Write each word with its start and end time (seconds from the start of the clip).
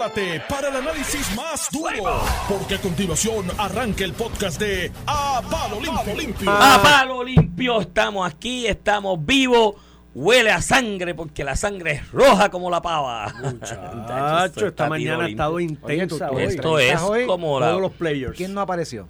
prepárate 0.00 0.42
para 0.48 0.68
el 0.68 0.76
análisis 0.76 1.36
más 1.36 1.68
duro, 1.70 2.22
porque 2.48 2.76
a 2.76 2.80
continuación 2.80 3.46
arranca 3.58 4.04
el 4.04 4.14
podcast 4.14 4.58
de 4.58 4.90
A 5.06 5.42
Palo 5.50 5.78
Limpio. 6.16 6.50
A 6.50 6.80
palo 6.82 7.22
limpio 7.22 7.80
estamos 7.82 8.30
aquí, 8.30 8.66
estamos 8.66 9.24
vivos. 9.24 9.74
Huele 10.14 10.50
a 10.50 10.62
sangre 10.62 11.14
porque 11.14 11.44
la 11.44 11.54
sangre 11.54 11.92
es 11.92 12.10
roja 12.10 12.50
como 12.50 12.70
la 12.70 12.80
pava. 12.82 13.32
Muchacho, 13.42 14.66
esta 14.66 14.88
mañana 14.88 15.24
ha 15.24 15.28
estado 15.28 15.60
intensa. 15.60 16.30
Oye, 16.30 16.46
hoy. 16.46 16.54
Esto 16.54 16.78
es 16.78 17.00
hoy, 17.00 17.26
como 17.26 17.60
la... 17.60 17.68
Todos 17.68 17.82
los 17.82 17.92
players. 17.92 18.36
¿Quién 18.36 18.54
no 18.54 18.62
apareció? 18.62 19.06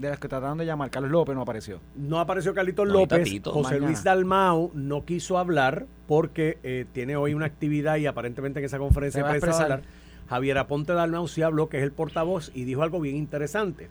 De 0.00 0.08
las 0.08 0.18
que 0.18 0.28
trataron 0.28 0.56
de 0.56 0.64
llamar, 0.64 0.88
Carlos 0.90 1.10
López 1.10 1.34
no 1.34 1.42
apareció. 1.42 1.78
No 1.94 2.20
apareció 2.20 2.54
Carlitos 2.54 2.88
No, 2.88 2.94
López. 2.94 3.18
Tatito. 3.18 3.52
José 3.52 3.74
Mañana. 3.74 3.86
Luis 3.86 4.02
Dalmau 4.02 4.70
no 4.72 5.04
quiso 5.04 5.36
hablar 5.36 5.84
porque 6.08 6.56
eh, 6.62 6.86
tiene 6.94 7.16
hoy 7.16 7.34
una 7.34 7.44
actividad 7.44 7.96
y 7.98 8.06
aparentemente 8.06 8.60
en 8.60 8.64
esa 8.64 8.78
conferencia 8.78 9.22
va 9.22 9.32
a 9.32 9.62
hablar. 9.62 9.82
Javier 10.26 10.56
Aponte 10.56 10.94
Dalmau 10.94 11.28
sí 11.28 11.42
habló, 11.42 11.68
que 11.68 11.76
es 11.76 11.82
el 11.82 11.92
portavoz, 11.92 12.50
y 12.54 12.64
dijo 12.64 12.82
algo 12.82 12.98
bien 12.98 13.14
interesante. 13.16 13.88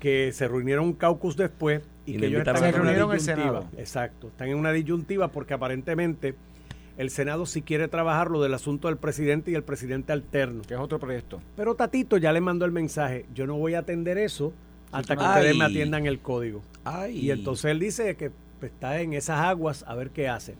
Que 0.00 0.32
se 0.32 0.48
reunieron 0.48 0.84
un 0.86 0.92
caucus 0.94 1.36
después 1.36 1.82
y, 2.06 2.16
Y 2.16 2.18
que 2.18 2.26
ellos 2.26 2.38
están 2.40 2.56
a 2.56 2.68
en 2.68 2.80
una 2.80 2.90
el 2.90 2.96
disyuntiva. 2.96 3.20
Senado. 3.20 3.64
Exacto. 3.78 4.26
Están 4.28 4.48
en 4.48 4.56
una 4.56 4.72
disyuntiva 4.72 5.28
porque 5.28 5.54
aparentemente 5.54 6.34
el 6.98 7.10
Senado 7.10 7.46
sí 7.46 7.62
quiere 7.62 7.86
trabajar 7.86 8.32
lo 8.32 8.42
del 8.42 8.54
asunto 8.54 8.88
del 8.88 8.96
presidente 8.96 9.52
y 9.52 9.54
el 9.54 9.62
presidente 9.62 10.12
alterno. 10.12 10.62
Que 10.66 10.74
es 10.74 10.80
otro 10.80 10.98
proyecto. 10.98 11.40
Pero 11.54 11.76
Tatito 11.76 12.16
ya 12.16 12.32
le 12.32 12.40
mandó 12.40 12.64
el 12.64 12.72
mensaje, 12.72 13.26
yo 13.32 13.46
no 13.46 13.56
voy 13.58 13.74
a 13.74 13.78
atender 13.80 14.18
eso 14.18 14.52
hasta 14.92 15.16
que 15.16 15.22
Ay. 15.24 15.28
ustedes 15.36 15.56
me 15.56 15.64
atiendan 15.64 16.06
el 16.06 16.20
código. 16.20 16.62
Ay. 16.84 17.18
Y 17.18 17.30
entonces 17.30 17.66
él 17.70 17.78
dice 17.78 18.16
que 18.16 18.30
está 18.62 19.00
en 19.00 19.12
esas 19.14 19.38
aguas 19.40 19.84
a 19.86 19.94
ver 19.94 20.10
qué 20.10 20.28
hace. 20.28 20.54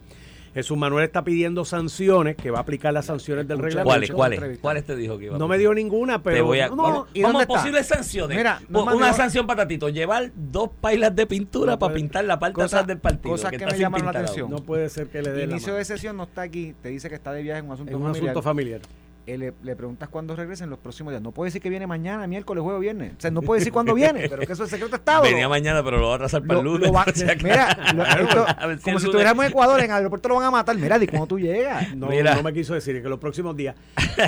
Jesús 0.53 0.77
Manuel 0.77 1.05
está 1.05 1.23
pidiendo 1.23 1.63
sanciones, 1.63 2.35
que 2.35 2.51
va 2.51 2.57
a 2.57 2.61
aplicar 2.63 2.91
las 2.91 3.05
sanciones 3.05 3.47
del 3.47 3.59
reglamento. 3.59 3.85
¿Cuáles? 3.87 4.11
¿Cuáles? 4.11 4.59
¿Cuáles 4.59 4.85
te 4.85 4.97
dijo 4.97 5.17
que 5.17 5.25
iba 5.27 5.35
a 5.37 5.39
No 5.39 5.47
me 5.47 5.57
dio 5.57 5.73
ninguna, 5.73 6.21
pero 6.21 6.35
Te 6.35 6.41
voy 6.41 6.59
a, 6.59 6.67
no, 6.67 6.75
vamos, 6.75 7.07
¿y 7.13 7.21
vamos 7.21 7.33
dónde 7.35 7.39
a 7.39 7.41
está? 7.43 7.53
posibles 7.53 7.87
sanciones. 7.87 8.37
Mira, 8.37 8.59
una 8.69 8.91
dio- 9.05 9.13
sanción 9.13 9.47
para 9.47 9.63
Tatito. 9.63 9.87
Llevar 9.87 10.29
dos 10.35 10.69
pailas 10.81 11.15
de 11.15 11.25
pintura 11.25 11.71
No 11.73 11.79
para 11.79 11.93
puede- 11.93 12.01
pintar 12.03 12.25
la 12.25 12.37
parte 12.37 12.55
Cosa- 12.55 12.79
atrás 12.79 12.87
del 12.87 12.97
partido. 12.97 13.31
cosas 13.31 13.49
que 13.49 13.55
está 13.55 13.71
me 13.71 13.77
llaman 13.79 14.03
la 14.03 14.09
atención. 14.11 14.41
aún. 14.41 14.51
no 14.51 14.57
puede 14.65 14.89
ser 14.89 15.07
que 15.07 15.21
le 15.21 15.31
dé 15.31 15.47
la 15.47 15.53
Inicio 15.53 15.67
mano. 15.69 15.77
de 15.77 15.85
sesión 15.85 16.17
no 16.17 16.23
está 16.23 16.41
aquí, 16.41 16.75
te 16.83 16.89
dice 16.89 17.07
que 17.07 17.15
está 17.15 17.31
de 17.31 17.43
viaje 17.43 17.59
en 17.59 17.67
un 17.67 17.71
asunto 17.71 17.89
en 17.89 17.95
un 17.95 18.03
familiar. 18.07 18.25
asunto 18.31 18.41
familiar. 18.41 18.81
Eh, 19.27 19.37
le, 19.37 19.53
le 19.61 19.75
preguntas 19.75 20.09
cuándo 20.09 20.35
regresa 20.35 20.63
en 20.63 20.71
los 20.71 20.79
próximos 20.79 21.11
días. 21.11 21.21
No 21.21 21.31
puede 21.31 21.49
decir 21.49 21.61
que 21.61 21.69
viene 21.69 21.85
mañana, 21.85 22.25
miércoles, 22.25 22.63
jueves, 22.63 22.81
viernes. 22.81 23.13
O 23.17 23.21
sea, 23.21 23.29
no 23.29 23.43
puede 23.43 23.59
decir 23.59 23.71
cuándo 23.71 23.93
viene, 23.93 24.21
pero 24.29 24.41
que 24.47 24.53
eso 24.53 24.63
es 24.63 24.69
secreto 24.71 24.89
de 24.93 24.97
Estado. 24.97 25.21
Venía 25.21 25.47
mañana, 25.47 25.83
pero 25.83 25.99
lo 25.99 26.07
va 26.07 26.13
a 26.13 26.15
atrasar 26.15 26.41
para 26.43 26.59
el 26.59 26.65
lunes. 26.65 26.91
va- 26.91 27.05
mira, 27.43 27.93
lo- 27.95 28.03
esto- 28.03 28.45
A 28.57 28.65
ver 28.65 28.79
si 28.79 28.83
como 28.83 28.99
si 28.99 29.05
estuviéramos 29.05 29.45
en 29.45 29.51
Ecuador, 29.51 29.79
en 29.79 29.85
el 29.85 29.91
aeropuerto 29.91 30.27
lo 30.29 30.35
van 30.35 30.45
a 30.45 30.51
matar. 30.51 30.75
Mira, 30.75 30.97
di 30.97 31.05
cuándo 31.05 31.27
tú 31.27 31.39
llegas. 31.39 31.95
No, 31.95 32.07
Mira. 32.07 32.33
no 32.35 32.41
me 32.41 32.51
quiso 32.51 32.73
decir, 32.73 32.95
es 32.95 33.03
que 33.03 33.09
los 33.09 33.19
próximos 33.19 33.55
días. 33.55 33.75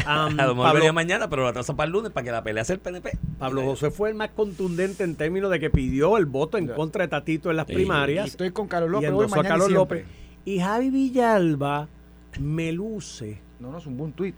A 0.06 0.26
lo 0.30 0.32
mejor 0.32 0.56
Pablo, 0.58 0.74
venía 0.76 0.94
mañana, 0.94 1.28
pero 1.28 1.42
lo 1.42 1.48
atrasa 1.48 1.76
para 1.76 1.88
el 1.88 1.92
lunes 1.94 2.12
para 2.12 2.24
que 2.26 2.32
la 2.32 2.44
pelea 2.44 2.64
sea 2.64 2.76
el 2.76 2.80
PNP. 2.80 3.18
Pablo 3.40 3.64
José 3.64 3.90
fue 3.90 4.10
el 4.10 4.16
más 4.16 4.30
contundente 4.30 5.04
en 5.04 5.16
términos 5.16 5.50
de 5.50 5.60
que 5.60 5.72
pidió 5.72 6.18
el 6.18 6.28
voto 6.28 6.60
en 6.60 6.68
contra 6.68 7.04
de 7.04 7.08
Tatito 7.08 7.50
en 7.50 7.58
las 7.58 7.66
Sí. 7.66 7.74
Y 7.74 7.76
primarias. 7.78 8.28
estoy 8.28 8.52
con 8.52 8.68
Carlos 8.68 8.90
y 8.90 8.94
López 8.94 9.10
hoy, 9.10 9.16
endosó 9.24 9.40
a 9.40 9.44
mañana 9.44 9.66
y. 9.68 9.74
López. 9.74 10.06
Y 10.46 10.60
Javi 10.60 10.90
Villalba 10.92 11.88
me 12.40 12.72
luce, 12.72 13.42
No, 13.60 13.72
no, 13.72 13.78
es 13.78 13.86
un 13.86 13.96
buen 13.98 14.12
tuit. 14.14 14.36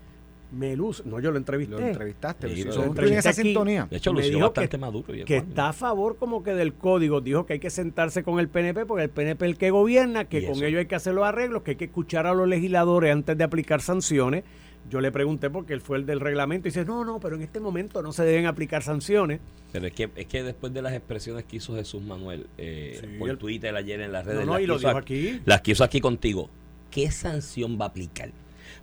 Me 0.52 0.76
luce. 0.76 1.02
No, 1.06 1.18
yo 1.20 1.30
lo 1.30 1.38
entrevisté. 1.38 1.74
Lo 1.74 1.80
entrevistaste. 1.80 2.54
Sí, 2.54 2.64
lo 2.64 2.72
son- 2.72 2.84
entrevisté 2.88 3.14
en 3.14 3.18
esa 3.18 3.30
aquí. 3.30 3.42
sintonía. 3.42 3.86
De 3.90 3.96
hecho, 3.96 4.12
Me 4.12 4.20
lució 4.20 4.34
dijo 4.36 4.46
bastante 4.48 4.68
que- 4.70 4.78
maduro. 4.78 5.14
y 5.14 5.24
que 5.24 5.36
está 5.38 5.68
a 5.68 5.72
favor 5.72 6.16
como 6.16 6.42
que 6.42 6.52
del 6.54 6.74
código. 6.74 7.20
Dijo 7.20 7.46
que 7.46 7.54
hay 7.54 7.58
que 7.58 7.70
sentarse 7.70 8.22
con 8.22 8.38
el 8.38 8.48
PNP 8.48 8.86
porque 8.86 9.04
el 9.04 9.10
PNP 9.10 9.44
es 9.46 9.50
el 9.52 9.58
que 9.58 9.70
gobierna, 9.70 10.24
que 10.26 10.42
con 10.44 10.56
eso. 10.56 10.64
ellos 10.64 10.78
hay 10.80 10.86
que 10.86 10.94
hacer 10.94 11.14
los 11.14 11.24
arreglos, 11.24 11.62
que 11.62 11.72
hay 11.72 11.76
que 11.76 11.86
escuchar 11.86 12.26
a 12.26 12.34
los 12.34 12.46
legisladores 12.48 13.12
antes 13.12 13.36
de 13.36 13.44
aplicar 13.44 13.80
sanciones. 13.80 14.44
Yo 14.88 15.00
le 15.00 15.10
pregunté 15.10 15.50
porque 15.50 15.72
él 15.72 15.80
fue 15.80 15.98
el 15.98 16.06
del 16.06 16.20
reglamento 16.20 16.68
y 16.68 16.70
dice, 16.70 16.84
no, 16.84 17.04
no, 17.04 17.18
pero 17.18 17.34
en 17.34 17.42
este 17.42 17.58
momento 17.58 18.02
no 18.02 18.12
se 18.12 18.22
deben 18.24 18.46
aplicar 18.46 18.84
sanciones. 18.84 19.40
Pero 19.72 19.88
es 19.88 19.92
que, 19.92 20.08
es 20.14 20.26
que 20.26 20.44
después 20.44 20.72
de 20.72 20.80
las 20.80 20.92
expresiones 20.92 21.44
que 21.44 21.56
hizo 21.56 21.74
Jesús 21.74 22.02
Manuel 22.02 22.46
eh, 22.56 22.98
Sí, 23.00 23.06
por 23.18 23.28
el- 23.30 23.36
Twitter 23.36 23.74
ayer 23.74 24.00
en 24.00 24.12
las 24.12 24.24
No, 24.24 24.30
redes, 24.32 24.46
no, 24.46 24.52
las 24.52 24.62
y 24.62 24.66
lo 24.66 24.76
quiso 24.76 24.86
dijo 24.88 24.98
aquí- 25.00 25.28
aquí. 25.30 25.40
las 25.44 25.60
que 25.62 25.72
hizo 25.72 25.82
aquí 25.82 26.00
contigo, 26.00 26.48
¿qué 26.92 27.10
sanción 27.10 27.76
va 27.80 27.86
a 27.86 27.88
aplicar? 27.88 28.30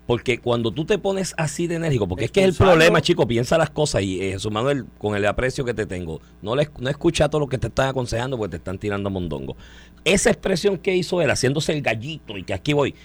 Porque 0.05 0.37
cuando 0.39 0.71
tú 0.71 0.83
te 0.85 0.97
pones 0.97 1.33
así 1.37 1.67
de 1.67 1.75
enérgico, 1.75 2.07
porque 2.07 2.25
es 2.25 2.31
que 2.31 2.41
es 2.41 2.47
el 2.47 2.53
problema, 2.53 3.01
chico, 3.01 3.25
piensa 3.25 3.57
las 3.57 3.69
cosas 3.69 4.01
y 4.03 4.21
eh, 4.21 4.31
Jesús 4.33 4.51
Manuel, 4.51 4.85
con 4.97 5.15
el 5.15 5.25
aprecio 5.25 5.63
que 5.63 5.73
te 5.73 5.85
tengo, 5.85 6.19
no, 6.41 6.55
le, 6.55 6.69
no 6.79 6.89
escucha 6.89 7.29
todo 7.29 7.39
lo 7.39 7.47
que 7.47 7.57
te 7.57 7.67
están 7.67 7.87
aconsejando 7.87 8.37
porque 8.37 8.51
te 8.51 8.57
están 8.57 8.77
tirando 8.77 9.09
mondongo. 9.09 9.55
Esa 10.03 10.29
expresión 10.29 10.77
que 10.77 10.93
hizo 10.95 11.21
él, 11.21 11.31
haciéndose 11.31 11.71
el 11.71 11.81
gallito 11.81 12.37
y 12.37 12.43
que 12.43 12.53
aquí 12.53 12.73
voy, 12.73 12.95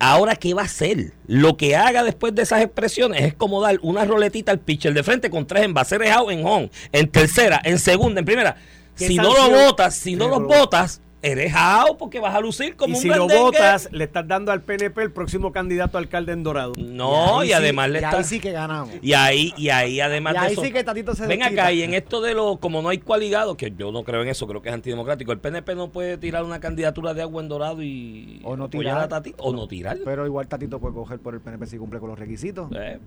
ahora 0.00 0.34
qué 0.34 0.52
va 0.52 0.62
a 0.62 0.66
hacer? 0.66 1.12
Lo 1.28 1.56
que 1.56 1.76
haga 1.76 2.02
después 2.02 2.34
de 2.34 2.42
esas 2.42 2.60
expresiones 2.62 3.22
es 3.22 3.34
como 3.34 3.60
dar 3.60 3.78
una 3.82 4.04
roletita 4.04 4.50
al 4.50 4.58
pitcher 4.58 4.94
de 4.94 5.04
frente 5.04 5.30
con 5.30 5.46
tres 5.46 5.62
envases 5.64 6.00
out 6.10 6.30
en 6.30 6.44
home, 6.44 6.70
en 6.90 7.08
tercera, 7.08 7.60
en 7.64 7.78
segunda, 7.78 8.18
en 8.18 8.26
primera. 8.26 8.56
¿Qué 8.96 9.08
Si 9.08 9.16
no 9.16 9.24
lo 9.24 9.36
sanción? 9.36 9.64
votas, 9.66 9.94
si 9.94 10.16
no 10.16 10.28
los 10.28 10.42
votas, 10.42 11.02
eres 11.26 11.52
out 11.54 11.98
porque 11.98 12.20
vas 12.20 12.34
a 12.34 12.40
lucir 12.40 12.76
como 12.76 12.92
Y 12.94 12.96
un 12.96 13.02
si 13.02 13.08
lo 13.08 13.26
votas, 13.28 13.88
le 13.92 14.04
estás 14.04 14.26
dando 14.26 14.52
al 14.52 14.62
PNP 14.62 15.02
el 15.02 15.10
próximo 15.12 15.52
candidato 15.52 15.98
a 15.98 16.00
alcalde 16.00 16.32
en 16.32 16.42
Dorado. 16.42 16.72
No, 16.78 17.42
y, 17.42 17.48
sí- 17.48 17.52
además 17.52 17.90
le 17.90 18.00
y 18.00 18.04
está... 18.04 18.18
ahí 18.18 18.24
sí 18.24 18.40
que 18.40 18.52
ganamos. 18.52 18.90
Y 19.02 19.12
ahí, 19.12 19.52
y 19.56 19.68
ahí 19.70 20.00
además 20.00 20.34
Y 20.34 20.38
de 20.38 20.46
ahí 20.46 20.52
eso, 20.52 20.62
sí 20.62 20.72
que 20.72 20.84
Tatito 20.84 21.14
se 21.14 21.26
ven 21.26 21.42
acá 21.42 21.72
y 21.72 21.82
en 21.82 21.94
esto 21.94 22.20
de 22.20 22.34
lo, 22.34 22.56
como 22.58 22.82
no 22.82 22.88
hay 22.88 22.98
coaligado, 22.98 23.56
que 23.56 23.72
yo 23.76 23.92
no 23.92 24.04
creo 24.04 24.22
en 24.22 24.28
eso, 24.28 24.46
creo 24.46 24.62
que 24.62 24.68
es 24.68 24.74
antidemocrático, 24.74 25.32
el 25.32 25.38
PNP 25.38 25.74
no 25.74 25.90
puede 25.90 26.18
tirar 26.18 26.44
una 26.44 26.60
candidatura 26.60 27.14
de 27.14 27.22
agua 27.22 27.42
en 27.42 27.48
dorado 27.48 27.82
y 27.82 28.40
O 28.44 28.56
no 28.56 28.64
apoyar 28.64 28.94
tirar. 28.94 29.04
a 29.04 29.08
Tati, 29.08 29.34
o 29.38 29.52
no 29.52 29.66
tirar. 29.68 29.98
Pero 30.04 30.26
igual 30.26 30.46
Tatito 30.48 30.78
puede 30.78 30.94
coger 30.94 31.18
por 31.18 31.34
el 31.34 31.40
PNP 31.40 31.66
si 31.66 31.78
cumple 31.78 32.00
con 32.00 32.08
los 32.10 32.18
requisitos. 32.18 32.70
Eh, 32.76 32.98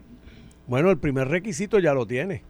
Bueno, 0.67 0.91
el 0.91 0.97
primer 0.97 1.27
requisito 1.27 1.79
ya 1.79 1.93
lo 1.93 2.05
tiene. 2.05 2.43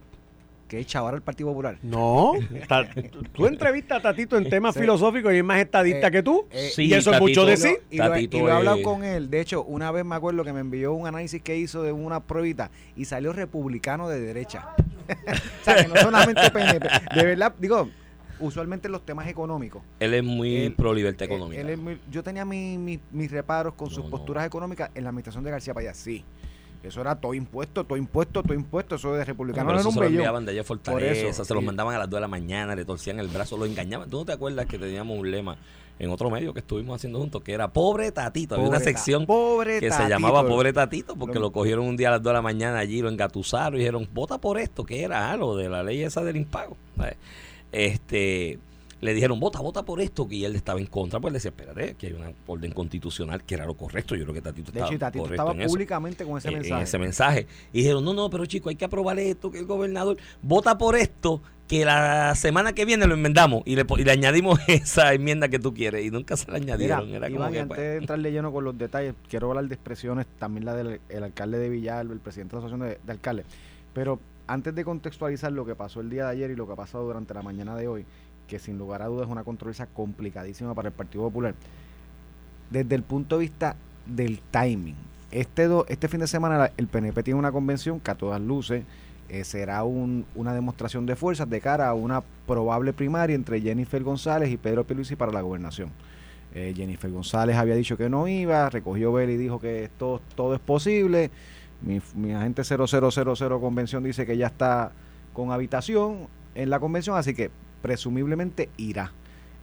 Que 0.70 0.80
es 0.80 0.86
chavar 0.88 1.16
al 1.16 1.22
Partido 1.24 1.50
Popular. 1.50 1.78
No, 1.82 2.34
ta- 2.70 2.88
tú 3.34 3.48
entrevistas 3.48 3.98
a 3.98 4.02
Tatito 4.04 4.38
en 4.38 4.48
temas 4.50 4.76
Sí. 4.76 4.82
filosóficos 4.82 5.34
y 5.34 5.38
es 5.38 5.44
más 5.44 5.60
estadista 5.60 6.08
Eh, 6.08 6.12
que 6.12 6.24
tú. 6.24 6.46
eh, 6.52 6.70
Sí, 6.74 6.84
y 6.86 6.94
eso 6.94 7.12
es 7.12 7.20
mucho 7.20 7.44
decir. 7.46 7.82
Y 7.90 7.98
lo, 7.98 8.06
he- 8.06 8.10
Tatito 8.10 8.38
y 8.38 8.40
lo 8.42 8.48
he 8.50 8.52
hablado 8.52 8.82
con 8.84 9.04
él. 9.04 9.30
De 9.32 9.42
hecho, 9.42 9.64
una 9.64 9.92
vez 9.92 10.06
me 10.06 10.16
acuerdo 10.16 10.44
que 10.46 10.54
me 10.54 10.60
envió 10.62 10.94
un 10.94 11.08
análisis 11.08 11.42
que 11.42 11.58
hizo 11.58 11.82
de 11.84 11.92
una 11.92 12.20
pruebita 12.22 12.70
y 12.96 13.06
salió 13.06 13.34
republicano 13.34 14.08
de 14.08 14.20
derecha. 14.22 14.70
o 15.10 15.64
sea, 15.66 15.76
que 15.76 15.88
no 15.88 15.96
solamente 15.98 16.52
PNP. 16.52 16.88
De 17.16 17.26
verdad, 17.26 17.56
digo, 17.58 17.90
usualmente 18.40 18.88
los 18.90 19.04
temas 19.04 19.28
económicos. 19.28 19.82
él 20.00 20.14
es 20.14 20.24
muy 20.24 20.56
Él- 20.66 20.76
pro 20.76 20.94
libertad 20.94 21.24
él- 21.24 21.32
económica. 21.32 21.62
él 21.62 21.70
es 21.72 21.78
muy- 21.80 22.00
yo 22.12 22.22
tenía 22.24 22.46
mi- 22.46 22.78
mi- 22.78 23.00
mis 23.12 23.32
reparos 23.32 23.74
con 23.74 23.90
No, 23.90 23.96
sus 23.96 24.04
no. 24.06 24.12
posturas 24.12 24.46
económicas 24.46 24.92
en 24.94 25.04
la 25.04 25.10
administración 25.10 25.44
de 25.44 25.50
García 25.52 25.74
Payá. 25.74 25.96
Sí. 25.96 26.24
Eso 26.82 27.02
era 27.02 27.16
todo 27.20 27.34
impuesto, 27.34 27.84
todo 27.84 27.98
impuesto, 27.98 28.42
todo 28.42 28.54
impuesto. 28.54 28.96
Eso 28.96 29.14
de 29.14 29.26
republicano 29.26 29.66
no 29.66 29.72
era 29.80 29.86
un 29.88 29.94
se 29.94 30.00
lo 30.00 30.06
enviaban 30.06 30.46
de 30.46 30.52
allá 30.54 30.62
a 30.62 30.64
Fortaleza, 30.64 31.28
eso, 31.28 31.44
se 31.46 31.54
los 31.54 31.62
mandaban 31.64 31.94
a 31.96 32.00
las 32.00 32.10
2 32.10 32.18
de 32.18 32.22
la 32.22 32.28
mañana, 32.30 32.76
le 32.76 32.86
torcían 32.86 33.20
el 33.20 33.28
brazo, 33.28 33.58
lo 33.58 33.66
engañaban. 33.66 34.10
¿Tú 34.10 34.18
no 34.20 34.26
te 34.26 34.32
acuerdas 34.32 34.66
que 34.66 34.80
teníamos 34.80 35.18
un 35.20 35.30
lema 35.30 35.58
en 36.00 36.10
otro 36.10 36.30
medio 36.30 36.54
que 36.54 36.62
estuvimos 36.62 36.96
haciendo 36.96 37.20
juntos 37.20 37.42
que 37.44 37.52
era 37.52 37.68
Pobre 37.68 38.14
Tatito? 38.14 38.56
Había 38.56 38.70
una 38.70 38.80
sección 38.80 39.26
pobre 39.26 39.82
que 39.82 39.92
se 39.92 40.08
llamaba 40.08 40.42
Pobre 40.48 40.72
Tatito 40.72 41.16
porque 41.18 41.36
Lo- 41.36 41.42
lo 41.48 41.52
cogieron 41.52 41.86
un 41.86 41.98
día 41.98 42.08
a 42.08 42.12
las 42.12 42.24
2 42.24 42.30
de 42.32 42.36
la 42.36 42.42
mañana 42.42 42.80
allí, 42.80 43.02
lo 43.02 43.10
engatusaron 43.10 43.76
y 43.76 43.80
dijeron, 43.80 44.08
vota 44.14 44.38
por 44.38 44.58
esto, 44.58 44.86
que 44.86 45.04
era 45.04 45.32
Ah, 45.32 45.36
lo 45.36 45.58
de 45.58 45.68
la 45.68 45.84
ley 45.84 46.02
esa 46.04 46.24
del 46.24 46.38
impago. 46.38 46.78
Este, 47.74 48.58
le 49.02 49.14
dijeron, 49.14 49.40
vota, 49.40 49.60
vota 49.62 49.84
por 49.84 50.02
esto, 50.02 50.28
que 50.28 50.46
él 50.46 50.56
estaba 50.56 50.80
en 50.80 50.88
contra, 50.88 51.20
pues 51.20 51.32
le 51.32 51.38
decía, 51.38 51.50
espérate, 51.50 51.96
que 51.96 52.08
hay 52.08 52.14
una 52.14 52.32
orden 52.48 52.72
constitucional 52.72 53.44
que 53.44 53.56
era 53.56 53.66
lo 53.66 53.76
correcto. 53.76 54.16
Yo 54.16 54.24
creo 54.24 54.34
que 54.34 54.42
Tatito 54.42 54.72
De 54.72 54.80
estaba 54.80 54.88
hecho, 54.88 54.96
y 54.96 55.00
Tatito 55.00 55.24
correcto 55.24 55.44
estaba 55.44 55.64
eso 55.64 55.70
públicamente 55.74 56.26
con 56.26 56.38
ese 56.38 56.48
en- 56.50 56.54
mensaje. 56.56 56.76
en 56.76 56.84
ese 56.84 56.98
mensaje. 56.98 57.48
Y 57.74 57.80
dijeron, 57.80 58.04
no, 58.04 58.14
no, 58.14 58.30
pero 58.30 58.46
chico, 58.46 58.70
hay 58.70 58.76
que 58.76 58.86
aprobar 58.86 59.18
esto, 59.20 59.52
que 59.52 59.60
el 59.60 59.66
gobernador 59.66 60.18
vota 60.42 60.78
por 60.78 60.96
esto, 60.96 61.42
que 61.68 61.86
la 61.86 62.34
semana 62.36 62.74
que 62.74 62.84
viene 62.84 63.06
lo 63.06 63.14
enmendamos 63.14 63.62
y 63.64 63.76
le, 63.76 63.86
po- 63.86 64.00
y 64.00 64.04
le 64.04 64.12
añadimos 64.12 64.60
esa 64.68 65.14
enmienda 65.14 65.50
que 65.50 65.60
tú 65.60 65.74
quieres. 65.74 66.04
Y 66.04 66.10
nunca 66.10 66.36
se 66.36 66.52
la 66.52 66.58
Mira, 66.60 66.74
añadieron. 66.74 67.10
Era 67.14 67.28
como 67.28 67.40
Iván, 67.42 67.52
que, 67.54 67.60
antes 67.60 67.68
pues, 67.78 67.80
de 67.88 67.98
entrarle 67.98 68.32
lleno 68.32 68.52
con 68.52 68.64
los 68.64 68.78
detalles, 68.78 69.14
quiero 69.30 69.50
hablar 69.50 69.68
de 69.68 69.76
expresiones, 69.76 70.26
también 70.40 70.66
la 70.66 70.74
del 70.76 71.00
el 71.10 71.24
alcalde 71.24 71.60
de 71.60 71.70
Villalba, 71.70 72.14
el 72.14 72.20
presidente 72.20 72.56
de 72.56 72.62
la 72.62 72.68
Asociación 72.68 72.90
de, 72.90 73.00
de 73.06 73.12
Alcaldes. 73.12 73.46
Pero 73.94 74.20
antes 74.48 74.74
de 74.74 74.84
contextualizar 74.84 75.52
lo 75.52 75.64
que 75.64 75.76
pasó 75.76 76.02
el 76.02 76.10
día 76.10 76.26
de 76.26 76.32
ayer 76.32 76.50
y 76.50 76.56
lo 76.56 76.66
que 76.66 76.74
ha 76.74 76.76
pasado 76.76 77.06
durante 77.06 77.36
la 77.36 77.44
mañana 77.44 77.76
de 77.76 77.88
hoy, 77.88 78.04
que 78.50 78.60
sin 78.60 78.78
lugar 78.78 79.02
a 79.02 79.06
dudas 79.06 79.28
es 79.28 79.32
una 79.32 79.44
controversia 79.44 79.86
complicadísima 79.86 80.74
para 80.74 80.90
el 80.90 80.94
Partido 80.94 81.24
Popular, 81.26 81.54
desde 82.70 82.96
el 82.96 83.04
punto 83.04 83.38
de 83.38 83.42
vista 83.42 83.76
del 84.06 84.40
timing. 84.52 84.96
Este, 85.32 85.68
do- 85.68 85.86
este 85.88 86.08
fin 86.08 86.20
de 86.20 86.28
semana 86.28 86.72
el 86.76 86.88
PNP 86.88 87.22
tiene 87.24 87.40
una 87.40 87.52
convención 87.52 88.00
que 88.00 88.12
a 88.12 88.16
todas 88.16 88.42
luces 88.42 88.84
eh, 89.30 89.44
será 89.44 89.84
un- 89.84 90.26
una 90.34 90.56
demostración 90.56 91.06
de 91.06 91.16
fuerzas 91.16 91.48
de 91.48 91.62
cara 91.62 91.88
a 91.88 91.94
una 91.94 92.24
probable 92.48 92.94
primaria 92.94 93.36
entre 93.36 93.62
Jennifer 93.62 94.02
González 94.04 94.50
y 94.50 94.58
Pedro 94.58 94.84
Pierluisi 94.86 95.16
para 95.16 95.32
la 95.32 95.42
gobernación. 95.42 95.92
Eh, 96.56 96.74
Jennifer 96.76 97.12
González 97.12 97.56
había 97.56 97.76
dicho 97.76 97.96
que 97.96 98.10
no 98.10 98.28
iba, 98.28 98.68
recogió 98.72 99.14
Bell 99.14 99.30
y 99.30 99.38
dijo 99.38 99.60
que 99.60 99.92
todo, 100.00 100.20
todo 100.36 100.56
es 100.56 100.60
posible. 100.60 101.30
Mi, 101.84 102.02
mi 102.16 102.34
agente 102.34 102.64
0000 102.64 103.60
convención 103.62 104.04
dice 104.04 104.26
que 104.26 104.36
ya 104.36 104.48
está 104.48 104.92
con 105.34 105.52
habitación 105.52 106.28
en 106.56 106.72
la 106.72 106.80
convención, 106.80 107.16
así 107.16 107.36
que 107.36 107.52
presumiblemente 107.82 108.70
irá. 108.78 109.14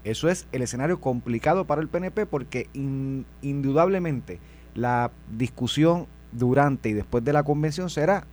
Eso 0.05 0.29
es 0.29 0.47
el 0.53 0.63
escenario 0.63 1.01
complicado 1.01 1.65
para 1.67 1.81
el 1.81 1.89
PNP 1.89 2.27
porque 2.27 2.69
in- 2.75 3.27
indudablemente 3.43 4.39
la 4.75 5.11
discusión 5.37 6.07
durante 6.33 6.91
y 6.91 6.93
después 6.93 7.25
de 7.25 7.33
la 7.33 7.43
convención 7.43 7.91
será 7.91 8.27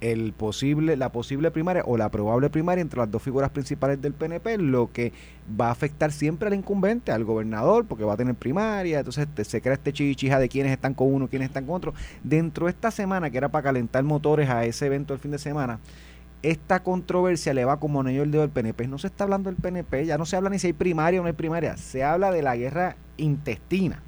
el 0.00 0.32
posible, 0.32 0.96
la 0.96 1.12
posible 1.12 1.50
primaria 1.50 1.82
o 1.84 1.98
la 1.98 2.10
probable 2.10 2.48
primaria 2.48 2.80
entre 2.80 2.98
las 3.00 3.10
dos 3.10 3.22
figuras 3.22 3.50
principales 3.50 4.00
del 4.00 4.14
PNP, 4.14 4.56
lo 4.56 4.90
que 4.90 5.12
va 5.60 5.68
a 5.68 5.72
afectar 5.72 6.10
siempre 6.10 6.48
al 6.48 6.54
incumbente, 6.54 7.12
al 7.12 7.24
gobernador, 7.24 7.84
porque 7.84 8.04
va 8.04 8.14
a 8.14 8.16
tener 8.16 8.34
primaria, 8.34 9.00
entonces 9.00 9.28
se 9.42 9.60
crea 9.60 9.74
este 9.74 9.92
chichija 9.92 10.38
de 10.38 10.48
quiénes 10.48 10.72
están 10.72 10.94
con 10.94 11.12
uno, 11.12 11.28
quiénes 11.28 11.48
están 11.48 11.66
con 11.66 11.74
otro. 11.76 11.92
Dentro 12.24 12.64
de 12.66 12.70
esta 12.72 12.90
semana, 12.90 13.28
que 13.30 13.36
era 13.36 13.50
para 13.50 13.64
calentar 13.64 14.02
motores 14.02 14.48
a 14.48 14.64
ese 14.64 14.86
evento 14.86 15.12
del 15.12 15.20
fin 15.20 15.32
de 15.32 15.38
semana, 15.38 15.80
esta 16.42 16.82
controversia 16.82 17.54
le 17.54 17.64
va 17.64 17.78
como 17.78 18.00
anillo 18.00 18.22
el 18.22 18.30
dedo 18.30 18.42
del 18.42 18.50
PNP. 18.50 18.88
No 18.88 18.98
se 18.98 19.08
está 19.08 19.24
hablando 19.24 19.50
del 19.50 19.60
PNP, 19.60 20.06
ya 20.06 20.18
no 20.18 20.26
se 20.26 20.36
habla 20.36 20.50
ni 20.50 20.58
si 20.58 20.68
hay 20.68 20.72
primaria 20.72 21.20
o 21.20 21.22
no 21.22 21.26
hay 21.26 21.34
primaria, 21.34 21.76
se 21.76 22.02
habla 22.02 22.30
de 22.30 22.42
la 22.42 22.56
guerra 22.56 22.96
intestina 23.16 24.02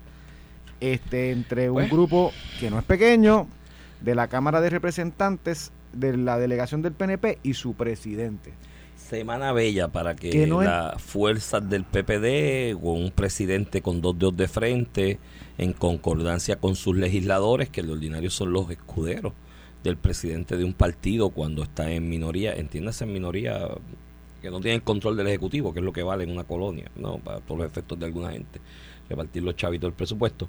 este, 0.82 1.30
entre 1.30 1.70
un 1.70 1.88
grupo 1.88 2.32
que 2.58 2.68
no 2.68 2.78
es 2.78 2.84
pequeño, 2.84 3.46
de 4.00 4.16
la 4.16 4.26
Cámara 4.26 4.60
de 4.60 4.68
Representantes, 4.68 5.70
de 5.92 6.16
la 6.16 6.38
delegación 6.38 6.82
del 6.82 6.92
PNP 6.92 7.38
y 7.42 7.54
su 7.54 7.74
presidente. 7.74 8.52
Semana 8.96 9.52
bella 9.52 9.88
para 9.88 10.16
que, 10.16 10.46
las 10.46 11.00
fuerzas 11.00 11.68
del 11.68 11.84
PPD, 11.84 12.80
con 12.80 13.00
un 13.00 13.12
presidente 13.14 13.80
con 13.80 14.00
dos 14.00 14.18
dedos 14.18 14.36
de 14.36 14.48
frente, 14.48 15.18
en 15.58 15.72
concordancia 15.72 16.56
con 16.56 16.74
sus 16.74 16.96
legisladores, 16.96 17.68
que 17.68 17.82
de 17.82 17.92
ordinario 17.92 18.30
son 18.30 18.52
los 18.52 18.68
escuderos 18.70 19.34
del 19.82 19.96
presidente 19.96 20.56
de 20.56 20.64
un 20.64 20.72
partido 20.72 21.30
cuando 21.30 21.62
está 21.62 21.90
en 21.90 22.08
minoría, 22.08 22.54
entiéndase 22.54 23.04
en 23.04 23.12
minoría 23.12 23.68
que 24.40 24.50
no 24.50 24.60
tienen 24.60 24.80
control 24.80 25.16
del 25.16 25.28
Ejecutivo, 25.28 25.72
que 25.72 25.78
es 25.78 25.84
lo 25.84 25.92
que 25.92 26.02
vale 26.02 26.24
en 26.24 26.30
una 26.30 26.44
colonia, 26.44 26.90
¿no? 26.96 27.18
para 27.18 27.40
todos 27.40 27.60
los 27.60 27.70
efectos 27.70 27.98
de 27.98 28.06
alguna 28.06 28.32
gente 28.32 28.60
repartir 29.08 29.42
los 29.42 29.56
chavitos 29.56 29.88
del 29.88 29.96
presupuesto. 29.96 30.48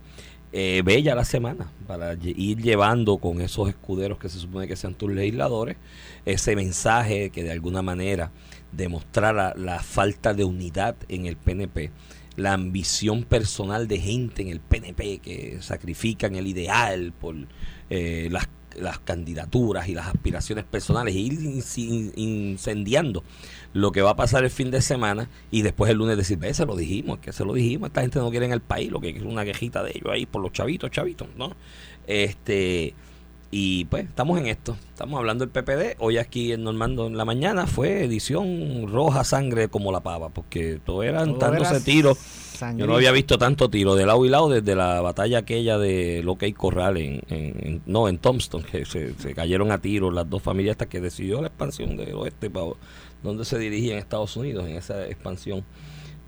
Eh, 0.52 0.84
bella 0.86 1.16
la 1.16 1.26
semana 1.26 1.72
para 1.88 2.14
ir 2.14 2.62
llevando 2.62 3.18
con 3.18 3.42
esos 3.42 3.70
escuderos 3.70 4.20
que 4.20 4.30
se 4.30 4.38
supone 4.38 4.68
que 4.68 4.76
sean 4.76 4.94
tus 4.94 5.12
legisladores 5.12 5.78
ese 6.26 6.56
mensaje 6.56 7.32
que 7.32 7.44
de 7.44 7.52
alguna 7.52 7.82
manera 7.82 8.32
demostrara 8.72 9.56
la 9.58 9.80
falta 9.80 10.36
de 10.36 10.44
unidad 10.44 10.96
en 11.10 11.26
el 11.26 11.38
PNP, 11.38 11.90
la 12.36 12.54
ambición 12.54 13.24
personal 13.24 13.88
de 13.88 14.00
gente 14.00 14.44
en 14.44 14.50
el 14.50 14.60
PNP 14.60 15.20
que 15.20 15.58
sacrifican 15.62 16.36
el 16.36 16.46
ideal 16.46 17.14
por 17.20 17.36
eh, 17.90 18.28
las 18.32 18.48
las 18.76 19.00
candidaturas 19.00 19.88
y 19.88 19.94
las 19.94 20.08
aspiraciones 20.08 20.66
personales, 20.66 21.16
e 21.16 21.20
ir 21.20 21.64
incendiando 22.16 23.24
lo 23.74 23.92
que 23.92 24.02
va 24.02 24.12
a 24.12 24.16
pasar 24.16 24.44
el 24.44 24.50
fin 24.50 24.72
de 24.72 24.82
semana 24.82 25.30
y 25.52 25.62
después 25.62 25.92
el 25.92 25.98
lunes 25.98 26.18
decir, 26.18 26.38
ve, 26.38 26.54
se 26.54 26.66
lo 26.66 26.76
dijimos, 26.76 27.20
que 27.20 27.34
se 27.34 27.46
lo 27.46 27.54
dijimos, 27.54 27.88
esta 27.88 28.02
gente 28.02 28.20
no 28.20 28.30
quiere 28.30 28.46
en 28.46 28.54
el 28.54 28.62
país, 28.62 28.92
lo 28.92 29.00
que 29.00 29.10
es 29.10 29.24
una 29.24 29.46
quejita 29.46 29.84
de 29.84 29.92
ellos 29.92 30.10
ahí 30.12 30.26
por 30.26 30.42
los 30.42 30.52
chavitos, 30.52 30.92
chavitos, 30.92 31.28
¿no? 31.38 31.56
Este, 32.08 32.94
y 33.56 33.86
pues 33.86 34.06
estamos 34.06 34.40
en 34.40 34.48
esto, 34.48 34.76
estamos 34.90 35.20
hablando 35.20 35.46
del 35.46 35.52
PPD, 35.52 35.98
hoy 36.00 36.18
aquí 36.18 36.54
en 36.54 36.64
Normando 36.64 37.06
en 37.08 37.18
la 37.18 37.26
mañana 37.26 37.68
fue 37.68 38.04
edición 38.04 38.88
roja 38.92 39.24
sangre 39.24 39.68
como 39.68 39.92
la 39.92 40.00
pava, 40.00 40.30
porque 40.30 40.80
todo 40.84 41.04
eran 41.04 41.38
dándose 41.38 41.80
tiros 41.82 42.18
yo 42.76 42.88
no 42.88 42.96
había 42.96 43.12
visto 43.12 43.38
tanto 43.38 43.70
tiro 43.70 43.96
de 43.96 44.06
lado 44.06 44.26
y 44.26 44.30
lado 44.30 44.50
desde 44.50 44.76
la 44.76 45.02
batalla 45.02 45.40
aquella 45.40 45.78
de 45.78 46.22
lo 46.24 46.38
que 46.38 46.46
hay 46.46 46.54
Corral 46.54 46.98
en, 46.98 47.82
no 47.86 48.08
en 48.08 48.18
Thompson 48.18 48.64
que 48.64 48.86
se, 48.86 49.14
cayeron 49.36 49.72
a 49.72 49.80
tiros 49.80 50.14
las 50.14 50.30
dos 50.30 50.42
familias 50.42 50.74
hasta 50.74 50.88
que 50.88 51.02
decidió 51.02 51.42
la 51.42 51.48
expansión 51.48 51.96
del 51.98 52.14
oeste 52.16 52.50
para 52.50 52.68
donde 53.22 53.46
se 53.46 53.58
dirigía 53.58 53.94
en 53.94 54.00
Estados 54.00 54.36
Unidos 54.38 54.68
en 54.68 54.76
esa 54.76 55.06
expansión 55.08 55.64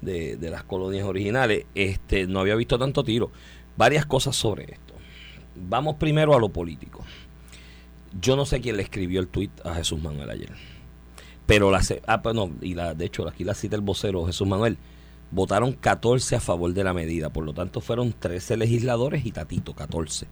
de, 0.02 0.38
las 0.40 0.64
colonias 0.64 1.06
originales. 1.06 1.66
Este 1.74 2.28
no 2.28 2.40
había 2.40 2.56
visto 2.56 2.78
tanto 2.78 3.04
tiro. 3.04 3.32
Varias 3.76 4.06
cosas 4.06 4.36
sobre 4.36 4.64
esto. 4.66 4.94
Vamos 5.56 5.96
primero 5.96 6.36
a 6.36 6.40
lo 6.40 6.50
político. 6.50 7.04
Yo 8.22 8.36
no 8.36 8.46
sé 8.46 8.62
quién 8.62 8.78
le 8.78 8.84
escribió 8.84 9.20
el 9.20 9.28
tuit 9.28 9.52
a 9.66 9.74
Jesús 9.76 10.02
Manuel 10.02 10.30
ayer 10.30 10.52
pero 11.46 11.72
la 11.72 11.82
ah, 12.08 12.22
pues 12.22 12.36
y 12.62 12.74
la 12.74 12.94
de 12.94 13.06
hecho 13.06 13.28
aquí 13.28 13.44
la 13.44 13.54
cita 13.54 13.76
el 13.76 13.82
vocero 13.82 14.26
Jesús 14.26 14.48
Manuel 14.48 14.78
votaron 15.32 15.74
14 15.74 16.36
a 16.36 16.40
favor 16.40 16.74
de 16.74 16.84
la 16.84 16.94
medida, 16.94 17.32
por 17.32 17.44
lo 17.44 17.54
tanto 17.54 17.82
fueron 17.82 18.14
13 18.14 18.58
legisladores 18.58 19.26
y 19.26 19.32
Tatito 19.32 19.74
14 19.74 20.28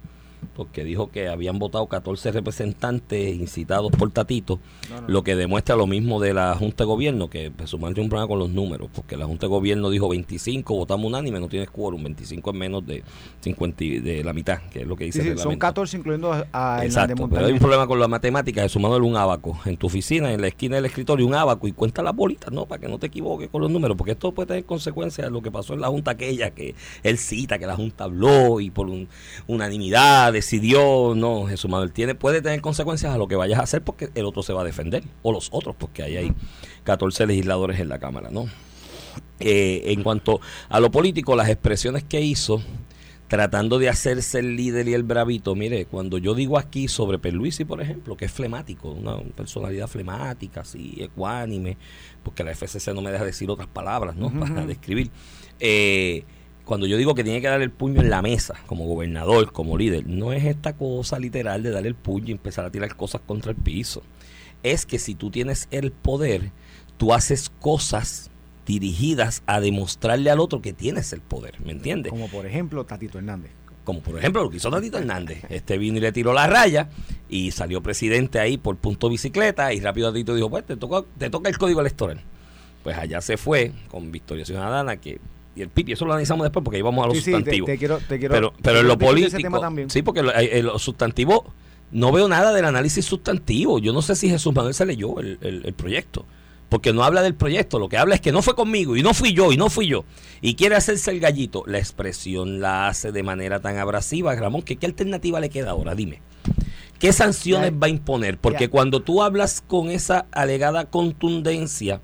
porque 0.55 0.83
dijo 0.83 1.09
que 1.09 1.27
habían 1.27 1.59
votado 1.59 1.87
14 1.87 2.31
representantes 2.31 3.35
incitados 3.35 3.91
por 3.91 4.11
Tatito, 4.11 4.59
lo 5.07 5.23
que 5.23 5.35
demuestra 5.35 5.75
lo 5.75 5.87
mismo 5.87 6.19
de 6.19 6.33
la 6.33 6.55
Junta 6.55 6.83
de 6.83 6.87
Gobierno, 6.87 7.29
que 7.29 7.51
presumente 7.51 8.01
un 8.01 8.09
problema 8.09 8.27
con 8.27 8.39
los 8.39 8.49
números, 8.49 8.89
porque 8.93 9.17
la 9.17 9.25
Junta 9.25 9.47
de 9.47 9.49
Gobierno 9.51 9.89
dijo 9.89 10.09
25, 10.09 10.75
votamos 10.75 11.05
unánime, 11.07 11.39
no 11.39 11.47
tienes 11.47 11.69
quórum, 11.69 12.03
25 12.03 12.49
es 12.49 12.55
menos 12.55 12.85
de 12.85 13.03
50 13.41 13.83
de 14.01 14.23
la 14.23 14.33
mitad, 14.33 14.61
que 14.71 14.81
es 14.81 14.87
lo 14.87 14.95
que 14.95 15.05
dice 15.05 15.23
sí, 15.23 15.37
Son 15.37 15.55
14 15.55 15.97
incluyendo 15.97 16.31
a 16.51 16.83
Exacto, 16.83 17.27
pero 17.29 17.45
hay 17.45 17.53
un 17.53 17.59
problema 17.59 17.87
con 17.87 17.99
la 17.99 18.07
matemática, 18.07 18.67
sumado 18.69 18.97
un 19.03 19.17
abaco 19.17 19.59
en 19.65 19.77
tu 19.77 19.87
oficina, 19.87 20.31
en 20.31 20.41
la 20.41 20.47
esquina 20.47 20.75
del 20.75 20.85
escritorio, 20.85 21.25
un 21.25 21.35
abaco 21.35 21.67
y 21.67 21.71
cuenta 21.71 22.03
las 22.03 22.15
bolitas, 22.15 22.51
¿no? 22.51 22.65
Para 22.65 22.81
que 22.81 22.87
no 22.87 22.99
te 22.99 23.07
equivoques 23.07 23.49
con 23.49 23.61
los 23.61 23.71
números, 23.71 23.97
porque 23.97 24.11
esto 24.11 24.31
puede 24.31 24.47
tener 24.47 24.65
consecuencias 24.65 25.27
de 25.27 25.31
lo 25.31 25.41
que 25.41 25.51
pasó 25.51 25.73
en 25.73 25.81
la 25.81 25.87
Junta 25.87 26.11
aquella, 26.11 26.51
que 26.51 26.75
él 27.03 27.17
cita 27.17 27.57
que 27.59 27.65
la 27.65 27.75
Junta 27.75 28.05
habló 28.05 28.59
y 28.59 28.69
por 28.69 28.87
unanimidad 29.47 30.32
decidió, 30.33 31.13
no, 31.15 31.45
Jesús 31.45 31.71
Manuel, 31.71 31.93
tiene, 31.93 32.15
puede 32.15 32.41
tener 32.41 32.59
consecuencias 32.59 33.13
a 33.13 33.17
lo 33.17 33.27
que 33.27 33.37
vayas 33.37 33.59
a 33.59 33.63
hacer 33.63 33.81
porque 33.83 34.09
el 34.15 34.25
otro 34.25 34.43
se 34.43 34.51
va 34.51 34.61
a 34.61 34.65
defender, 34.65 35.03
o 35.21 35.31
los 35.31 35.47
otros, 35.51 35.75
porque 35.77 36.03
ahí 36.03 36.17
hay 36.17 36.33
14 36.83 37.25
legisladores 37.27 37.79
en 37.79 37.87
la 37.87 37.99
Cámara, 37.99 38.29
¿no? 38.31 38.47
Eh, 39.39 39.83
en 39.85 40.03
cuanto 40.03 40.41
a 40.69 40.79
lo 40.79 40.91
político, 40.91 41.35
las 41.35 41.49
expresiones 41.49 42.03
que 42.03 42.21
hizo, 42.21 42.61
tratando 43.27 43.79
de 43.79 43.89
hacerse 43.89 44.39
el 44.39 44.55
líder 44.55 44.87
y 44.87 44.93
el 44.93 45.03
bravito, 45.03 45.55
mire, 45.55 45.85
cuando 45.85 46.17
yo 46.17 46.35
digo 46.35 46.57
aquí 46.57 46.87
sobre 46.87 47.19
Perluisi, 47.19 47.65
por 47.65 47.81
ejemplo, 47.81 48.15
que 48.15 48.25
es 48.25 48.31
flemático, 48.31 48.91
una 48.91 49.17
personalidad 49.35 49.87
flemática, 49.87 50.61
así, 50.61 50.95
ecuánime, 50.99 51.77
porque 52.21 52.43
la 52.43 52.51
FCC 52.51 52.93
no 52.93 53.01
me 53.01 53.11
deja 53.11 53.25
decir 53.25 53.49
otras 53.49 53.67
palabras, 53.67 54.15
¿no? 54.15 54.31
Para 54.39 54.65
describir. 54.65 55.09
Eh, 55.59 56.23
cuando 56.65 56.87
yo 56.87 56.97
digo 56.97 57.13
que 57.13 57.23
tiene 57.23 57.41
que 57.41 57.47
dar 57.47 57.61
el 57.61 57.71
puño 57.71 58.01
en 58.01 58.09
la 58.09 58.21
mesa 58.21 58.55
como 58.67 58.85
gobernador, 58.85 59.51
como 59.51 59.77
líder, 59.77 60.07
no 60.07 60.31
es 60.31 60.45
esta 60.45 60.73
cosa 60.73 61.19
literal 61.19 61.61
de 61.61 61.71
dar 61.71 61.85
el 61.85 61.95
puño 61.95 62.29
y 62.29 62.31
empezar 62.31 62.65
a 62.65 62.71
tirar 62.71 62.95
cosas 62.95 63.21
contra 63.25 63.51
el 63.51 63.57
piso. 63.57 64.01
Es 64.63 64.85
que 64.85 64.97
si 64.97 65.13
tú 65.13 65.29
tienes 65.29 65.67
el 65.71 65.91
poder, 65.91 66.51
tú 66.97 67.13
haces 67.13 67.49
cosas 67.49 68.31
dirigidas 68.65 69.43
a 69.45 69.59
demostrarle 69.59 70.31
al 70.31 70.39
otro 70.39 70.61
que 70.61 70.71
tienes 70.71 71.11
el 71.11 71.19
poder, 71.19 71.59
¿me 71.59 71.73
entiendes? 71.73 72.11
Como 72.11 72.29
por 72.29 72.45
ejemplo 72.45 72.85
Tatito 72.85 73.17
Hernández. 73.17 73.51
Como 73.83 73.99
por 73.99 74.17
ejemplo 74.17 74.41
lo 74.41 74.49
que 74.49 74.57
hizo 74.57 74.71
Tatito 74.71 74.97
Hernández. 74.97 75.43
Este 75.49 75.77
vino 75.77 75.97
y 75.97 76.01
le 76.01 76.13
tiró 76.13 76.31
la 76.31 76.47
raya 76.47 76.89
y 77.27 77.51
salió 77.51 77.83
presidente 77.83 78.39
ahí 78.39 78.57
por 78.57 78.77
punto 78.77 79.09
bicicleta 79.09 79.73
y 79.73 79.81
rápido 79.81 80.09
Tatito 80.11 80.33
dijo, 80.33 80.49
pues 80.49 80.65
te 80.65 80.77
toca, 80.77 81.03
te 81.17 81.29
toca 81.29 81.49
el 81.49 81.57
código 81.57 81.81
electoral. 81.81 82.21
Pues 82.83 82.97
allá 82.97 83.19
se 83.19 83.35
fue 83.35 83.73
con 83.89 84.11
Victoria 84.11 84.45
Ciudadana, 84.45 84.97
que 84.97 85.19
y 85.55 85.61
el 85.61 85.71
eso 85.87 86.05
lo 86.05 86.13
analizamos 86.13 86.45
después 86.45 86.63
porque 86.63 86.77
ahí 86.77 86.81
vamos 86.81 87.05
a 87.05 87.07
los 87.07 87.17
sustantivos. 87.17 87.69
pero, 88.07 88.53
pero 88.61 88.79
en 88.79 88.87
lo 88.87 88.97
político, 88.97 89.61
sí, 89.87 90.01
porque 90.01 90.23
los 90.63 90.81
sustantivos, 90.81 91.41
no 91.91 92.11
veo 92.11 92.27
nada 92.27 92.53
del 92.53 92.65
análisis 92.65 93.05
sustantivo. 93.05 93.79
Yo 93.79 93.93
no 93.93 94.01
sé 94.01 94.15
si 94.15 94.29
Jesús 94.29 94.53
Manuel 94.53 94.73
se 94.73 94.85
leyó 94.85 95.19
el, 95.19 95.37
el, 95.41 95.73
proyecto, 95.73 96.25
porque 96.69 96.91
no 96.91 97.03
habla 97.03 97.21
del 97.21 97.35
proyecto, 97.35 97.77
lo 97.77 97.87
que 97.87 97.97
habla 97.97 98.15
es 98.15 98.21
que 98.21 98.31
no 98.31 98.41
fue 98.41 98.55
conmigo 98.55 98.97
y 98.97 99.03
no 99.03 99.13
fui 99.13 99.33
yo 99.33 99.51
y 99.51 99.57
no 99.57 99.69
fui 99.69 99.87
yo. 99.87 100.05
Y 100.41 100.55
quiere 100.55 100.75
hacerse 100.75 101.11
el 101.11 101.19
gallito. 101.19 101.63
La 101.67 101.77
expresión 101.77 102.59
la 102.59 102.87
hace 102.87 103.11
de 103.11 103.21
manera 103.21 103.59
tan 103.59 103.77
abrasiva, 103.77 104.35
Ramón, 104.35 104.63
que 104.63 104.77
qué 104.77 104.87
alternativa 104.87 105.39
le 105.39 105.49
queda 105.49 105.71
ahora, 105.71 105.93
dime. 105.93 106.21
¿Qué 106.97 107.13
sanciones 107.13 107.73
va 107.73 107.87
a 107.87 107.89
imponer? 107.89 108.37
Porque 108.37 108.69
cuando 108.69 109.01
tú 109.01 109.21
hablas 109.21 109.61
con 109.61 109.89
esa 109.89 110.25
alegada 110.31 110.85
contundencia, 110.85 112.01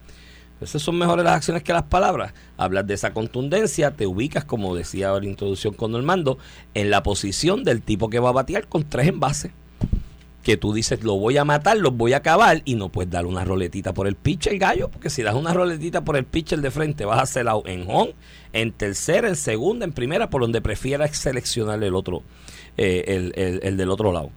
esas 0.61 0.81
son 0.81 0.97
mejores 0.97 1.23
las 1.23 1.35
acciones 1.35 1.63
que 1.63 1.73
las 1.73 1.83
palabras. 1.83 2.33
Hablas 2.57 2.85
de 2.85 2.93
esa 2.93 3.13
contundencia, 3.13 3.91
te 3.91 4.05
ubicas, 4.05 4.43
como 4.43 4.75
decía 4.75 5.11
la 5.11 5.25
introducción 5.25 5.73
con 5.73 5.91
Normando, 5.91 6.37
en 6.73 6.89
la 6.89 7.03
posición 7.03 7.63
del 7.63 7.81
tipo 7.81 8.09
que 8.09 8.19
va 8.19 8.29
a 8.29 8.33
batear 8.33 8.67
con 8.67 8.83
tres 8.83 9.07
envases. 9.07 9.51
Que 10.43 10.57
tú 10.57 10.73
dices, 10.73 11.03
lo 11.03 11.15
voy 11.17 11.37
a 11.37 11.45
matar, 11.45 11.77
los 11.77 11.95
voy 11.95 12.13
a 12.13 12.17
acabar, 12.17 12.61
y 12.65 12.75
no 12.75 12.89
puedes 12.89 13.11
dar 13.11 13.25
una 13.25 13.45
roletita 13.45 13.93
por 13.93 14.07
el 14.07 14.15
pitcher, 14.15 14.57
gallo, 14.57 14.89
porque 14.89 15.09
si 15.09 15.21
das 15.21 15.35
una 15.35 15.53
roletita 15.53 16.03
por 16.03 16.17
el 16.17 16.25
pitcher 16.25 16.59
de 16.61 16.71
frente, 16.71 17.05
vas 17.05 17.19
a 17.19 17.23
hacerla 17.23 17.59
en 17.65 17.85
home, 17.89 18.13
en 18.53 18.71
tercera, 18.71 19.27
en 19.27 19.35
segunda, 19.35 19.85
en 19.85 19.93
primera, 19.93 20.29
por 20.29 20.41
donde 20.41 20.61
prefieras 20.61 21.15
seleccionar 21.17 21.83
el 21.83 21.93
otro, 21.93 22.23
eh, 22.77 23.31
el, 23.35 23.59
el 23.63 23.77
del 23.77 23.89
otro 23.89 24.11
lado. 24.11 24.31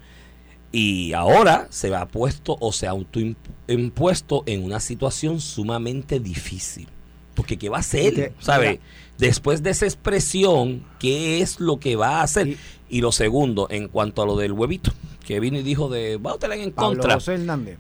Y 0.73 1.12
ahora 1.12 1.67
se 1.69 1.95
ha 1.95 2.09
puesto 2.09 2.57
o 2.59 2.73
se 2.73 2.87
ha 2.87 2.91
autoimpuesto 2.91 4.43
en 4.47 4.64
una 4.64 4.81
situación 4.81 5.41
sumamente 5.41 6.19
difícil. 6.19 6.88
Porque 7.35 7.59
¿qué 7.59 7.69
va 7.69 7.76
a 7.79 7.81
hacer? 7.81 8.33
¿Sabe? 8.41 8.81
Después 9.19 9.62
de 9.62 9.71
esa 9.71 9.85
expresión, 9.85 10.85
¿qué 10.99 11.41
es 11.43 11.61
lo 11.61 11.79
que 11.79 11.97
va 11.97 12.21
a 12.21 12.23
hacer? 12.23 12.57
Y, 12.88 13.00
lo 13.00 13.12
segundo, 13.12 13.69
en 13.71 13.88
cuanto 13.88 14.23
a 14.23 14.26
lo 14.26 14.37
del 14.37 14.52
huevito, 14.52 14.93
que 15.25 15.41
vino 15.41 15.59
y 15.59 15.62
dijo 15.62 15.88
de, 15.88 16.21
tener 16.41 16.59
en 16.59 16.73
contra. 16.73 17.19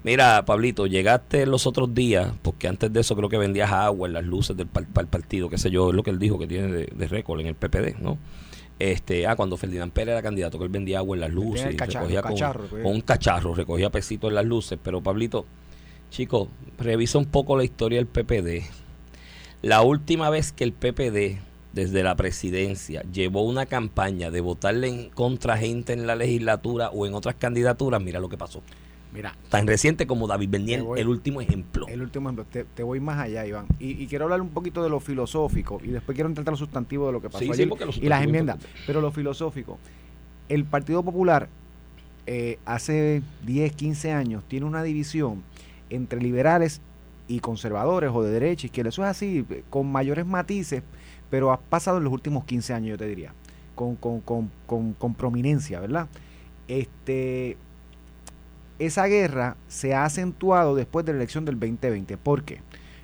Mira, 0.04 0.44
Pablito, 0.44 0.86
llegaste 0.86 1.44
los 1.46 1.66
otros 1.66 1.94
días, 1.94 2.32
porque 2.42 2.68
antes 2.68 2.92
de 2.92 3.00
eso 3.00 3.16
creo 3.16 3.28
que 3.28 3.38
vendías 3.38 3.72
agua 3.72 4.06
en 4.06 4.14
las 4.14 4.24
luces 4.24 4.56
del 4.56 4.68
partido, 4.68 5.50
qué 5.50 5.58
sé 5.58 5.70
yo, 5.70 5.90
es 5.90 5.96
lo 5.96 6.02
que 6.02 6.10
él 6.10 6.18
dijo 6.18 6.38
que 6.38 6.46
tiene 6.46 6.68
de, 6.68 6.88
de 6.94 7.08
récord 7.08 7.40
en 7.40 7.46
el 7.48 7.54
PPD, 7.54 8.00
¿no? 8.00 8.18
Este, 8.78 9.26
ah, 9.26 9.36
cuando 9.36 9.56
Ferdinand 9.56 9.92
Pérez 9.92 10.12
era 10.12 10.22
candidato, 10.22 10.58
que 10.58 10.64
él 10.64 10.70
vendía 10.70 10.98
agua 10.98 11.16
en 11.16 11.20
las 11.20 11.30
luces, 11.30 11.66
el 11.66 11.76
cacharro, 11.76 12.06
recogía 12.06 12.22
con, 12.22 12.32
cacharro, 12.32 12.66
pues. 12.68 12.82
con 12.82 12.92
un 12.92 13.00
cacharro, 13.00 13.54
recogía 13.54 13.90
pesito 13.90 14.28
en 14.28 14.34
las 14.34 14.44
luces. 14.44 14.78
Pero 14.82 15.02
Pablito, 15.02 15.46
chico, 16.10 16.48
revisa 16.78 17.18
un 17.18 17.26
poco 17.26 17.56
la 17.56 17.64
historia 17.64 17.98
del 17.98 18.06
PPD. 18.06 18.64
La 19.62 19.82
última 19.82 20.28
vez 20.30 20.52
que 20.52 20.64
el 20.64 20.72
PPD, 20.72 21.40
desde 21.72 22.02
la 22.02 22.16
presidencia, 22.16 23.02
llevó 23.12 23.42
una 23.42 23.66
campaña 23.66 24.30
de 24.30 24.40
votarle 24.40 24.88
en 24.88 25.10
contra 25.10 25.56
gente 25.56 25.92
en 25.92 26.06
la 26.06 26.16
legislatura 26.16 26.90
o 26.90 27.06
en 27.06 27.14
otras 27.14 27.36
candidaturas, 27.36 28.02
mira 28.02 28.18
lo 28.18 28.28
que 28.28 28.36
pasó. 28.36 28.62
Mira, 29.12 29.36
Tan 29.50 29.66
reciente 29.66 30.06
como 30.06 30.26
David 30.26 30.48
Bernier, 30.48 30.82
voy. 30.82 30.98
el 31.00 31.08
último 31.08 31.40
ejemplo. 31.42 31.86
el 31.88 32.00
último 32.00 32.28
ejemplo, 32.30 32.46
te, 32.50 32.64
te 32.64 32.82
voy 32.82 32.98
más 32.98 33.18
allá, 33.18 33.44
Iván. 33.46 33.66
Y, 33.78 34.02
y 34.02 34.06
quiero 34.06 34.24
hablar 34.24 34.40
un 34.40 34.48
poquito 34.48 34.82
de 34.82 34.88
lo 34.88 35.00
filosófico 35.00 35.80
y 35.84 35.88
después 35.88 36.14
quiero 36.14 36.28
entrar 36.28 36.48
a 36.48 36.50
lo 36.52 36.56
sustantivo 36.56 37.06
de 37.06 37.12
lo 37.12 37.20
que 37.20 37.28
pasó 37.28 37.40
Sí, 37.40 37.46
sí, 37.46 37.62
ayer 37.62 37.68
lo 37.68 37.76
y 37.94 38.08
las 38.08 38.24
enmiendas. 38.24 38.58
Pero 38.86 39.00
lo 39.02 39.10
filosófico. 39.12 39.78
El 40.48 40.64
Partido 40.64 41.02
Popular 41.02 41.48
eh, 42.26 42.58
hace 42.64 43.22
10, 43.44 43.72
15 43.72 44.12
años 44.12 44.44
tiene 44.48 44.64
una 44.64 44.82
división 44.82 45.42
entre 45.90 46.20
liberales 46.20 46.80
y 47.28 47.40
conservadores 47.40 48.10
o 48.14 48.22
de 48.22 48.32
derecha, 48.32 48.66
izquierda. 48.66 48.88
Eso 48.88 49.02
es 49.02 49.08
así, 49.10 49.44
con 49.70 49.90
mayores 49.92 50.24
matices, 50.26 50.82
pero 51.30 51.52
ha 51.52 51.58
pasado 51.58 51.98
en 51.98 52.04
los 52.04 52.12
últimos 52.12 52.44
15 52.44 52.72
años, 52.74 52.90
yo 52.90 52.98
te 52.98 53.06
diría, 53.06 53.34
con, 53.74 53.96
con, 53.96 54.20
con, 54.20 54.50
con, 54.66 54.94
con 54.94 55.14
prominencia, 55.14 55.80
¿verdad? 55.80 56.08
Este, 56.68 57.56
esa 58.86 59.06
guerra 59.06 59.56
se 59.68 59.94
ha 59.94 60.04
acentuado 60.04 60.74
después 60.74 61.06
de 61.06 61.12
la 61.12 61.18
elección 61.18 61.44
del 61.44 61.58
2020. 61.58 62.16
¿Por 62.16 62.44
qué? 62.44 62.60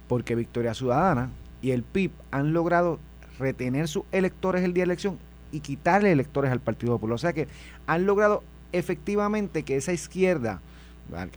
Porque 0.07 0.35
Victoria 0.35 0.75
Ciudadana 0.75 1.31
y 1.63 1.71
el 1.71 1.83
PIB 1.83 2.11
han 2.31 2.53
logrado 2.53 2.99
retener 3.39 3.89
sus 3.89 4.05
electores 4.13 4.65
el 4.65 4.73
día 4.75 4.83
de 4.83 4.89
la 4.89 4.93
elección 4.95 5.19
y 5.53 5.61
quitarle 5.61 6.13
electores 6.13 6.51
al 6.51 6.61
Partido 6.61 6.93
Popular. 6.95 7.15
O 7.15 7.19
sea 7.19 7.33
que 7.33 7.49
han 7.87 8.07
logrado 8.07 8.43
efectivamente 8.73 9.63
que 9.63 9.77
esa 9.77 9.93
izquierda, 9.93 10.61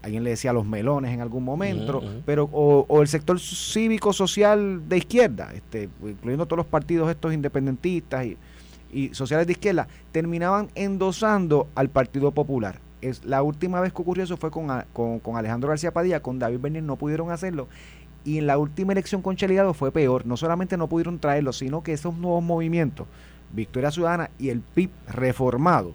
alguien 0.02 0.24
le 0.24 0.30
decía 0.30 0.52
los 0.52 0.66
melones 0.66 1.12
en 1.12 1.20
algún 1.20 1.44
momento, 1.44 2.02
pero 2.26 2.48
o, 2.52 2.84
o 2.88 3.02
el 3.02 3.08
sector 3.08 3.38
cívico 3.40 4.12
social 4.12 4.88
de 4.88 4.98
izquierda, 4.98 5.52
este, 5.54 5.88
incluyendo 6.02 6.46
todos 6.46 6.58
los 6.58 6.66
partidos 6.66 7.10
estos 7.10 7.32
independentistas 7.32 8.26
y, 8.26 8.36
y 8.92 9.14
sociales 9.14 9.46
de 9.46 9.52
izquierda, 9.52 9.88
terminaban 10.10 10.68
endosando 10.74 11.68
al 11.74 11.88
Partido 11.88 12.32
Popular. 12.32 12.80
Es, 13.02 13.24
la 13.24 13.42
última 13.42 13.80
vez 13.80 13.92
que 13.92 14.00
ocurrió 14.00 14.24
eso 14.24 14.36
fue 14.36 14.50
con, 14.50 14.70
a- 14.70 14.86
con, 14.92 15.18
con 15.18 15.36
Alejandro 15.36 15.68
García 15.68 15.92
Padilla, 15.92 16.20
con 16.22 16.38
David 16.38 16.60
Bernier 16.60 16.84
no 16.84 16.96
pudieron 16.96 17.30
hacerlo. 17.30 17.68
Y 18.24 18.38
en 18.38 18.46
la 18.46 18.56
última 18.58 18.92
elección 18.92 19.20
con 19.20 19.34
Chelidado 19.36 19.74
fue 19.74 19.90
peor. 19.90 20.24
No 20.24 20.36
solamente 20.36 20.76
no 20.76 20.88
pudieron 20.88 21.18
traerlo, 21.18 21.52
sino 21.52 21.82
que 21.82 21.92
esos 21.92 22.16
nuevos 22.16 22.42
movimientos, 22.44 23.06
Victoria 23.52 23.90
Ciudadana 23.90 24.30
y 24.38 24.50
el 24.50 24.60
PIB 24.60 24.90
reformado, 25.08 25.92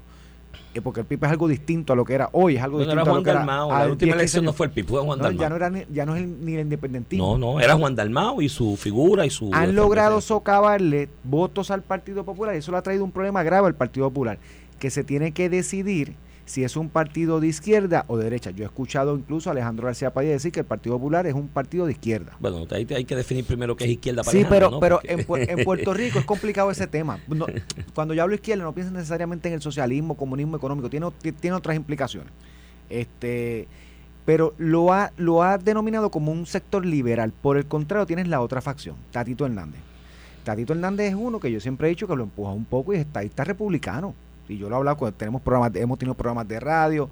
eh, 0.74 0.82
porque 0.82 1.00
el 1.00 1.06
PIB 1.06 1.24
es 1.24 1.32
algo 1.32 1.48
distinto 1.48 1.94
a 1.94 1.96
lo 1.96 2.04
que 2.04 2.14
era 2.16 2.28
hoy, 2.34 2.58
es 2.58 2.62
algo 2.62 2.80
No, 2.80 2.84
no 2.86 2.92
distinto 2.92 3.02
era 3.02 3.02
a 3.02 3.06
Juan 3.06 3.18
lo 3.20 3.24
que 3.24 3.30
era 3.30 3.40
Dalmao. 3.40 3.72
hace 3.72 3.86
La 3.86 3.92
última 3.92 4.06
10, 4.08 4.14
15 4.16 4.20
elección 4.20 4.46
no 4.46 4.52
fue 4.54 4.66
el 4.66 4.72
PIB, 4.74 4.86
fue 4.88 5.02
Juan 5.02 5.18
No, 5.20 5.24
Dalmao. 5.24 5.42
ya 5.42 5.50
no 5.50 5.56
era 5.56 5.72
ya 5.90 6.06
no 6.06 6.16
es 6.18 6.22
el- 6.24 6.46
ni 6.46 6.54
el 6.56 6.60
independentismo. 6.60 7.38
No, 7.38 7.54
no, 7.54 7.60
era 7.62 7.76
Juan 7.78 7.96
Dalmao 7.96 8.42
y 8.42 8.50
su 8.50 8.76
figura 8.76 9.26
y 9.26 9.30
su... 9.30 9.50
Han 9.54 9.74
logrado 9.74 10.20
socavarle 10.20 11.08
votos 11.24 11.72
al 11.72 11.82
Partido 11.84 12.26
Popular 12.26 12.56
y 12.56 12.58
eso 12.58 12.74
le 12.74 12.78
ha 12.78 12.82
traído 12.82 13.06
un 13.06 13.12
problema 13.14 13.42
grave 13.44 13.68
al 13.68 13.76
Partido 13.76 14.10
Popular, 14.10 14.38
que 14.80 14.90
se 14.90 15.06
tiene 15.06 15.32
que 15.32 15.50
decidir 15.50 16.16
si 16.48 16.64
es 16.64 16.76
un 16.78 16.88
partido 16.90 17.40
de 17.42 17.48
izquierda 17.48 18.06
o 18.08 18.18
de 18.18 18.24
derecha. 18.24 18.52
Yo 18.52 18.64
he 18.64 18.66
escuchado 18.68 19.16
incluso 19.18 19.50
a 19.50 19.52
Alejandro 19.52 19.86
García 19.86 20.14
Padilla 20.14 20.32
decir 20.32 20.52
que 20.52 20.62
el 20.62 20.66
Partido 20.66 20.96
Popular 20.96 21.28
es 21.28 21.34
un 21.34 21.50
partido 21.50 21.86
de 21.86 21.92
izquierda. 21.92 22.38
Bueno, 22.40 22.66
te- 22.66 22.76
hay 22.96 23.04
que 23.06 23.16
definir 23.16 23.44
primero 23.46 23.76
qué 23.76 23.84
es 23.84 23.90
izquierda 23.92 24.24
para 24.24 24.32
Sí, 24.32 24.46
pero, 24.50 24.72
¿no? 24.72 24.80
pero 24.80 25.00
Porque- 25.28 25.44
en, 25.52 25.60
en 25.60 25.66
Puerto 25.66 25.94
Rico 25.94 26.20
es 26.20 26.26
complicado 26.26 26.72
ese 26.72 26.88
tema. 26.88 27.20
No, 27.28 27.46
cuando 27.94 28.14
yo 28.14 28.24
hablo 28.24 28.34
izquierda 28.34 28.64
no 28.64 28.74
pienso 28.74 28.92
necesariamente 28.94 29.50
en 29.50 29.56
el 29.56 29.62
socialismo, 29.62 30.16
comunismo 30.16 30.56
económico, 30.58 30.90
tiene, 30.90 31.06
ot- 31.06 31.36
tiene 31.40 31.56
otras 31.58 31.76
implicaciones. 31.76 32.32
Este, 32.90 33.68
pero 34.26 34.54
lo 34.58 34.94
ha, 34.94 35.12
lo 35.18 35.44
ha 35.44 35.58
denominado 35.58 36.10
como 36.12 36.32
un 36.32 36.46
sector 36.46 36.86
liberal. 36.86 37.34
Por 37.42 37.58
el 37.58 37.66
contrario, 37.66 38.06
tienes 38.06 38.28
la 38.28 38.42
otra 38.42 38.62
facción, 38.62 38.96
Tatito 39.12 39.46
Hernández. 39.46 39.82
Tatito 40.44 40.74
Hernández 40.74 41.10
es 41.10 41.16
uno 41.16 41.40
que 41.40 41.52
yo 41.52 41.60
siempre 41.60 41.88
he 41.88 41.90
dicho 41.90 42.08
que 42.08 42.16
lo 42.16 42.24
empuja 42.24 42.52
un 42.52 42.66
poco 42.66 42.94
y 42.94 42.96
es 42.98 43.02
estadista 43.02 43.44
republicano. 43.44 44.16
Y 44.50 44.58
yo 44.58 44.70
lo 44.70 44.76
he 44.76 44.78
hablado 44.78 44.98
cuando 44.98 45.18
tenemos 45.18 45.42
programas, 45.42 45.76
hemos 45.76 45.98
tenido 45.98 46.16
programas 46.16 46.48
de 46.48 46.60
radio 46.60 47.10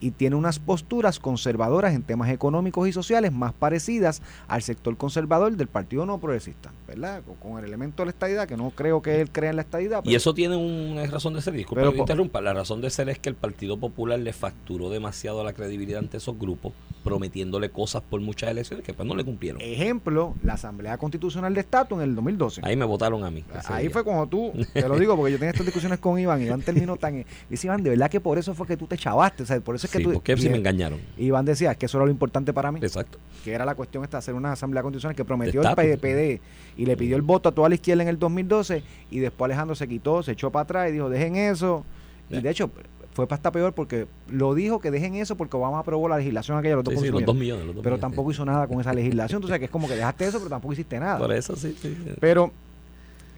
y 0.00 0.12
tiene 0.12 0.36
unas 0.36 0.58
posturas 0.58 1.18
conservadoras 1.18 1.94
en 1.94 2.02
temas 2.02 2.30
económicos 2.30 2.88
y 2.88 2.92
sociales 2.92 3.32
más 3.32 3.52
parecidas 3.52 4.22
al 4.46 4.62
sector 4.62 4.96
conservador 4.96 5.56
del 5.56 5.68
Partido 5.68 6.06
No 6.06 6.18
Progresista, 6.18 6.72
¿verdad? 6.86 7.22
Con, 7.40 7.58
el 7.58 7.64
elemento 7.64 8.02
de 8.02 8.06
la 8.06 8.10
estadidad, 8.10 8.46
que 8.46 8.56
no 8.56 8.70
creo 8.70 9.02
que 9.02 9.20
él 9.20 9.30
crea 9.30 9.50
en 9.50 9.56
la 9.56 9.62
estadidad. 9.62 10.04
Y 10.04 10.14
eso 10.14 10.34
tiene 10.34 10.56
una 10.56 11.06
razón 11.06 11.34
de 11.34 11.42
ser, 11.42 11.54
disculpa 11.54 11.80
Pero 11.80 11.92
que 11.92 11.98
interrumpa, 11.98 12.40
la 12.40 12.54
razón 12.54 12.80
de 12.80 12.90
ser 12.90 13.08
es 13.08 13.18
que 13.18 13.28
el 13.28 13.34
Partido 13.34 13.78
Popular 13.78 14.18
le 14.18 14.32
facturó 14.32 14.90
demasiado 14.90 15.42
la 15.42 15.52
credibilidad 15.52 16.00
ante 16.00 16.18
esos 16.18 16.38
grupos, 16.38 16.72
prometiéndole 17.02 17.70
cosas 17.70 18.02
por 18.02 18.20
muchas 18.20 18.50
elecciones 18.50 18.84
que 18.84 18.94
pues 18.94 19.08
no 19.08 19.14
le 19.14 19.24
cumplieron. 19.24 19.60
Ejemplo, 19.60 20.34
la 20.42 20.54
Asamblea 20.54 20.98
Constitucional 20.98 21.54
de 21.54 21.60
Estatus 21.60 21.98
en 21.98 22.04
el 22.04 22.14
2012. 22.14 22.60
Ahí 22.64 22.76
me 22.76 22.84
votaron 22.84 23.24
a 23.24 23.30
mí. 23.30 23.44
Ahí 23.66 23.84
día. 23.84 23.90
fue 23.90 24.04
cuando 24.04 24.26
tú, 24.26 24.52
te 24.72 24.88
lo 24.88 24.98
digo 24.98 25.16
porque 25.16 25.32
yo 25.32 25.38
tenía 25.38 25.50
estas 25.50 25.66
discusiones 25.66 25.98
con 25.98 26.18
Iván, 26.18 26.42
Iván 26.42 26.62
terminó 26.62 26.96
tan... 26.96 27.24
Dice 27.48 27.66
Iván, 27.66 27.82
de 27.82 27.90
verdad 27.90 28.10
que 28.10 28.20
por 28.20 28.38
eso 28.38 28.54
fue 28.54 28.66
que 28.66 28.76
tú 28.76 28.86
te 28.86 28.96
chavaste, 28.96 29.42
o 29.42 29.46
sea, 29.46 29.60
por 29.60 29.74
eso 29.74 29.87
es 29.88 29.92
que 29.92 29.98
Sí, 29.98 30.04
tú... 30.04 30.12
porque 30.12 30.36
si 30.36 30.48
me 30.48 30.56
engañaron. 30.58 31.00
Iván 31.16 31.44
decía 31.44 31.74
que 31.74 31.86
eso 31.86 31.98
era 31.98 32.04
lo 32.04 32.10
importante 32.10 32.52
para 32.52 32.70
mí, 32.70 32.78
Exacto. 32.82 33.18
que 33.44 33.52
era 33.52 33.64
la 33.64 33.74
cuestión 33.74 34.04
esta, 34.04 34.18
hacer 34.18 34.34
una 34.34 34.52
asamblea 34.52 34.82
constitucional 34.82 35.16
que 35.16 35.24
prometió 35.24 35.62
el. 35.62 35.74
PDPD 35.74 36.40
y 36.76 36.86
le 36.86 36.96
pidió 36.96 37.16
el 37.16 37.22
voto 37.22 37.48
a 37.48 37.52
toda 37.52 37.68
la 37.68 37.74
izquierda 37.74 38.02
en 38.02 38.08
el 38.08 38.18
2012 38.18 38.82
y 39.10 39.18
después 39.18 39.46
Alejandro 39.46 39.74
se 39.74 39.88
quitó, 39.88 40.22
se 40.22 40.32
echó 40.32 40.50
para 40.52 40.62
atrás 40.64 40.88
y 40.90 40.92
dijo, 40.92 41.08
dejen 41.10 41.36
eso. 41.36 41.84
Y 42.30 42.40
de 42.40 42.50
hecho, 42.50 42.70
fue 43.14 43.26
para 43.26 43.36
hasta 43.36 43.50
peor 43.50 43.72
porque 43.72 44.06
lo 44.30 44.54
dijo 44.54 44.78
que 44.80 44.90
dejen 44.90 45.14
eso 45.16 45.36
porque 45.36 45.56
Obama 45.56 45.80
aprobó 45.80 46.08
la 46.08 46.18
legislación 46.18 46.58
aquella, 46.58 46.76
los 46.76 46.84
dos 46.84 46.94
Sí, 46.94 47.00
sí, 47.00 47.08
los 47.10 47.24
dos 47.24 47.34
millones. 47.34 47.66
los 47.66 47.74
dos 47.74 47.82
pero 47.82 47.96
millones. 47.96 48.00
tampoco 48.00 48.30
hizo 48.30 48.44
nada 48.44 48.66
con 48.68 48.80
esa 48.80 48.92
legislación. 48.92 49.38
Entonces, 49.38 49.58
que 49.58 49.64
es 49.64 49.70
como 49.70 49.88
que 49.88 49.94
dejaste 49.96 50.26
eso, 50.26 50.38
pero 50.38 50.50
tampoco 50.50 50.74
hiciste 50.74 51.00
nada. 51.00 51.18
Por 51.18 51.32
eso 51.32 51.56
sí. 51.56 51.74
sí. 51.80 51.96
Pero, 52.20 52.52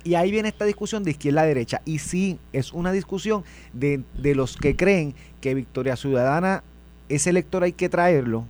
y 0.04 0.14
ahí 0.14 0.30
viene 0.30 0.49
esta 0.49 0.64
discusión 0.64 1.04
de 1.04 1.12
izquierda 1.12 1.42
a 1.42 1.47
derecha. 1.47 1.83
Y 1.85 1.99
sí, 1.99 2.38
es 2.52 2.73
una 2.73 2.92
discusión 2.92 3.45
de, 3.73 4.02
de 4.14 4.35
los 4.35 4.57
que 4.57 4.76
creen 4.76 5.14
que 5.40 5.54
Victoria 5.54 5.97
Ciudadana, 5.97 6.62
ese 7.09 7.30
elector 7.30 7.62
hay 7.62 7.73
que 7.73 7.88
traerlo. 7.88 8.45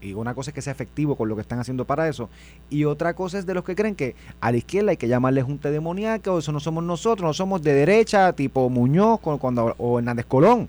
Y 0.00 0.12
una 0.12 0.34
cosa 0.34 0.50
es 0.50 0.54
que 0.54 0.62
sea 0.62 0.72
efectivo 0.72 1.16
con 1.16 1.28
lo 1.28 1.34
que 1.34 1.40
están 1.40 1.58
haciendo 1.58 1.84
para 1.84 2.08
eso. 2.08 2.30
Y 2.70 2.84
otra 2.84 3.14
cosa 3.14 3.38
es 3.38 3.46
de 3.46 3.54
los 3.54 3.64
que 3.64 3.74
creen 3.74 3.94
que 3.94 4.14
a 4.40 4.52
la 4.52 4.58
izquierda 4.58 4.90
hay 4.90 4.96
que 4.96 5.08
llamarle 5.08 5.42
junta 5.42 5.70
demoníaca, 5.70 6.30
o 6.32 6.38
eso 6.38 6.52
no 6.52 6.60
somos 6.60 6.84
nosotros, 6.84 7.26
no 7.26 7.34
somos 7.34 7.62
de 7.62 7.74
derecha, 7.74 8.32
tipo 8.32 8.68
Muñoz 8.70 9.20
cuando, 9.20 9.74
o 9.78 9.98
Hernández 9.98 10.26
Colón. 10.26 10.68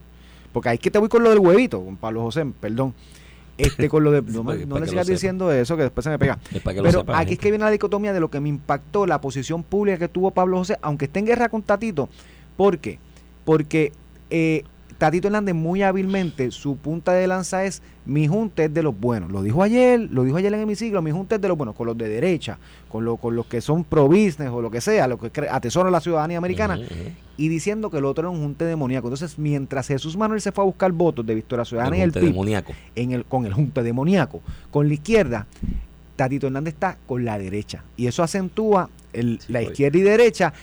Porque 0.51 0.69
ahí 0.69 0.77
que 0.79 0.89
te 0.89 0.97
voy 0.97 1.09
con 1.09 1.23
lo 1.23 1.29
del 1.29 1.39
huevito, 1.39 1.83
con 1.83 1.95
Pablo 1.95 2.23
José, 2.23 2.45
perdón. 2.59 2.93
Este 3.67 3.89
con 3.89 4.03
lo 4.03 4.11
de. 4.11 4.21
No, 4.31 4.43
me- 4.43 4.65
no 4.65 4.79
le 4.79 4.87
sigas 4.87 5.05
diciendo 5.07 5.51
eso, 5.51 5.75
que 5.77 5.83
después 5.83 6.03
se 6.03 6.09
me 6.09 6.19
pega. 6.19 6.37
Pero 6.63 6.91
sepa 6.91 7.19
aquí 7.19 7.33
es 7.33 7.39
que 7.39 7.51
viene 7.51 7.63
la 7.65 7.71
dicotomía 7.71 8.13
de 8.13 8.19
lo 8.19 8.29
que 8.29 8.39
me 8.39 8.49
impactó 8.49 9.05
la 9.05 9.19
posición 9.21 9.63
pública 9.63 9.97
que 9.97 10.07
tuvo 10.07 10.31
Pablo 10.31 10.57
José, 10.57 10.77
aunque 10.81 11.05
esté 11.05 11.19
en 11.19 11.25
guerra 11.25 11.49
con 11.49 11.61
Tatito. 11.61 12.09
¿Por 12.57 12.79
qué? 12.79 12.99
Porque 13.45 13.91
eh, 14.29 14.63
Tatito 15.00 15.27
Hernández 15.29 15.56
muy 15.56 15.82
hábilmente, 15.82 16.51
su 16.51 16.75
punta 16.75 17.13
de 17.13 17.25
lanza 17.25 17.63
es 17.65 17.82
mi 18.06 18.27
junta 18.27 18.63
es 18.65 18.74
de 18.74 18.84
los 18.84 19.00
buenos. 19.00 19.32
Lo 19.32 19.41
dijo 19.41 19.63
ayer, 19.63 19.98
lo 20.12 20.24
dijo 20.25 20.38
ayer 20.38 20.53
en 20.53 20.68
mi 20.68 20.75
siglo, 20.75 21.01
mi 21.01 21.10
junta 21.12 21.36
es 21.36 21.41
de 21.41 21.48
los 21.48 21.58
buenos, 21.58 21.74
con 21.74 21.88
los 21.88 21.98
de 21.98 22.08
derecha, 22.10 22.60
con, 22.89 23.06
lo- 23.06 23.15
con 23.18 23.36
los 23.36 23.46
que 23.48 23.62
son 23.62 23.84
pro 23.86 24.08
business 24.08 24.50
o 24.51 24.62
lo 24.62 24.70
que 24.70 24.82
sea, 24.82 25.08
lo 25.08 25.18
que 25.18 25.32
atesoran 25.50 25.91
la 25.91 26.01
ciudadanía 26.01 26.38
americana, 26.38 26.77
y 27.38 27.48
diciendo 27.48 27.89
que 27.89 27.98
el 27.98 28.06
otro 28.06 28.24
era 28.24 28.29
un 28.29 28.41
junte 28.44 28.65
demoníaco. 28.65 29.08
Entonces, 29.08 29.39
mientras 29.39 29.88
Jesús 29.88 30.18
Manuel 30.18 30.41
se 30.41 30.51
fue 30.51 30.63
a 30.63 30.65
buscar 30.65 30.91
votos 30.91 31.25
de 31.25 31.34
Victoria 31.34 31.63
Ciudadana 31.63 31.96
y 31.98 32.01
el 32.01 32.12
PIB, 32.20 32.29
demoníaco. 32.34 32.74
en 32.96 33.12
el, 33.13 33.24
con 33.25 33.46
el 33.46 33.53
junte 33.53 33.82
demoníaco. 33.82 34.41
Con 34.70 34.89
la 34.89 34.94
izquierda, 34.96 35.48
Tatito 36.18 36.48
Hernández 36.48 36.74
está 36.74 36.98
con 37.08 37.24
la 37.24 37.38
derecha. 37.39 37.86
Y 37.96 38.08
eso 38.08 38.22
acentúa 38.22 38.89
el- 39.13 39.39
Sí, 39.39 39.53
la 39.53 39.62
izquierda 39.62 39.98
y 39.98 40.01
derecha. 40.01 40.53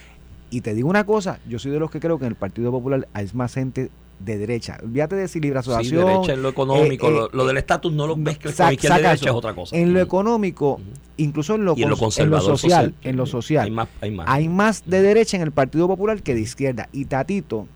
Y 0.51 0.61
te 0.61 0.75
digo 0.75 0.91
una 0.91 1.05
cosa, 1.07 1.41
yo 1.49 1.59
soy 1.59 1.73
de 1.73 1.79
los 1.81 1.91
que 1.91 1.99
creo 2.01 2.19
que 2.19 2.27
en 2.27 2.33
el 2.33 2.37
Partido 2.37 2.71
Popular 2.71 3.09
hay 3.15 3.27
más 3.33 3.55
gente 3.55 3.91
de 4.19 4.39
derecha. 4.39 4.79
Olvídate 4.83 5.17
de 5.17 5.29
si 5.29 5.41
libre 5.41 5.63
Sí, 5.63 5.71
asociación. 5.71 6.07
derecha 6.07 6.33
en 6.33 6.43
lo 6.43 6.49
económico. 6.49 7.09
eh, 7.09 7.11
lo, 7.11 7.27
eh, 7.27 7.31
lo 7.33 7.47
del 7.47 7.57
estatus 7.59 7.93
no 7.93 8.07
lo 8.07 8.17
no, 8.17 8.23
mezcles 8.23 8.57
con 8.57 8.73
izquierda 8.73 8.99
y 8.99 9.03
derecha, 9.03 9.31
es 9.31 9.35
otra 9.37 9.55
cosa. 9.55 9.77
en 9.77 9.93
lo 9.93 10.01
económico, 10.01 10.81
incluso 11.17 11.55
en 11.55 11.65
lo, 11.65 11.75
Y 11.77 11.83
en 11.83 11.91
lo 11.91 11.97
conservador 11.97 12.59
social, 12.59 12.95
en 13.03 13.17
lo 13.17 13.27
social, 13.27 13.65
Hay 13.67 13.71
más. 13.71 13.89
Hay 14.01 14.11
más. 14.11 14.27
hay 14.29 14.49
más 14.49 14.83
de 14.87 15.03
derecha 15.03 15.37
en 15.37 15.43
el 15.43 15.53
Partido 15.53 15.87
Popular 15.87 16.23
que 16.23 16.35
de 16.35 16.41
izquierda. 16.41 16.89
Y 16.93 17.05
Tatito, 17.05 17.67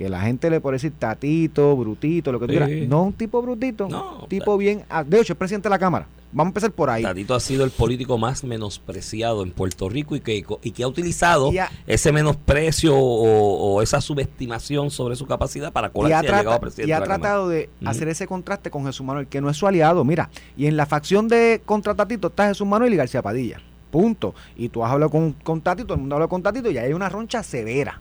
que 0.00 0.08
la 0.08 0.22
gente 0.22 0.48
le 0.48 0.62
puede 0.62 0.76
decir 0.76 0.94
Tatito, 0.98 1.76
Brutito, 1.76 2.32
lo 2.32 2.40
que 2.40 2.46
tú 2.46 2.52
Sí. 2.54 2.58
quieras. 2.58 2.88
No 2.88 3.02
un 3.02 3.12
tipo 3.12 3.42
brutito, 3.42 3.86
No, 3.86 4.20
un 4.22 4.28
tipo 4.30 4.56
bien. 4.56 4.82
De 5.04 5.20
hecho, 5.20 5.34
es 5.34 5.38
presidente 5.38 5.68
de 5.68 5.70
la 5.70 5.78
Cámara. 5.78 6.06
Vamos 6.32 6.46
a 6.46 6.50
empezar 6.52 6.70
por 6.72 6.88
ahí. 6.88 7.02
Tatito 7.02 7.34
ha 7.34 7.40
sido 7.40 7.64
el 7.64 7.70
político 7.70 8.16
más 8.16 8.42
menospreciado 8.42 9.42
en 9.42 9.50
Puerto 9.50 9.90
Rico 9.90 10.16
y 10.16 10.20
que, 10.20 10.42
y 10.62 10.70
que 10.70 10.82
ha 10.84 10.88
utilizado 10.88 11.50
ese 11.86 12.12
menosprecio 12.12 12.96
o, 12.96 13.74
o 13.74 13.82
esa 13.82 14.00
subestimación 14.00 14.90
sobre 14.90 15.16
su 15.16 15.26
capacidad 15.26 15.70
para 15.70 15.90
colarse 15.90 16.14
ha, 16.14 16.16
y 16.16 16.18
ha 16.18 16.22
llegado 16.22 16.38
a 16.48 16.52
trata- 16.52 16.60
presidente 16.62 16.88
y 16.88 16.92
ha 16.92 16.96
de 16.96 17.00
la 17.00 17.06
Cámara. 17.06 17.20
tratado 17.20 17.48
de 17.50 17.68
hacer 17.84 18.08
ese 18.08 18.26
contraste 18.26 18.70
con 18.70 18.86
Jesús 18.86 19.04
Manuel, 19.04 19.26
que 19.26 19.42
no 19.42 19.50
es 19.50 19.56
su 19.58 19.66
aliado. 19.66 20.02
Mira, 20.02 20.30
y 20.56 20.64
en 20.64 20.78
la 20.78 20.86
facción 20.86 21.28
de 21.28 21.60
contra 21.66 21.94
Tatito 21.94 22.28
está 22.28 22.48
Jesús 22.48 22.66
Manuel 22.66 22.94
y 22.94 22.96
García 22.96 23.20
Padilla. 23.20 23.60
Punto. 23.90 24.34
Y 24.56 24.70
tú 24.70 24.82
has 24.82 24.92
hablado 24.92 25.10
con, 25.10 25.32
con 25.32 25.60
Tatito, 25.60 25.88
todo 25.88 25.94
el 25.96 26.00
mundo 26.00 26.14
ha 26.14 26.16
hablado 26.16 26.30
con 26.30 26.42
Tatito 26.42 26.70
y 26.70 26.78
ahí 26.78 26.86
hay 26.86 26.92
una 26.94 27.10
roncha 27.10 27.42
severa. 27.42 28.00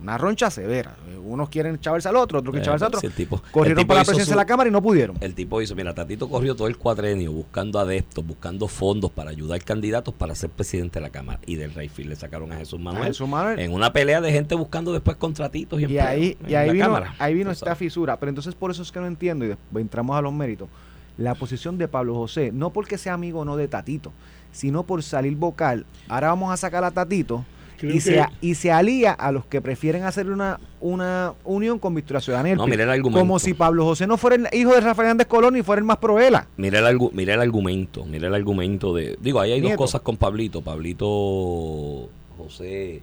Una 0.00 0.16
roncha 0.16 0.48
severa. 0.50 0.94
Eh, 1.08 1.18
Unos 1.18 1.48
quieren 1.48 1.78
chavarse 1.80 2.08
al 2.08 2.16
otro, 2.16 2.38
otros 2.38 2.52
quieren 2.52 2.62
Eh, 2.62 2.64
chavarse 2.66 2.84
al 2.84 2.90
si 2.92 2.96
otro. 2.98 3.08
el 3.08 3.14
tipo- 3.14 3.42
Corrieron 3.50 3.78
el 3.78 3.82
tipo 3.84 3.88
para 3.88 4.00
la 4.00 4.04
presidencia 4.04 4.24
su- 4.26 4.30
de 4.30 4.36
la 4.36 4.46
Cámara 4.46 4.68
y 4.68 4.72
no 4.72 4.80
pudieron. 4.80 5.16
El 5.20 5.34
tipo 5.34 5.60
hizo, 5.60 5.74
mira, 5.74 5.92
Tatito 5.94 6.28
corrió 6.28 6.54
todo 6.54 6.68
el 6.68 6.76
cuatrenio 6.78 7.32
buscando 7.32 7.78
adeptos, 7.80 8.24
buscando 8.24 8.68
fondos 8.68 9.10
para 9.10 9.30
ayudar 9.30 9.62
candidatos 9.64 10.14
para 10.14 10.34
ser 10.34 10.50
presidente 10.50 11.00
de 11.00 11.02
la 11.02 11.10
Cámara. 11.10 11.40
Y 11.46 11.56
del 11.56 11.74
Rayfield 11.74 12.10
le 12.10 12.16
sacaron 12.16 12.52
a 12.52 12.56
Jesús 12.56 12.78
Manuel. 12.80 13.08
Jesús 13.08 13.28
Manuel. 13.28 13.58
En 13.58 13.72
una 13.72 13.92
pelea 13.92 14.20
de 14.20 14.30
gente 14.32 14.54
buscando 14.54 14.92
después 14.92 15.16
contratitos 15.16 15.80
y, 15.80 15.86
Y 15.86 15.98
ahí, 15.98 16.36
en 16.44 16.50
y 16.50 16.54
ahí 16.54 16.66
la 16.68 16.72
vino, 16.72 16.84
Cámara. 16.86 17.14
ahí 17.18 17.34
vino 17.34 17.50
esta 17.50 17.74
fisura. 17.74 18.16
Pero 18.18 18.30
entonces 18.30 18.54
por 18.54 18.70
eso 18.70 18.82
es 18.82 18.92
que 18.92 19.00
no 19.00 19.06
entiendo, 19.06 19.44
y 19.44 19.48
después 19.48 19.82
entramos 19.82 20.16
a 20.16 20.22
los 20.22 20.32
méritos, 20.32 20.68
la 21.16 21.34
posición 21.34 21.76
de 21.76 21.88
Pablo 21.88 22.14
José, 22.14 22.52
no 22.52 22.70
porque 22.70 22.96
sea 22.96 23.14
amigo 23.14 23.40
o 23.40 23.44
no 23.44 23.56
de 23.56 23.66
Tatito, 23.68 24.12
sino 24.52 24.84
por 24.84 25.02
salir 25.02 25.34
vocal. 25.36 25.84
Ahora 26.08 26.28
vamos 26.28 26.52
a 26.52 26.56
sacar 26.56 26.84
a 26.84 26.90
Tatito 26.92 27.44
Creo 27.78 27.94
y 27.94 28.00
se, 28.00 28.14
que- 28.14 28.26
y 28.40 28.54
se 28.56 28.72
alía 28.72 29.12
a 29.12 29.30
los 29.32 29.46
que 29.46 29.60
prefieren 29.60 30.02
hacer 30.02 30.28
una, 30.30 30.58
una 30.80 31.34
unión 31.44 31.78
con 31.78 31.94
Victoria 31.94 32.20
el 32.44 32.56
No, 32.56 32.66
mira 32.66 32.82
el 32.84 32.90
argumento. 32.90 33.20
Como 33.20 33.38
si 33.38 33.54
Pablo 33.54 33.84
José 33.84 34.06
no 34.06 34.16
fuera 34.16 34.36
el 34.36 34.48
hijo 34.52 34.74
de 34.74 34.80
Rafael 34.80 35.06
Hernández 35.06 35.28
Colón 35.28 35.56
y 35.56 35.62
fuera 35.62 35.78
el 35.78 35.84
más 35.84 35.98
proela. 35.98 36.48
Mira 36.56 36.80
el, 36.88 36.98
mira 37.12 37.34
el 37.34 37.40
argumento, 37.40 38.04
mira 38.04 38.26
el 38.28 38.34
argumento 38.34 38.92
de... 38.94 39.16
Digo, 39.20 39.40
ahí 39.40 39.52
hay 39.52 39.60
Nieto. 39.60 39.76
dos 39.76 39.86
cosas 39.86 40.00
con 40.00 40.16
Pablito. 40.16 40.60
Pablito, 40.62 42.08
José, 42.36 43.02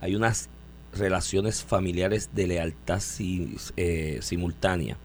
hay 0.00 0.14
unas 0.14 0.48
relaciones 0.92 1.62
familiares 1.62 2.30
de 2.34 2.46
lealtad 2.48 3.00
si- 3.00 3.56
eh, 3.76 4.18
simultánea 4.22 4.96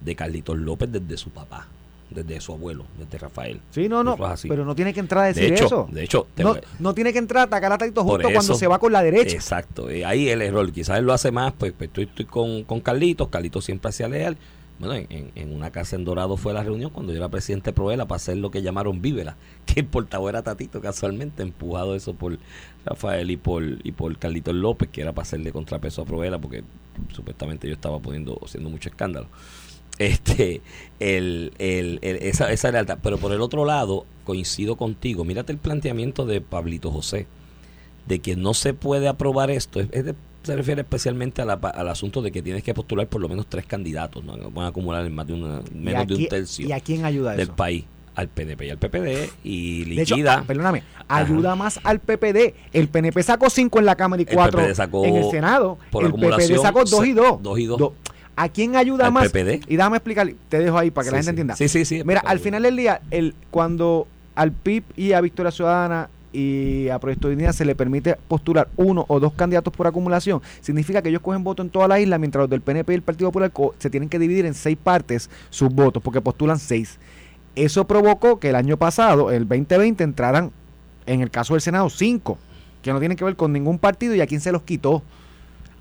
de 0.00 0.14
Carlitos 0.16 0.56
López 0.58 0.90
desde 0.90 1.16
su 1.16 1.30
papá, 1.30 1.68
desde 2.14 2.40
su 2.40 2.52
abuelo, 2.52 2.86
desde 2.98 3.18
Rafael. 3.18 3.60
Sí, 3.70 3.88
no, 3.88 4.04
no, 4.04 4.14
es 4.32 4.42
pero 4.48 4.64
no 4.64 4.74
tiene 4.74 4.94
que 4.94 5.00
entrar 5.00 5.24
a 5.24 5.26
decir 5.28 5.48
de 5.48 5.54
hecho, 5.54 5.66
eso. 5.66 5.88
de 5.90 6.04
hecho, 6.04 6.26
te 6.34 6.44
no, 6.78 6.94
tiene 6.94 7.12
que 7.12 7.18
entrar 7.18 7.42
a 7.42 7.44
atacar 7.44 7.72
a 7.72 7.78
Tatito 7.78 8.04
Por 8.04 8.22
justo 8.22 8.32
cuando 8.32 8.54
se 8.54 8.66
va 8.66 8.78
con 8.78 8.92
la 8.92 9.02
derecha. 9.02 9.36
Exacto, 9.36 9.90
eh, 9.90 10.04
ahí 10.04 10.28
el 10.28 10.42
error. 10.42 10.70
Quizás 10.72 10.98
él 10.98 11.04
lo 11.04 11.12
hace 11.12 11.30
más, 11.30 11.52
pues, 11.52 11.72
pues, 11.76 11.88
estoy, 11.88 12.04
estoy 12.04 12.24
con, 12.24 12.64
con 12.64 12.80
Carlitos, 12.80 13.28
Carlitos 13.28 13.64
siempre 13.64 13.88
hacía 13.90 14.08
leal. 14.08 14.36
Bueno, 14.78 15.06
en, 15.08 15.54
una 15.54 15.70
casa 15.70 15.94
en 15.94 16.04
Dorado 16.04 16.36
fue 16.36 16.52
la 16.52 16.64
reunión 16.64 16.90
cuando 16.90 17.12
yo 17.12 17.18
era 17.18 17.28
presidente 17.28 17.70
de 17.70 17.74
Proela 17.74 18.06
para 18.06 18.16
hacer 18.16 18.38
lo 18.38 18.50
que 18.50 18.60
llamaron 18.60 19.00
Vívela, 19.00 19.36
que 19.66 19.80
el 19.80 19.86
portavoz 19.86 20.30
era 20.30 20.42
Tatito 20.42 20.80
casualmente, 20.80 21.42
empujado 21.42 21.94
eso 21.94 22.14
por 22.14 22.38
Rafael 22.84 23.30
y 23.30 23.36
por, 23.36 23.62
y 23.62 23.92
por 23.92 24.16
Carlitos 24.18 24.54
López, 24.54 24.88
que 24.90 25.02
era 25.02 25.12
para 25.12 25.22
hacerle 25.22 25.52
contrapeso 25.52 26.02
a 26.02 26.04
Proela, 26.04 26.38
porque 26.38 26.64
supuestamente 27.12 27.68
yo 27.68 27.74
estaba 27.74 28.00
poniendo, 28.00 28.38
haciendo 28.44 28.68
mucho 28.68 28.88
escándalo. 28.88 29.28
Este, 29.98 30.60
el, 31.00 31.52
el, 31.58 31.98
el- 32.02 32.16
esa, 32.16 32.50
esa 32.52 32.70
lealtad. 32.72 32.98
Pero 33.02 33.18
por 33.18 33.32
el 33.32 33.40
otro 33.40 33.64
lado, 33.64 34.06
coincido 34.24 34.76
contigo. 34.76 35.24
Mírate 35.24 35.52
el 35.52 35.58
planteamiento 35.58 36.26
de 36.26 36.40
Pablito 36.40 36.90
José 36.90 37.26
de 38.06 38.18
que 38.18 38.36
no 38.36 38.54
se 38.54 38.74
puede 38.74 39.08
aprobar 39.08 39.50
esto, 39.50 39.80
es- 39.80 39.88
es 39.92 40.04
de- 40.04 40.14
se 40.42 40.54
refiere 40.56 40.82
especialmente 40.82 41.40
a 41.40 41.46
la 41.46 41.54
al 41.54 41.88
asunto 41.88 42.20
de 42.20 42.30
que 42.30 42.42
tienes 42.42 42.62
que 42.62 42.74
postular 42.74 43.06
por 43.06 43.18
lo 43.22 43.30
menos 43.30 43.46
tres 43.46 43.64
candidatos, 43.64 44.22
no 44.24 44.36
van 44.50 44.66
a 44.66 44.68
acumular 44.68 45.06
en 45.06 45.14
más 45.14 45.26
de 45.26 45.32
una, 45.32 45.62
¿Y 45.72 45.74
menos 45.74 46.06
de 46.06 46.14
un 46.16 46.28
tercio 46.28 46.68
¿Y 46.68 46.72
a 46.72 46.80
quién 46.80 47.06
ayuda 47.06 47.30
del 47.30 47.40
eso? 47.40 47.56
país, 47.56 47.84
al 48.14 48.28
PNP 48.28 48.66
y 48.66 48.70
al 48.70 48.76
PPD, 48.76 49.30
y 49.42 49.84
De 49.94 50.02
hecho, 50.02 50.16
liquida. 50.16 50.40
ah, 50.40 50.44
perdóname, 50.46 50.82
ayuda 51.08 51.54
más 51.56 51.80
al 51.82 51.98
PPD. 52.00 52.54
El 52.74 52.88
PNP 52.88 53.22
sacó 53.22 53.48
5 53.48 53.78
en 53.78 53.86
la 53.86 53.96
Cámara 53.96 54.20
y 54.20 54.26
El 54.28 54.34
4 54.34 54.60
PPD 54.60 54.74
sacó, 54.74 55.04
en 55.06 55.16
el 55.16 55.30
Senado. 55.30 55.78
por 55.90 56.04
el 56.04 56.12
PPD 56.12 56.58
sacó 56.60 56.84
2 56.84 57.06
y 57.06 57.12
2. 57.14 57.42
dos 57.42 57.58
y 57.58 57.64
dos. 57.64 57.92
¿A 58.36 58.48
quién 58.48 58.76
ayuda 58.76 59.10
más? 59.10 59.30
PPD. 59.30 59.64
Y 59.68 59.76
déjame 59.76 59.96
explicar, 59.96 60.30
te 60.48 60.58
dejo 60.58 60.78
ahí 60.78 60.90
para 60.90 61.04
que 61.06 61.10
la 61.12 61.16
gente 61.18 61.24
sí. 61.24 61.30
entienda. 61.30 61.56
Sí, 61.56 61.68
sí, 61.68 61.84
sí. 61.84 62.02
Mira, 62.04 62.20
al 62.20 62.40
final 62.40 62.62
del 62.62 62.76
día, 62.76 63.00
el, 63.10 63.34
cuando 63.50 64.06
al 64.34 64.52
PIB 64.52 64.84
y 64.96 65.12
a 65.12 65.20
Victoria 65.20 65.52
Ciudadana 65.52 66.08
y 66.32 66.88
a 66.88 66.98
Proyecto 66.98 67.28
de 67.28 67.36
Dignidad 67.36 67.52
se 67.52 67.64
le 67.64 67.76
permite 67.76 68.16
postular 68.26 68.68
uno 68.76 69.04
o 69.08 69.20
dos 69.20 69.34
candidatos 69.34 69.72
por 69.72 69.86
acumulación, 69.86 70.42
significa 70.60 71.00
que 71.00 71.08
ellos 71.08 71.22
cogen 71.22 71.44
voto 71.44 71.62
en 71.62 71.70
toda 71.70 71.86
la 71.86 72.00
isla, 72.00 72.18
mientras 72.18 72.42
los 72.42 72.50
del 72.50 72.60
PNP 72.60 72.92
y 72.92 72.96
el 72.96 73.02
Partido 73.02 73.28
Popular 73.30 73.52
se 73.78 73.88
tienen 73.88 74.08
que 74.08 74.18
dividir 74.18 74.44
en 74.44 74.54
seis 74.54 74.76
partes 74.76 75.30
sus 75.50 75.68
votos, 75.72 76.02
porque 76.02 76.20
postulan 76.20 76.58
seis. 76.58 76.98
Eso 77.54 77.86
provocó 77.86 78.40
que 78.40 78.50
el 78.50 78.56
año 78.56 78.76
pasado, 78.76 79.30
el 79.30 79.46
2020, 79.46 80.02
entraran, 80.02 80.50
en 81.06 81.20
el 81.20 81.30
caso 81.30 81.54
del 81.54 81.60
Senado, 81.60 81.88
cinco, 81.88 82.36
que 82.82 82.92
no 82.92 82.98
tienen 82.98 83.16
que 83.16 83.24
ver 83.24 83.36
con 83.36 83.52
ningún 83.52 83.78
partido 83.78 84.14
y 84.14 84.20
a 84.20 84.26
quién 84.26 84.40
se 84.40 84.50
los 84.50 84.62
quitó. 84.62 85.02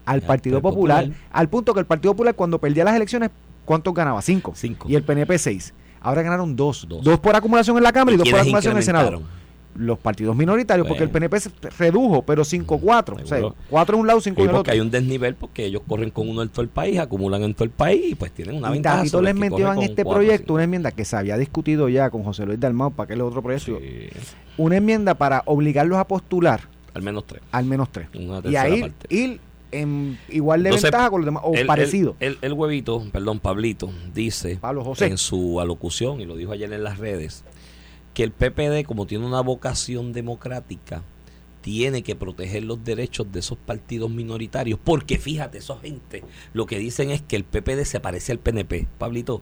Al 0.05 0.21
Partido 0.21 0.61
Popular, 0.61 1.03
Popular. 1.05 1.19
al 1.31 1.49
punto 1.49 1.73
que 1.73 1.79
el 1.79 1.85
Partido 1.85 2.13
Popular 2.13 2.35
cuando 2.35 2.59
perdía 2.59 2.83
las 2.83 2.95
elecciones, 2.95 3.29
¿cuántos 3.65 3.93
ganaba? 3.93 4.21
Cinco. 4.21 4.53
Cinco. 4.55 4.87
Y 4.89 4.95
el 4.95 5.03
PNP 5.03 5.37
seis. 5.37 5.73
Ahora 6.01 6.21
ganaron 6.21 6.55
dos. 6.55 6.85
Dos. 6.89 7.03
Dos, 7.03 7.19
por 7.19 7.35
acumulación 7.35 7.77
en 7.77 7.83
la 7.83 7.93
Cámara 7.93 8.15
y, 8.15 8.17
dos 8.17 8.29
por 8.29 8.39
acumulación 8.39 8.71
en 8.73 8.77
el 8.77 8.83
Senado. 8.83 9.21
Los 9.75 9.97
partidos 9.97 10.35
minoritarios, 10.35 10.85
porque 10.87 11.01
el. 11.03 11.09
PNP 11.09 11.39
se 11.39 11.49
redujo, 11.79 12.21
pero 12.21 12.43
5-4. 12.43 13.13
O 13.13 13.17
sea, 13.25 13.37
Seguro. 13.37 13.55
4 13.71 13.95
en 13.95 14.01
un 14.01 14.05
lado, 14.07 14.21
5 14.21 14.35
Sí, 14.35 14.41
en 14.43 14.47
el 14.49 14.51
porque 14.51 14.59
otro. 14.69 14.73
hay 14.73 14.79
un 14.81 14.91
desnivel 14.91 15.33
porque 15.33 15.65
ellos 15.65 15.81
corren 15.87 16.11
con 16.11 16.29
uno 16.29 16.43
en 16.43 16.49
todo 16.49 16.61
el 16.61 16.67
país, 16.69 16.99
acumulan 16.99 17.41
en 17.41 17.55
todo 17.55 17.63
el 17.63 17.71
país 17.71 18.11
y 18.11 18.13
pues 18.13 18.31
tienen 18.33 18.57
una 18.57 18.69
y 18.69 18.73
ventaja. 18.73 19.03
Sobre 19.07 19.33
les 19.33 19.35
el 19.35 19.41
que 19.41 19.49
metió 19.49 19.73
en 19.73 19.79
este 19.81 20.03
cuatro, 20.03 20.19
proyecto 20.19 20.53
una 20.53 20.63
enmienda 20.65 20.91
que 20.91 21.05
se 21.05 21.15
había 21.15 21.37
discutido 21.37 21.89
ya 21.89 22.11
con 22.11 22.21
José 22.23 22.45
Luis 22.45 22.59
Dalmau 22.59 22.91
para 22.91 23.05
aquel 23.05 23.21
otro 23.21 23.41
proyecto. 23.41 23.79
Sí, 23.79 24.09
Una 24.57 24.77
enmienda 24.77 25.15
para 25.15 25.41
obligarlos 25.47 25.97
a 25.97 26.05
postular 26.07 26.61
al 26.93 27.01
menos 27.01 27.25
tres. 27.25 27.41
al 27.51 27.65
menos 27.65 27.89
tres. 27.91 28.09
Una 28.13 28.41
Y 28.47 28.55
ahí 28.55 28.81
parte. 28.81 29.15
ir 29.15 29.39
en 29.81 30.19
igual 30.29 30.63
de 30.63 30.69
Entonces, 30.69 30.91
ventaja 30.91 31.09
con 31.09 31.21
los 31.21 31.25
demás, 31.25 31.43
o 31.45 31.53
El- 31.53 31.65
parecido. 31.67 32.15
El, 32.19 32.33
el- 32.33 32.37
el 32.41 32.53
huevito, 32.53 33.05
perdón, 33.11 33.39
Pablito, 33.39 33.91
dice 34.13 34.57
Pablo 34.61 34.83
José. 34.83 35.07
en 35.07 35.17
su 35.17 35.59
alocución, 35.59 36.21
y 36.21 36.25
lo 36.25 36.35
dijo 36.35 36.51
ayer 36.51 36.71
en 36.71 36.83
las 36.83 36.97
redes, 36.99 37.43
que 38.13 38.23
el 38.23 38.31
PPD, 38.31 38.85
como 38.85 39.05
tiene 39.07 39.25
una 39.25 39.41
vocación 39.41 40.13
democrática, 40.13 41.03
tiene 41.61 42.03
que 42.03 42.15
proteger 42.15 42.63
los 42.63 42.83
derechos 42.83 43.31
de 43.31 43.39
esos 43.39 43.57
partidos 43.57 44.11
minoritarios. 44.11 44.79
Porque 44.83 45.17
fíjate, 45.17 45.59
esa 45.59 45.77
gente 45.77 46.23
lo 46.53 46.65
que 46.65 46.77
dicen 46.77 47.09
es 47.09 47.21
que 47.21 47.35
el 47.37 47.43
PPD 47.45 47.85
se 47.85 47.99
parece 48.01 48.33
al 48.33 48.39
PNP. 48.39 48.85
Pablito, 48.97 49.41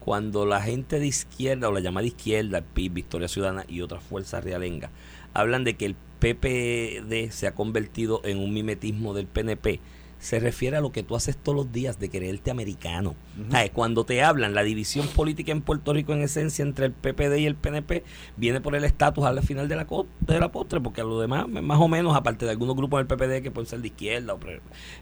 cuando 0.00 0.44
la 0.44 0.60
gente 0.60 0.98
de 0.98 1.06
izquierda 1.06 1.68
o 1.68 1.72
la 1.72 1.78
llamada 1.78 2.04
izquierda, 2.06 2.58
el 2.58 2.64
PIB, 2.64 2.92
Victoria 2.94 3.28
Ciudadana 3.28 3.64
y 3.68 3.80
otras 3.80 4.02
fuerzas 4.02 4.42
realengas, 4.42 4.90
hablan 5.34 5.64
de 5.64 5.74
que 5.74 5.86
el 5.86 5.96
PPD 6.20 7.30
se 7.32 7.46
ha 7.46 7.54
convertido 7.54 8.20
en 8.24 8.38
un 8.38 8.52
mimetismo 8.52 9.14
del 9.14 9.26
PNP, 9.26 9.80
se 10.22 10.38
refiere 10.38 10.76
a 10.76 10.80
lo 10.80 10.92
que 10.92 11.02
tú 11.02 11.16
haces 11.16 11.36
todos 11.36 11.56
los 11.56 11.72
días 11.72 11.98
de 11.98 12.08
creerte 12.08 12.52
americano. 12.52 13.16
Cuando 13.72 14.04
te 14.04 14.22
hablan, 14.22 14.54
la 14.54 14.62
división 14.62 15.08
política 15.08 15.50
en 15.50 15.62
Puerto 15.62 15.92
Rico 15.92 16.12
en 16.12 16.22
esencia 16.22 16.62
entre 16.62 16.86
el 16.86 16.92
PPD 16.92 17.38
y 17.38 17.46
el 17.46 17.56
PNP 17.56 18.04
viene 18.36 18.60
por 18.60 18.76
el 18.76 18.84
estatus 18.84 19.24
al 19.24 19.42
final 19.42 19.68
de 19.68 19.74
la, 19.74 19.86
de 20.20 20.38
la 20.38 20.52
postre, 20.52 20.80
porque 20.80 21.00
a 21.00 21.04
lo 21.04 21.20
demás, 21.20 21.48
más 21.48 21.80
o 21.80 21.88
menos, 21.88 22.14
aparte 22.16 22.44
de 22.44 22.52
algunos 22.52 22.76
grupos 22.76 23.00
del 23.00 23.08
PPD 23.08 23.42
que 23.42 23.50
pueden 23.50 23.66
ser 23.68 23.80
de 23.80 23.88
izquierda 23.88 24.34
o 24.34 24.38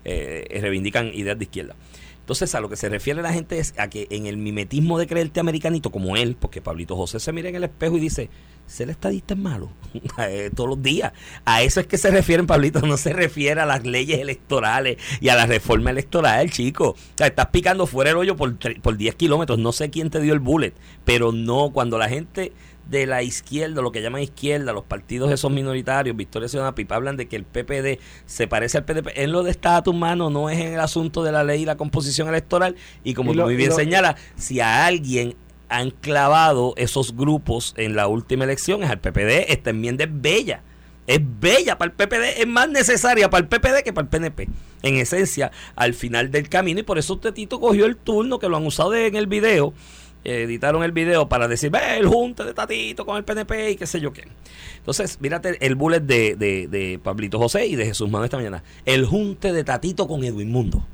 eh, 0.04 0.58
reivindican 0.62 1.12
ideas 1.12 1.38
de 1.38 1.44
izquierda. 1.44 1.76
Entonces, 2.20 2.54
a 2.54 2.60
lo 2.60 2.70
que 2.70 2.76
se 2.76 2.88
refiere 2.88 3.20
la 3.20 3.32
gente 3.32 3.58
es 3.58 3.74
a 3.76 3.90
que 3.90 4.06
en 4.10 4.24
el 4.24 4.38
mimetismo 4.38 4.98
de 4.98 5.06
creerte 5.06 5.40
americanito, 5.40 5.90
como 5.90 6.16
él, 6.16 6.34
porque 6.38 6.62
Pablito 6.62 6.96
José 6.96 7.20
se 7.20 7.32
mira 7.32 7.50
en 7.50 7.56
el 7.56 7.64
espejo 7.64 7.98
y 7.98 8.00
dice, 8.00 8.30
ser 8.70 8.90
estadista 8.90 9.34
es 9.34 9.40
malo, 9.40 9.70
Eh, 10.18 10.50
todos 10.54 10.70
los 10.70 10.82
días. 10.82 11.12
A 11.44 11.62
eso 11.62 11.80
es 11.80 11.86
que 11.86 11.98
se 11.98 12.10
refieren, 12.10 12.46
Pablito, 12.46 12.80
no 12.82 12.96
se 12.96 13.12
refiere 13.12 13.60
a 13.60 13.66
las 13.66 13.84
leyes 13.84 14.20
electorales 14.20 14.98
y 15.20 15.28
a 15.28 15.34
la 15.34 15.46
reforma 15.46 15.90
electoral, 15.90 16.50
chico. 16.50 16.90
O 16.90 16.96
sea, 17.16 17.26
estás 17.26 17.46
picando 17.46 17.86
fuera 17.86 18.10
el 18.10 18.16
hoyo 18.16 18.36
por, 18.36 18.56
por 18.80 18.96
10 18.96 19.14
kilómetros, 19.16 19.58
no 19.58 19.72
sé 19.72 19.90
quién 19.90 20.10
te 20.10 20.20
dio 20.20 20.32
el 20.32 20.40
bullet, 20.40 20.74
pero 21.04 21.32
no, 21.32 21.70
cuando 21.72 21.98
la 21.98 22.08
gente 22.08 22.52
de 22.88 23.06
la 23.06 23.22
izquierda, 23.22 23.82
lo 23.82 23.92
que 23.92 24.02
llaman 24.02 24.22
izquierda, 24.22 24.72
los 24.72 24.84
partidos 24.84 25.30
esos 25.30 25.50
minoritarios, 25.50 26.16
Victoria 26.16 26.48
Ciudadana, 26.48 26.74
Pipa, 26.74 26.96
hablan 26.96 27.16
de 27.16 27.28
que 27.28 27.36
el 27.36 27.44
PPD 27.44 28.00
se 28.26 28.48
parece 28.48 28.78
al 28.78 28.84
PDP. 28.84 29.08
En 29.14 29.32
lo 29.32 29.42
de 29.42 29.52
estatus 29.52 29.94
humano, 29.94 30.28
no 30.28 30.50
es 30.50 30.58
en 30.58 30.74
el 30.74 30.80
asunto 30.80 31.22
de 31.22 31.32
la 31.32 31.44
ley 31.44 31.62
y 31.62 31.64
la 31.64 31.76
composición 31.76 32.28
electoral. 32.28 32.74
Y 33.04 33.14
como 33.14 33.32
Y 33.32 33.36
tú 33.36 33.42
muy 33.42 33.56
bien 33.56 33.72
señalas, 33.72 34.16
si 34.36 34.60
a 34.60 34.86
alguien 34.86 35.36
han 35.70 35.90
clavado 35.90 36.74
esos 36.76 37.16
grupos 37.16 37.74
en 37.76 37.96
la 37.96 38.06
última 38.06 38.44
elección, 38.44 38.82
es 38.82 38.90
al 38.90 39.00
PPD, 39.00 39.50
esta 39.50 39.70
enmienda 39.70 40.04
es 40.04 40.10
bella. 40.12 40.62
Es 41.06 41.20
bella 41.40 41.76
para 41.76 41.90
el 41.90 41.96
PPD, 41.96 42.40
es 42.40 42.46
más 42.46 42.68
necesaria 42.68 43.30
para 43.30 43.42
el 43.42 43.48
PPD 43.48 43.82
que 43.82 43.92
para 43.92 44.04
el 44.04 44.08
PNP. 44.08 44.48
En 44.82 44.96
esencia, 44.96 45.50
al 45.74 45.94
final 45.94 46.30
del 46.30 46.48
camino, 46.48 46.80
y 46.80 46.82
por 46.82 46.98
eso 46.98 47.18
Tetito 47.18 47.58
cogió 47.58 47.86
el 47.86 47.96
turno 47.96 48.38
que 48.38 48.48
lo 48.48 48.56
han 48.56 48.66
usado 48.66 48.94
en 48.94 49.16
el 49.16 49.26
video 49.26 49.74
eh, 50.22 50.42
editaron 50.42 50.82
el 50.82 50.92
video 50.92 51.30
para 51.30 51.48
decir, 51.48 51.70
ve 51.70 51.96
el 51.96 52.06
junte 52.06 52.44
de 52.44 52.52
Tatito 52.52 53.06
con 53.06 53.16
el 53.16 53.24
PNP 53.24 53.70
y 53.70 53.76
qué 53.76 53.86
sé 53.86 54.00
yo 54.00 54.12
qué. 54.12 54.28
Entonces, 54.76 55.18
mírate 55.20 55.64
el 55.64 55.76
bullet 55.76 56.00
de, 56.00 56.36
de, 56.36 56.68
de 56.68 57.00
Pablito 57.02 57.38
José 57.38 57.66
y 57.66 57.76
de 57.76 57.86
Jesús 57.86 58.10
Manuel 58.10 58.26
esta 58.26 58.36
mañana. 58.36 58.62
El 58.84 59.06
junte 59.06 59.52
de 59.52 59.64
Tatito 59.64 60.06
con 60.06 60.22
Edwin 60.22 60.50
Mundo. 60.50 60.84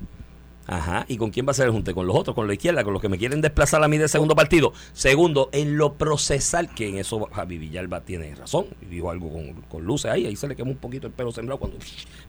Ajá. 0.66 1.05
¿Y 1.09 1.16
con 1.16 1.31
quién 1.31 1.46
va 1.46 1.52
a 1.52 1.55
ser 1.55 1.66
el 1.66 1.72
junte? 1.72 1.94
Con 1.94 2.07
los 2.07 2.16
otros, 2.16 2.35
con 2.35 2.46
la 2.48 2.55
izquierda, 2.55 2.83
con 2.83 2.92
los 2.92 3.00
que 3.00 3.09
me 3.09 3.18
quieren 3.18 3.40
desplazar 3.40 3.83
a 3.85 3.88
mí 3.88 3.98
del 3.98 4.09
segundo 4.09 4.35
partido. 4.35 4.72
Segundo, 4.92 5.48
en 5.52 5.76
lo 5.79 5.94
procesal, 5.94 6.74
que 6.74 6.88
en 6.88 6.98
eso 6.98 7.29
Javi 7.33 7.59
Villalba 7.59 8.00
tiene 8.00 8.35
razón. 8.35 8.66
Dijo 8.90 9.11
algo 9.11 9.33
con, 9.33 9.52
con 9.62 9.85
luces 9.85 10.11
ahí, 10.11 10.26
ahí 10.26 10.35
se 10.37 10.48
le 10.48 10.57
quemó 10.57 10.72
un 10.72 10.79
poquito 10.79 11.07
el 11.07 11.12
pelo 11.12 11.31
sembrado 11.31 11.59
cuando 11.61 11.79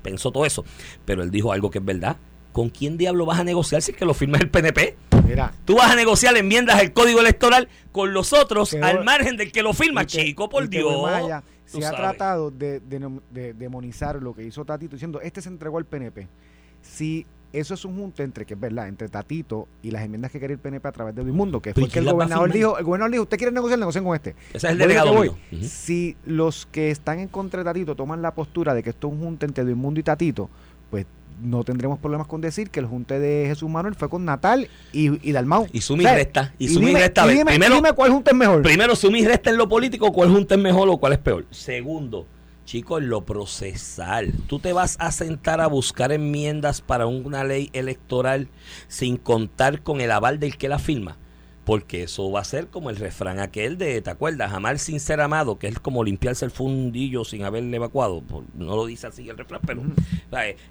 pensó 0.04 0.32
todo 0.32 0.46
eso. 0.46 0.64
Pero 1.06 1.24
él 1.24 1.32
dijo 1.32 1.52
algo 1.52 1.70
que 1.72 1.80
es 1.80 1.86
verdad. 1.86 2.18
¿Con 2.54 2.70
quién 2.70 2.98
diablo 2.98 3.26
vas 3.26 3.40
a 3.40 3.44
negociar 3.44 3.82
si 3.84 3.92
es 3.92 3.98
que 3.98 4.06
lo 4.06 4.14
firma 4.16 4.38
el 4.40 4.50
PNP? 4.50 4.96
Mira, 5.28 5.54
Tú 5.66 5.76
vas 5.76 5.92
a 5.92 5.96
negociar 5.96 6.36
enmiendas 6.38 6.80
al 6.80 6.92
código 6.94 7.20
electoral 7.20 7.68
con 7.92 8.14
los 8.14 8.34
otros 8.34 8.74
al 8.76 9.04
margen 9.04 9.38
del 9.38 9.52
que 9.52 9.62
lo 9.62 9.74
firma, 9.74 10.02
te- 10.02 10.08
chico, 10.26 10.50
por 10.50 10.68
Dios. 10.70 10.86
Se 11.66 11.86
ha 11.86 11.92
tratado 11.92 12.50
de, 12.50 12.80
de- 12.80 13.20
de 13.30 13.54
demonizar 13.54 14.22
lo 14.24 14.34
que 14.34 14.44
hizo 14.44 14.64
Tatito 14.66 14.96
diciendo, 14.96 15.20
este 15.22 15.42
se 15.42 15.50
entregó 15.50 15.78
al 15.78 15.86
PNP. 15.86 16.28
Si 16.82 17.26
eso 17.54 17.74
es 17.74 17.86
un 17.86 17.96
junte 17.98 18.24
entre, 18.24 18.46
que 18.46 18.54
es 18.56 18.60
verdad, 18.60 18.88
entre 18.88 19.08
Tatito 19.10 19.68
y 19.82 19.92
las 19.92 20.04
enmiendas 20.04 20.32
que 20.32 20.40
quería 20.40 20.54
el 20.56 20.60
PNP 20.60 20.88
a 20.88 20.92
través 20.92 21.16
de 21.16 21.24
Mundo, 21.24 21.62
que 21.62 21.74
fue 21.74 21.84
¿y 21.84 21.88
que 21.88 22.00
el 22.00 22.06
gobernador 22.06 22.52
dijo, 22.52 22.78
el 22.78 22.84
gobernador 22.84 23.12
dijo, 23.12 23.24
usted 23.24 23.38
quiere 23.38 23.52
negociar, 23.54 23.80
negocien 23.80 24.04
con 24.04 24.16
este. 24.16 24.36
Ese 24.54 24.58
es 24.58 24.64
el 24.74 24.78
delegado 24.78 25.14
voy. 25.14 25.30
mío. 25.30 25.38
Ujú. 25.54 25.64
Si 25.66 26.16
los 26.26 26.66
que 26.68 26.92
están 26.92 27.20
en 27.20 27.28
contra 27.28 27.60
de 27.62 27.66
Tatito 27.66 27.96
toman 27.96 28.22
la 28.22 28.34
postura 28.34 28.74
de 28.74 28.84
que 28.84 28.90
esto 28.92 29.08
es 29.08 29.14
un 29.14 29.20
junte 29.22 29.46
entre 29.46 29.64
Mundo 29.66 30.00
y 30.00 30.04
Tatito, 30.04 30.50
pues 30.90 31.06
no 31.42 31.64
tendremos 31.64 32.00
problemas 32.00 32.26
con 32.28 32.42
decir 32.42 32.70
que 32.72 32.80
el 32.80 32.88
junte 32.88 33.20
de 33.20 33.46
Jesús 33.48 33.70
Manuel 33.70 33.94
fue 33.96 34.10
con 34.10 34.26
Natal 34.26 34.68
y, 34.92 35.28
y 35.30 35.32
Dalmau. 35.32 35.68
Y 35.72 35.82
suma 35.82 36.02
y 36.02 36.06
O 36.06 36.10
sea, 36.10 36.16
resta, 36.18 36.54
y 36.58 36.68
suma 36.68 36.86
y 36.86 36.88
dime, 36.88 37.00
resta. 37.02 37.22
y 37.22 37.24
A 37.24 37.28
ver, 37.28 37.36
dime- 37.38 37.52
primero- 37.52 37.76
dime 37.76 37.94
cuál 37.94 38.12
junte 38.12 38.32
es 38.32 38.38
mejor. 38.38 38.62
Primero, 38.64 38.96
suma 38.96 39.20
y 39.20 39.26
resta 39.26 39.50
en 39.52 39.58
lo 39.58 39.70
político, 39.70 40.12
cuál 40.12 40.30
junta 40.32 40.56
es 40.56 40.62
mejor 40.62 40.90
o 40.90 40.98
cuál 40.98 41.14
es 41.14 41.20
peor. 41.20 41.46
Segundo, 41.52 42.26
chicos, 42.68 43.02
lo 43.02 43.26
procesal. 43.26 44.34
Tú 44.48 44.60
te 44.60 44.74
vas 44.74 44.98
a 45.00 45.12
sentar 45.12 45.62
a 45.62 45.68
buscar 45.68 46.12
enmiendas 46.12 46.82
para 46.82 47.08
una 47.08 47.46
ley 47.46 47.70
electoral 47.74 48.50
sin 48.90 49.16
contar 49.18 49.82
con 49.82 50.02
el 50.02 50.12
aval 50.12 50.40
del 50.40 50.58
que 50.58 50.68
la 50.68 50.78
firma. 50.78 51.18
Porque 51.64 52.04
eso 52.04 52.30
va 52.30 52.42
a 52.42 52.46
ser 52.46 52.68
como 52.68 52.90
el 52.90 52.98
refrán 52.98 53.40
aquel 53.40 53.78
de, 53.78 54.02
¿te 54.02 54.10
acuerdas? 54.10 54.54
Amar 54.54 54.80
sin 54.80 55.00
ser 55.00 55.20
amado, 55.22 55.58
que 55.58 55.68
es 55.68 55.80
como 55.80 56.04
limpiarse 56.04 56.46
el 56.46 56.52
fundillo 56.52 57.26
sin 57.26 57.44
haberle 57.44 57.76
evacuado. 57.76 58.22
No 58.54 58.76
lo 58.76 58.86
dice 58.86 59.08
así 59.08 59.28
el 59.28 59.38
refrán, 59.38 59.62
pero 59.66 59.82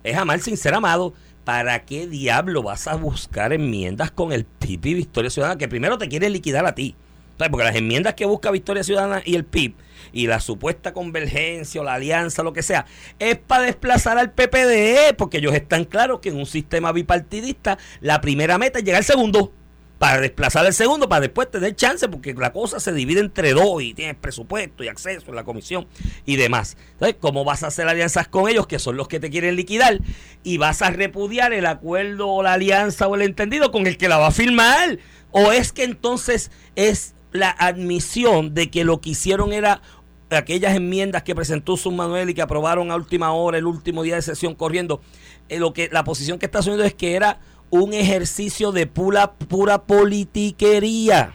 es 0.04 0.16
amar 0.16 0.40
sin 0.40 0.56
ser 0.56 0.74
amado. 0.74 1.14
¿Para 1.44 1.84
qué 1.84 2.06
diablo 2.06 2.62
vas 2.62 2.88
a 2.88 2.96
buscar 2.96 3.52
enmiendas 3.52 4.10
con 4.10 4.32
el 4.32 4.46
y 4.60 4.76
Victoria 4.76 5.30
Ciudadana? 5.30 5.58
Que 5.58 5.68
primero 5.68 5.96
te 5.96 6.08
quieren 6.08 6.32
liquidar 6.32 6.66
a 6.66 6.74
ti. 6.74 6.94
Sea, 7.38 7.50
Porque 7.50 7.64
las 7.64 7.76
enmiendas 7.76 8.14
que 8.14 8.26
busca 8.26 8.50
Victoria 8.50 8.82
Ciudadana 8.82 9.22
y 9.24 9.34
el 9.34 9.44
PIB 9.44 9.74
y 10.12 10.26
la 10.26 10.40
supuesta 10.40 10.92
convergencia 10.92 11.80
o 11.80 11.84
la 11.84 11.94
alianza, 11.94 12.42
lo 12.42 12.52
que 12.52 12.62
sea, 12.62 12.86
es 13.18 13.36
para 13.36 13.64
desplazar 13.64 14.18
al 14.18 14.32
PPD, 14.32 15.14
porque 15.16 15.38
ellos 15.38 15.54
están 15.54 15.84
claros 15.84 16.20
que 16.20 16.30
en 16.30 16.36
un 16.36 16.46
sistema 16.46 16.92
bipartidista 16.92 17.78
la 18.00 18.20
primera 18.20 18.56
meta 18.58 18.78
es 18.78 18.84
llegar 18.84 18.98
al 18.98 19.04
segundo, 19.04 19.52
para 19.98 20.20
desplazar 20.20 20.66
al 20.66 20.74
segundo, 20.74 21.08
para 21.08 21.22
después 21.22 21.50
tener 21.50 21.74
chance, 21.74 22.08
porque 22.08 22.34
la 22.34 22.52
cosa 22.52 22.80
se 22.80 22.92
divide 22.92 23.20
entre 23.20 23.52
dos 23.52 23.82
y 23.82 23.94
tienes 23.94 24.16
presupuesto 24.16 24.84
y 24.84 24.88
acceso 24.88 25.26
en 25.28 25.34
la 25.34 25.44
comisión 25.44 25.86
y 26.26 26.36
demás. 26.36 26.76
Entonces, 26.92 27.16
¿cómo 27.18 27.44
vas 27.44 27.62
a 27.62 27.68
hacer 27.68 27.88
alianzas 27.88 28.28
con 28.28 28.48
ellos, 28.48 28.66
que 28.66 28.78
son 28.78 28.96
los 28.96 29.08
que 29.08 29.20
te 29.20 29.30
quieren 29.30 29.56
liquidar, 29.56 29.98
y 30.42 30.58
vas 30.58 30.82
a 30.82 30.90
repudiar 30.90 31.52
el 31.52 31.66
acuerdo 31.66 32.28
o 32.28 32.42
la 32.42 32.54
alianza 32.54 33.08
o 33.08 33.14
el 33.14 33.22
entendido 33.22 33.70
con 33.70 33.86
el 33.86 33.96
que 33.96 34.08
la 34.08 34.18
va 34.18 34.28
a 34.28 34.32
firmar? 34.32 34.98
¿O 35.30 35.52
es 35.52 35.72
que 35.72 35.84
entonces 35.84 36.50
es 36.76 37.14
la 37.32 37.50
admisión 37.50 38.54
de 38.54 38.70
que 38.70 38.84
lo 38.84 39.00
que 39.00 39.10
hicieron 39.10 39.52
era 39.52 39.82
aquellas 40.30 40.74
enmiendas 40.74 41.22
que 41.22 41.34
presentó 41.34 41.76
Sun 41.76 41.96
Manuel 41.96 42.30
y 42.30 42.34
que 42.34 42.42
aprobaron 42.42 42.90
a 42.90 42.96
última 42.96 43.32
hora, 43.32 43.58
el 43.58 43.66
último 43.66 44.02
día 44.02 44.16
de 44.16 44.22
sesión 44.22 44.54
corriendo, 44.54 45.00
eh, 45.48 45.58
lo 45.58 45.72
que 45.72 45.88
la 45.92 46.04
posición 46.04 46.38
que 46.38 46.46
está 46.46 46.58
asumiendo 46.58 46.84
es 46.84 46.94
que 46.94 47.14
era 47.14 47.38
un 47.70 47.94
ejercicio 47.94 48.72
de 48.72 48.86
pura, 48.86 49.32
pura 49.32 49.82
politiquería 49.82 51.34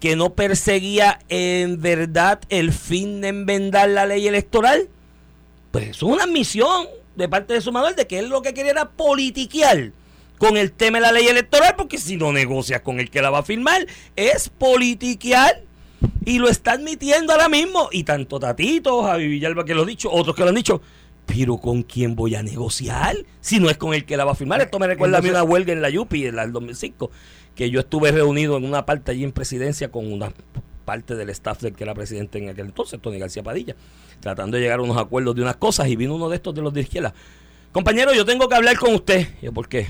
que 0.00 0.16
no 0.16 0.34
perseguía 0.34 1.18
en 1.28 1.80
verdad 1.80 2.40
el 2.50 2.72
fin 2.72 3.20
de 3.20 3.28
enmendar 3.28 3.88
la 3.88 4.06
ley 4.06 4.28
electoral. 4.28 4.88
Pues 5.72 5.88
es 5.88 6.02
una 6.02 6.24
admisión 6.24 6.86
de 7.16 7.28
parte 7.28 7.54
de 7.54 7.60
su 7.60 7.72
Manuel 7.72 7.96
de 7.96 8.06
que 8.06 8.20
él 8.20 8.28
lo 8.28 8.42
que 8.42 8.54
quería 8.54 8.72
era 8.72 8.90
politiquear 8.90 9.92
con 10.38 10.56
el 10.56 10.72
tema 10.72 10.98
de 10.98 11.02
la 11.02 11.12
ley 11.12 11.26
electoral, 11.26 11.74
porque 11.76 11.98
si 11.98 12.16
no 12.16 12.32
negocias 12.32 12.80
con 12.80 13.00
el 13.00 13.10
que 13.10 13.20
la 13.20 13.30
va 13.30 13.40
a 13.40 13.42
firmar, 13.42 13.86
es 14.16 14.48
politiquear. 14.48 15.62
Y 16.24 16.38
lo 16.38 16.48
está 16.48 16.72
admitiendo 16.72 17.32
ahora 17.32 17.48
mismo. 17.48 17.88
Y 17.90 18.04
tanto 18.04 18.38
Tatito, 18.38 19.02
Javi 19.02 19.26
Villalba 19.26 19.64
que 19.64 19.74
lo 19.74 19.82
ha 19.82 19.86
dicho, 19.86 20.10
otros 20.12 20.36
que 20.36 20.42
lo 20.42 20.50
han 20.50 20.54
dicho. 20.54 20.80
Pero 21.26 21.58
¿con 21.58 21.82
quién 21.82 22.14
voy 22.14 22.34
a 22.36 22.42
negociar? 22.42 23.16
Si 23.40 23.58
no 23.58 23.68
es 23.68 23.76
con 23.76 23.94
el 23.94 24.04
que 24.04 24.16
la 24.16 24.24
va 24.24 24.32
a 24.32 24.34
firmar. 24.34 24.60
Esto 24.60 24.78
me 24.78 24.86
recuerda 24.86 25.18
a 25.18 25.22
mí 25.22 25.28
una 25.28 25.42
huelga 25.42 25.72
en 25.72 25.82
la 25.82 25.90
Yupi 25.90 26.26
en 26.26 26.36
del 26.36 26.52
2005, 26.52 27.10
que 27.54 27.70
yo 27.70 27.80
estuve 27.80 28.12
reunido 28.12 28.56
en 28.56 28.64
una 28.64 28.86
parte 28.86 29.10
allí 29.10 29.24
en 29.24 29.32
presidencia 29.32 29.90
con 29.90 30.10
una 30.10 30.32
parte 30.84 31.16
del 31.16 31.28
staff 31.30 31.60
del 31.60 31.74
que 31.74 31.84
era 31.84 31.92
presidente 31.92 32.38
en 32.38 32.48
aquel 32.48 32.66
entonces, 32.66 32.98
Tony 32.98 33.18
García 33.18 33.42
Padilla, 33.42 33.76
tratando 34.20 34.56
de 34.56 34.62
llegar 34.62 34.78
a 34.78 34.82
unos 34.82 34.96
acuerdos 34.96 35.34
de 35.34 35.42
unas 35.42 35.56
cosas 35.56 35.86
y 35.88 35.96
vino 35.96 36.14
uno 36.14 36.30
de 36.30 36.36
estos 36.36 36.54
de 36.54 36.62
los 36.62 36.72
de 36.72 36.80
izquierda. 36.80 37.12
Compañero, 37.72 38.14
yo 38.14 38.24
tengo 38.24 38.48
que 38.48 38.54
hablar 38.54 38.78
con 38.78 38.94
usted. 38.94 39.28
Yo, 39.42 39.52
¿por 39.52 39.68
qué? 39.68 39.88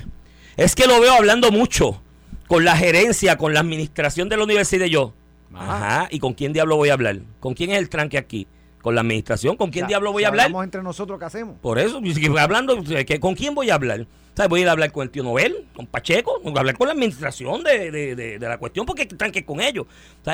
Es 0.58 0.74
que 0.74 0.86
lo 0.88 1.00
veo 1.00 1.12
hablando 1.12 1.50
mucho 1.52 2.02
con 2.48 2.64
la 2.64 2.76
gerencia, 2.76 3.38
con 3.38 3.54
la 3.54 3.60
administración 3.60 4.28
de 4.28 4.36
la 4.36 4.42
universidad 4.42 4.86
y 4.86 4.90
yo. 4.90 5.14
Ajá. 5.54 6.08
¿Y 6.10 6.18
con 6.18 6.34
quién 6.34 6.52
diablo 6.52 6.74
voy 6.76 6.88
a 6.88 6.94
hablar? 6.94 7.20
¿Con 7.40 7.54
quién 7.54 7.70
es 7.70 7.78
el 7.78 7.88
tranque 7.88 8.18
aquí? 8.18 8.46
¿Con 8.82 8.94
la 8.96 9.02
administración? 9.02 9.56
¿Con 9.56 9.70
quién 9.70 9.86
diablo 9.86 10.10
voy 10.12 10.24
a 10.24 10.28
hablar? 10.28 10.46
hablamos 10.46 10.64
entre 10.64 10.82
nosotros, 10.82 11.16
¿qué 11.18 11.24
hacemos? 11.26 11.56
Por 11.62 11.78
eso, 11.78 12.00
hablando, 12.38 12.82
¿qué- 13.06 13.20
¿con 13.20 13.34
quién 13.36 13.54
voy 13.54 13.70
a 13.70 13.74
hablar? 13.76 14.04
¿Sabes? 14.34 14.50
Voy 14.50 14.60
a 14.60 14.62
ir 14.64 14.68
a 14.68 14.72
hablar 14.72 14.90
con 14.90 15.04
el 15.04 15.10
tío 15.10 15.22
Nobel, 15.22 15.64
con 15.76 15.86
Pacheco, 15.86 16.40
voy 16.42 16.52
a 16.56 16.58
hablar 16.60 16.76
con 16.76 16.88
la 16.88 16.92
administración 16.94 17.62
de, 17.62 17.90
de- 17.92 18.16
de- 18.16 18.38
de 18.40 18.48
la 18.48 18.58
cuestión 18.58 18.84
porque 18.84 19.02
están 19.02 19.30
que 19.30 19.44
con 19.44 19.60
ellos. 19.60 19.86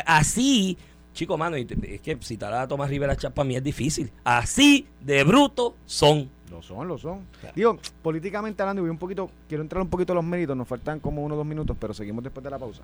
Así, 0.06 0.76
chico, 1.12 1.36
mano, 1.36 1.56
es 1.56 1.66
que 2.02 2.16
citar 2.22 2.52
a 2.54 2.66
Tomás 2.66 2.88
Rivera 2.90 3.14
Chapa 3.14 3.34
para 3.36 3.48
mí 3.48 3.56
es 3.56 3.62
difícil. 3.62 4.10
Así 4.24 4.86
de 5.02 5.22
bruto 5.24 5.76
son. 5.84 6.30
Lo 6.54 6.62
son, 6.62 6.86
lo 6.86 6.96
son. 6.98 7.20
Digo, 7.56 7.78
políticamente 8.02 8.62
hablando, 8.62 8.80
voy 8.82 8.90
un 8.90 8.98
poquito, 8.98 9.28
quiero 9.48 9.62
entrar 9.62 9.82
un 9.82 9.88
poquito 9.88 10.12
a 10.12 10.16
los 10.16 10.24
méritos, 10.24 10.56
nos 10.56 10.68
faltan 10.68 11.00
como 11.00 11.24
uno 11.24 11.34
o 11.34 11.38
dos 11.38 11.46
minutos, 11.46 11.76
pero 11.80 11.92
seguimos 11.92 12.22
después 12.22 12.44
de 12.44 12.50
la 12.50 12.58
pausa. 12.58 12.82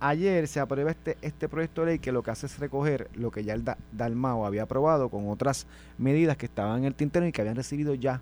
Ayer 0.00 0.48
se 0.48 0.58
aprueba 0.60 0.90
este, 0.90 1.16
este 1.22 1.48
proyecto 1.48 1.82
de 1.82 1.86
ley 1.92 1.98
que 1.98 2.12
lo 2.12 2.22
que 2.22 2.30
hace 2.30 2.46
es 2.46 2.58
recoger 2.58 3.08
lo 3.14 3.30
que 3.30 3.44
ya 3.44 3.54
el 3.54 3.62
Da- 3.64 3.76
Dalmao 3.92 4.44
había 4.46 4.62
aprobado 4.64 5.08
con 5.08 5.28
otras 5.28 5.66
medidas 5.98 6.36
que 6.36 6.46
estaban 6.46 6.78
en 6.80 6.84
el 6.86 6.94
tintero 6.94 7.26
y 7.26 7.32
que 7.32 7.40
habían 7.42 7.56
recibido 7.56 7.94
ya 7.94 8.20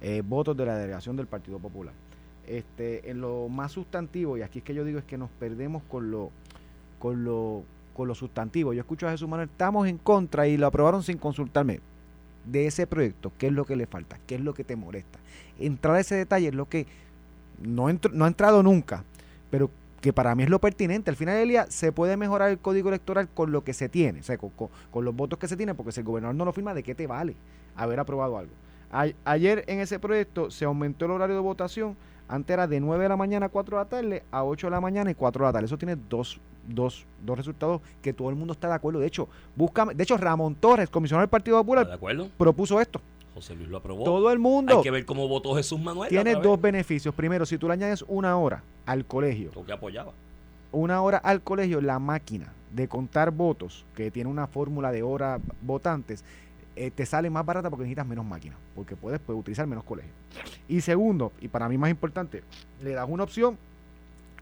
eh, 0.00 0.22
votos 0.24 0.56
de 0.56 0.64
la 0.66 0.76
delegación 0.76 1.16
del 1.16 1.26
Partido 1.26 1.58
Popular. 1.58 1.92
Este, 2.46 3.10
en 3.10 3.20
lo 3.20 3.48
más 3.48 3.72
sustantivo, 3.72 4.36
y 4.38 4.42
aquí 4.42 4.60
es 4.60 4.64
que 4.64 4.74
yo 4.74 4.84
digo 4.84 4.98
es 4.98 5.04
que 5.04 5.18
nos 5.18 5.28
perdemos 5.30 5.82
con 5.88 6.10
lo, 6.10 6.30
con 6.98 7.22
lo, 7.24 7.62
con 7.94 8.08
lo 8.08 8.14
sustantivo. 8.14 8.72
Yo 8.72 8.80
escucho 8.80 9.06
a 9.06 9.10
Jesús 9.10 9.28
Manuel, 9.28 9.48
estamos 9.50 9.86
en 9.88 9.98
contra 9.98 10.48
y 10.48 10.56
lo 10.56 10.66
aprobaron 10.66 11.02
sin 11.02 11.18
consultarme 11.18 11.80
de 12.44 12.66
ese 12.66 12.86
proyecto, 12.86 13.32
qué 13.38 13.48
es 13.48 13.52
lo 13.52 13.64
que 13.64 13.76
le 13.76 13.86
falta, 13.86 14.18
qué 14.26 14.36
es 14.36 14.40
lo 14.40 14.54
que 14.54 14.64
te 14.64 14.76
molesta. 14.76 15.18
Entrar 15.58 15.96
a 15.96 16.00
ese 16.00 16.14
detalle 16.14 16.48
es 16.48 16.54
lo 16.54 16.68
que 16.68 16.86
no, 17.62 17.88
no 18.12 18.24
ha 18.24 18.28
entrado 18.28 18.62
nunca, 18.62 19.04
pero 19.50 19.70
que 20.00 20.12
para 20.12 20.34
mí 20.34 20.44
es 20.44 20.48
lo 20.48 20.58
pertinente. 20.58 21.10
Al 21.10 21.16
final 21.16 21.36
del 21.36 21.48
día 21.48 21.66
se 21.68 21.92
puede 21.92 22.16
mejorar 22.16 22.50
el 22.50 22.58
código 22.58 22.88
electoral 22.88 23.28
con 23.28 23.52
lo 23.52 23.62
que 23.64 23.74
se 23.74 23.88
tiene, 23.88 24.20
o 24.20 24.22
sea, 24.22 24.38
con, 24.38 24.50
con- 24.90 25.04
los 25.04 25.14
votos 25.14 25.38
que 25.38 25.46
se 25.48 25.56
tiene, 25.56 25.74
porque 25.74 25.92
si 25.92 26.00
el 26.00 26.06
gobernador 26.06 26.34
no 26.34 26.44
lo 26.46 26.52
firma, 26.52 26.72
¿de 26.74 26.82
qué 26.82 26.94
te 26.94 27.06
vale 27.06 27.34
haber 27.76 28.00
aprobado 28.00 28.38
algo? 28.38 28.52
Ayer 29.24 29.64
en 29.68 29.78
ese 29.80 29.98
proyecto 30.00 30.50
se 30.50 30.64
aumentó 30.64 31.04
el 31.04 31.12
horario 31.12 31.36
de 31.36 31.42
votación, 31.42 31.96
antes 32.28 32.54
era 32.54 32.66
de 32.66 32.80
9 32.80 33.02
de 33.04 33.08
la 33.08 33.16
mañana 33.16 33.46
a 33.46 33.48
4 33.48 33.76
de 33.76 33.84
la 33.84 33.88
tarde, 33.88 34.22
a 34.30 34.42
8 34.44 34.66
de 34.66 34.70
la 34.70 34.80
mañana 34.80 35.10
y 35.10 35.14
4 35.14 35.44
de 35.44 35.48
la 35.48 35.52
tarde. 35.52 35.66
Eso 35.66 35.78
tiene 35.78 35.96
dos, 36.08 36.40
dos, 36.68 37.04
dos 37.24 37.36
resultados 37.38 37.80
que 38.02 38.12
todo 38.12 38.30
el 38.30 38.36
mundo 38.36 38.52
está 38.52 38.68
de 38.68 38.74
acuerdo. 38.74 39.00
De 39.00 39.06
hecho, 39.06 39.28
busca, 39.56 39.86
de 39.86 40.02
hecho 40.02 40.16
Ramón 40.16 40.54
Torres, 40.54 40.88
comisionado 40.90 41.22
del 41.22 41.30
Partido 41.30 41.56
¿Está 41.56 41.62
Popular, 41.64 41.86
de 41.86 41.94
acuerdo? 41.94 42.28
propuso 42.38 42.80
esto. 42.80 43.00
José 43.34 43.54
Luis 43.54 43.68
lo 43.68 43.76
aprobó. 43.78 44.04
Todo 44.04 44.30
el 44.32 44.38
mundo 44.38 44.76
Hay 44.78 44.82
que 44.82 44.90
ver 44.90 45.04
cómo 45.06 45.28
votó 45.28 45.54
Jesús 45.54 45.80
Manuel. 45.80 46.08
tiene 46.08 46.34
dos 46.34 46.60
beneficios. 46.60 47.14
Primero, 47.14 47.46
si 47.46 47.58
tú 47.58 47.68
le 47.68 47.74
añades 47.74 48.04
una 48.08 48.36
hora 48.36 48.62
al 48.86 49.04
colegio, 49.06 49.50
Lo 49.54 49.64
que 49.64 49.72
apoyaba. 49.72 50.12
una 50.72 51.00
hora 51.00 51.18
al 51.18 51.40
colegio, 51.40 51.80
la 51.80 51.98
máquina 51.98 52.52
de 52.72 52.86
contar 52.88 53.30
votos, 53.30 53.84
que 53.94 54.10
tiene 54.10 54.28
una 54.30 54.46
fórmula 54.46 54.92
de 54.92 55.02
hora 55.02 55.38
votantes, 55.62 56.24
eh, 56.76 56.90
te 56.90 57.04
sale 57.06 57.28
más 57.30 57.44
barata 57.44 57.68
porque 57.70 57.82
necesitas 57.82 58.06
menos 58.06 58.24
máquinas, 58.24 58.58
porque 58.74 58.94
puedes, 58.96 59.20
puedes 59.20 59.40
utilizar 59.40 59.66
menos 59.66 59.84
colegios. 59.84 60.14
Y 60.68 60.80
segundo, 60.80 61.32
y 61.40 61.48
para 61.48 61.68
mí 61.68 61.76
más 61.78 61.90
importante, 61.90 62.42
le 62.82 62.92
das 62.92 63.06
una 63.08 63.24
opción 63.24 63.58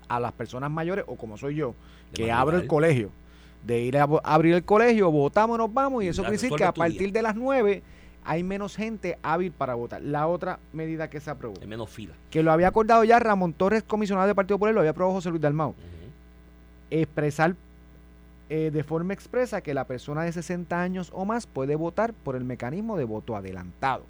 a 0.08 0.20
las 0.20 0.32
personas 0.32 0.70
mayores, 0.70 1.04
o 1.06 1.16
como 1.16 1.36
soy 1.36 1.56
yo, 1.56 1.74
que 2.12 2.32
abro 2.32 2.56
el 2.56 2.66
colegio, 2.66 3.10
de 3.64 3.80
ir 3.80 3.98
a, 3.98 4.08
abrir 4.24 4.54
el 4.54 4.64
colegio, 4.64 5.10
votamos, 5.10 5.58
nos 5.58 5.72
vamos, 5.72 6.04
y 6.04 6.08
eso 6.08 6.22
quiere 6.22 6.36
decir 6.36 6.50
que 6.52 6.64
a 6.64 6.72
partir 6.72 7.12
de 7.12 7.22
las 7.22 7.36
9 7.36 7.82
hay 8.24 8.42
menos 8.42 8.76
gente 8.76 9.18
hábil 9.22 9.52
para 9.52 9.74
votar. 9.74 10.02
La 10.02 10.26
otra 10.26 10.58
medida 10.72 11.08
que 11.08 11.20
se 11.20 11.30
aprobó, 11.30 11.54
Hay 11.60 11.66
menos 11.66 11.88
fila. 11.88 12.14
que 12.30 12.42
lo 12.42 12.52
había 12.52 12.68
acordado 12.68 13.04
ya 13.04 13.18
Ramón 13.18 13.52
Torres, 13.52 13.82
comisionado 13.82 14.26
del 14.26 14.36
Partido 14.36 14.56
Popular, 14.56 14.74
lo 14.74 14.80
había 14.80 14.90
aprobado 14.90 15.14
José 15.14 15.30
Luis 15.30 15.40
Dalmau 15.40 15.70
Ujú. 15.70 15.76
expresar 16.90 17.54
eh, 18.50 18.70
de 18.72 18.82
forma 18.82 19.12
expresa 19.12 19.60
que 19.60 19.74
la 19.74 19.84
persona 19.84 20.22
de 20.22 20.32
60 20.32 20.80
años 20.80 21.10
o 21.14 21.26
más 21.26 21.46
puede 21.46 21.76
votar 21.76 22.14
por 22.14 22.34
el 22.34 22.44
mecanismo 22.44 22.96
de 22.96 23.04
voto 23.04 23.36
adelantado. 23.36 24.04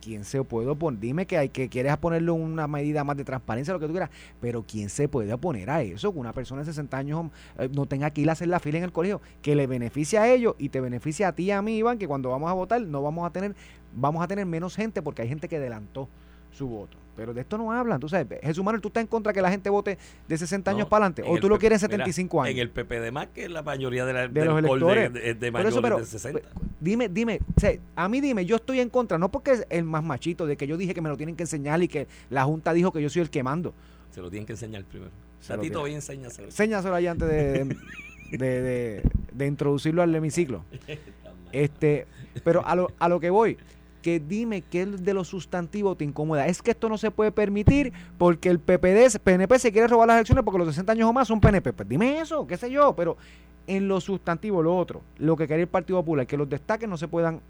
¿Quién 0.00 0.24
se 0.24 0.42
puede 0.44 0.68
oponer? 0.68 1.00
Dime 1.00 1.26
que 1.26 1.36
hay 1.36 1.48
que 1.48 1.68
quieres 1.68 1.96
ponerle 1.96 2.30
una 2.30 2.66
medida 2.66 3.02
más 3.04 3.16
de 3.16 3.24
transparencia, 3.24 3.74
lo 3.74 3.80
que 3.80 3.86
tú 3.86 3.92
quieras, 3.92 4.10
pero 4.40 4.64
¿quién 4.66 4.88
se 4.88 5.08
puede 5.08 5.32
oponer 5.32 5.70
a 5.70 5.82
eso? 5.82 6.12
Que 6.12 6.18
una 6.18 6.32
persona 6.32 6.62
de 6.62 6.66
60 6.66 6.96
años 6.96 7.30
eh, 7.58 7.68
no 7.72 7.86
tenga 7.86 8.10
que 8.10 8.20
ir 8.20 8.28
a 8.28 8.32
hacer 8.32 8.48
la 8.48 8.60
fila 8.60 8.78
en 8.78 8.84
el 8.84 8.92
colegio, 8.92 9.20
que 9.42 9.56
le 9.56 9.66
beneficia 9.66 10.22
a 10.22 10.28
ellos 10.28 10.54
y 10.58 10.68
te 10.68 10.80
beneficia 10.80 11.28
a 11.28 11.32
ti 11.32 11.44
y 11.44 11.50
a 11.50 11.62
mí, 11.62 11.76
Iván, 11.78 11.98
que 11.98 12.06
cuando 12.06 12.30
vamos 12.30 12.50
a 12.50 12.54
votar 12.54 12.80
no 12.82 13.02
vamos 13.02 13.26
a 13.26 13.30
tener, 13.30 13.54
vamos 13.94 14.22
a 14.22 14.28
tener 14.28 14.46
menos 14.46 14.76
gente 14.76 15.02
porque 15.02 15.22
hay 15.22 15.28
gente 15.28 15.48
que 15.48 15.56
adelantó 15.56 16.08
su 16.52 16.68
voto. 16.68 17.05
Pero 17.16 17.32
de 17.32 17.40
esto 17.40 17.56
no 17.56 17.72
hablan. 17.72 17.98
Tú 17.98 18.08
sabes, 18.08 18.26
Jesús 18.42 18.62
Manuel, 18.62 18.82
tú 18.82 18.88
estás 18.88 19.00
en 19.00 19.06
contra 19.06 19.32
que 19.32 19.40
la 19.40 19.50
gente 19.50 19.70
vote 19.70 19.96
de 20.28 20.36
60 20.38 20.70
años 20.70 20.86
para 20.88 21.06
adelante. 21.06 21.22
O 21.26 21.38
tú 21.40 21.48
lo 21.48 21.58
quieres 21.58 21.82
en 21.82 21.88
mira, 21.90 22.04
75 22.04 22.42
años. 22.42 22.54
En 22.54 22.58
el 22.60 22.70
PPD 22.70 23.10
más 23.10 23.28
que 23.28 23.48
la 23.48 23.62
mayoría 23.62 24.04
de, 24.04 24.12
la, 24.12 24.28
de 24.28 24.44
los 24.44 24.58
electores. 24.58 25.12
de, 25.12 25.20
de- 25.20 25.34
de 25.34 25.46
eso, 25.46 25.52
mayores 25.52 25.78
pero, 25.80 25.98
de 25.98 26.04
60. 26.04 26.40
pues, 26.40 26.54
dime, 26.78 27.08
dime, 27.08 27.40
o 27.56 27.60
sea, 27.60 27.72
a 27.96 28.08
mí 28.08 28.20
dime, 28.20 28.44
yo 28.44 28.56
estoy 28.56 28.80
en 28.80 28.90
contra, 28.90 29.16
no 29.18 29.30
porque 29.30 29.52
es 29.52 29.66
el 29.70 29.84
más 29.84 30.04
machito, 30.04 30.44
de 30.46 30.56
que 30.58 30.66
yo 30.66 30.76
dije 30.76 30.92
que 30.92 31.00
me 31.00 31.08
lo 31.08 31.16
tienen 31.16 31.36
que 31.36 31.44
enseñar 31.44 31.82
y 31.82 31.88
que 31.88 32.06
la 32.28 32.44
Junta 32.44 32.72
dijo 32.74 32.92
que 32.92 33.00
yo 33.00 33.08
soy 33.08 33.22
el 33.22 33.30
que 33.30 33.42
mando. 33.42 33.72
Se 34.10 34.20
lo 34.20 34.28
tienen 34.30 34.46
que 34.46 34.52
enseñar 34.52 34.84
primero. 34.84 35.10
Tatito, 35.46 35.80
voy 35.80 35.92
a 35.92 35.94
enseñárselo. 35.96 36.48
Enséñaselo 36.48 36.94
ahí 36.94 37.06
antes 37.06 37.28
de, 37.28 37.64
de, 37.64 37.76
de- 38.38 38.60
de- 38.62 39.02
de 39.32 39.46
introducirlo 39.46 40.02
al 40.02 40.14
hemiciclo. 40.14 40.62
Este, 41.52 42.06
pero 42.44 42.66
a 42.66 42.74
lo, 42.74 42.90
a 42.98 43.08
lo 43.08 43.20
que 43.20 43.30
voy, 43.30 43.56
que 44.06 44.20
dime 44.20 44.62
qué 44.62 44.86
de 44.86 45.14
lo 45.14 45.24
sustantivo 45.24 45.96
te 45.96 46.04
incomoda. 46.04 46.46
Es 46.46 46.62
que 46.62 46.70
esto 46.70 46.88
no 46.88 46.96
se 46.96 47.10
puede 47.10 47.32
permitir 47.32 47.92
porque 48.18 48.48
el 48.48 48.60
PPD, 48.60 49.18
PNP 49.18 49.58
se 49.58 49.72
quiere 49.72 49.88
robar 49.88 50.06
las 50.06 50.18
elecciones 50.18 50.44
porque 50.44 50.58
los 50.58 50.68
60 50.68 50.92
años 50.92 51.10
o 51.10 51.12
más 51.12 51.26
son 51.26 51.40
PNP. 51.40 51.72
Pues 51.72 51.88
dime 51.88 52.20
eso, 52.20 52.46
qué 52.46 52.56
sé 52.56 52.70
yo, 52.70 52.94
pero 52.94 53.16
en 53.66 53.88
lo 53.88 54.00
sustantivo, 54.00 54.62
lo 54.62 54.76
otro, 54.76 55.02
lo 55.18 55.36
que 55.36 55.48
quería 55.48 55.64
el 55.64 55.68
Partido 55.68 55.98
Popular, 55.98 56.24
que 56.24 56.36
los 56.36 56.48
destaques 56.48 56.88
no 56.88 56.96
se 56.96 57.08
puedan 57.08 57.40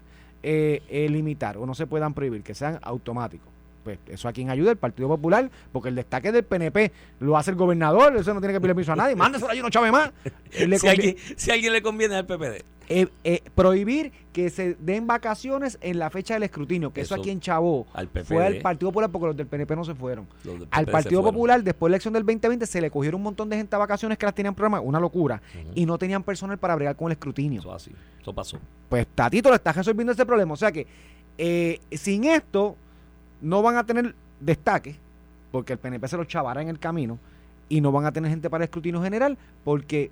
eh, 0.41 0.81
eh, 0.89 1.07
limitar 1.09 1.57
o 1.57 1.67
no 1.67 1.75
se 1.75 1.85
puedan 1.85 2.15
prohibir, 2.15 2.41
que 2.41 2.55
sean 2.55 2.79
automáticos. 2.81 3.56
Pues 3.87 3.99
eso 4.07 4.27
a 4.27 4.33
quien 4.33 4.49
ayuda 4.49 4.71
el 4.71 4.75
Partido 4.75 5.07
Popular, 5.07 5.49
porque 5.71 5.87
el 5.87 5.95
destaque 5.95 6.33
del 6.33 6.43
PNP 6.43 6.91
lo 7.21 7.37
hace 7.37 7.51
el 7.51 7.55
gobernador, 7.55 8.17
eso 8.17 8.33
no 8.33 8.41
tiene 8.41 8.53
que 8.53 8.59
pedir 8.59 8.75
permiso 8.75 8.91
a 8.91 8.97
nadie, 8.97 9.15
mándeselo 9.15 9.49
allí, 9.49 9.61
no 9.61 9.69
chave 9.69 9.93
más. 9.93 10.11
Si, 10.51 10.87
alguien, 10.89 11.15
si 11.37 11.51
alguien 11.51 11.71
le 11.71 11.81
conviene 11.81 12.15
al 12.15 12.25
PPD. 12.25 12.65
eh, 12.89 13.07
eh, 13.23 13.41
prohibir 13.55 14.11
que 14.33 14.49
se 14.49 14.75
den 14.75 15.07
vacaciones 15.07 15.77
en 15.79 15.99
la 15.99 16.09
fecha 16.09 16.33
del 16.33 16.43
escrutinio, 16.43 16.91
que 16.91 16.99
eso, 16.99 17.15
Eso, 17.15 17.21
aquí 17.21 17.29
en 17.29 17.39
Chabó 17.39 17.87
al 17.93 18.09
fue 18.25 18.45
al 18.45 18.57
Partido 18.57 18.89
Popular 18.89 19.09
porque 19.09 19.27
los 19.27 19.37
del 19.37 19.47
PNP 19.47 19.73
no 19.77 19.85
se 19.85 19.95
fueron. 19.95 20.27
Al 20.69 20.85
Partido 20.87 21.21
fueron. 21.21 21.33
Popular, 21.33 21.63
después 21.63 21.87
de 21.87 21.91
la 21.91 21.95
elección 21.95 22.13
del 22.13 22.23
2020, 22.23 22.65
se 22.65 22.81
le 22.81 22.91
cogieron 22.91 23.19
un 23.19 23.23
montón 23.23 23.49
de 23.49 23.55
gente 23.55 23.73
a 23.73 23.79
vacaciones 23.79 24.17
que 24.17 24.25
las 24.25 24.35
tenían 24.35 24.53
programadas, 24.53 24.85
una 24.85 24.99
locura, 24.99 25.41
y 25.75 25.85
no 25.85 25.97
tenían 25.97 26.23
personal 26.23 26.57
para 26.57 26.75
bregar 26.75 26.97
con 26.97 27.07
el 27.07 27.13
escrutinio. 27.13 27.61
Eso 27.61 27.73
así. 27.73 27.91
Eso 28.21 28.33
pasó. 28.33 28.59
Pues 28.89 29.07
Tatito 29.15 29.49
le 29.49 29.55
está 29.55 29.71
resolviendo 29.71 30.11
ese 30.11 30.25
problema. 30.25 30.53
O 30.53 30.57
sea 30.57 30.73
que 30.73 30.85
eh, 31.37 31.79
sin 31.91 32.25
esto 32.25 32.75
no 33.41 33.61
van 33.61 33.77
a 33.77 33.85
tener 33.85 34.15
destaque, 34.39 34.95
porque 35.51 35.73
el 35.73 35.79
PNP 35.79 36.07
se 36.07 36.17
los 36.17 36.27
chavará 36.27 36.61
en 36.61 36.69
el 36.69 36.79
camino, 36.79 37.19
y 37.69 37.81
no 37.81 37.91
van 37.91 38.05
a 38.05 38.11
tener 38.11 38.29
gente 38.29 38.49
para 38.49 38.63
el 38.63 38.67
escrutinio 38.67 39.01
general, 39.01 39.37
porque 39.63 40.11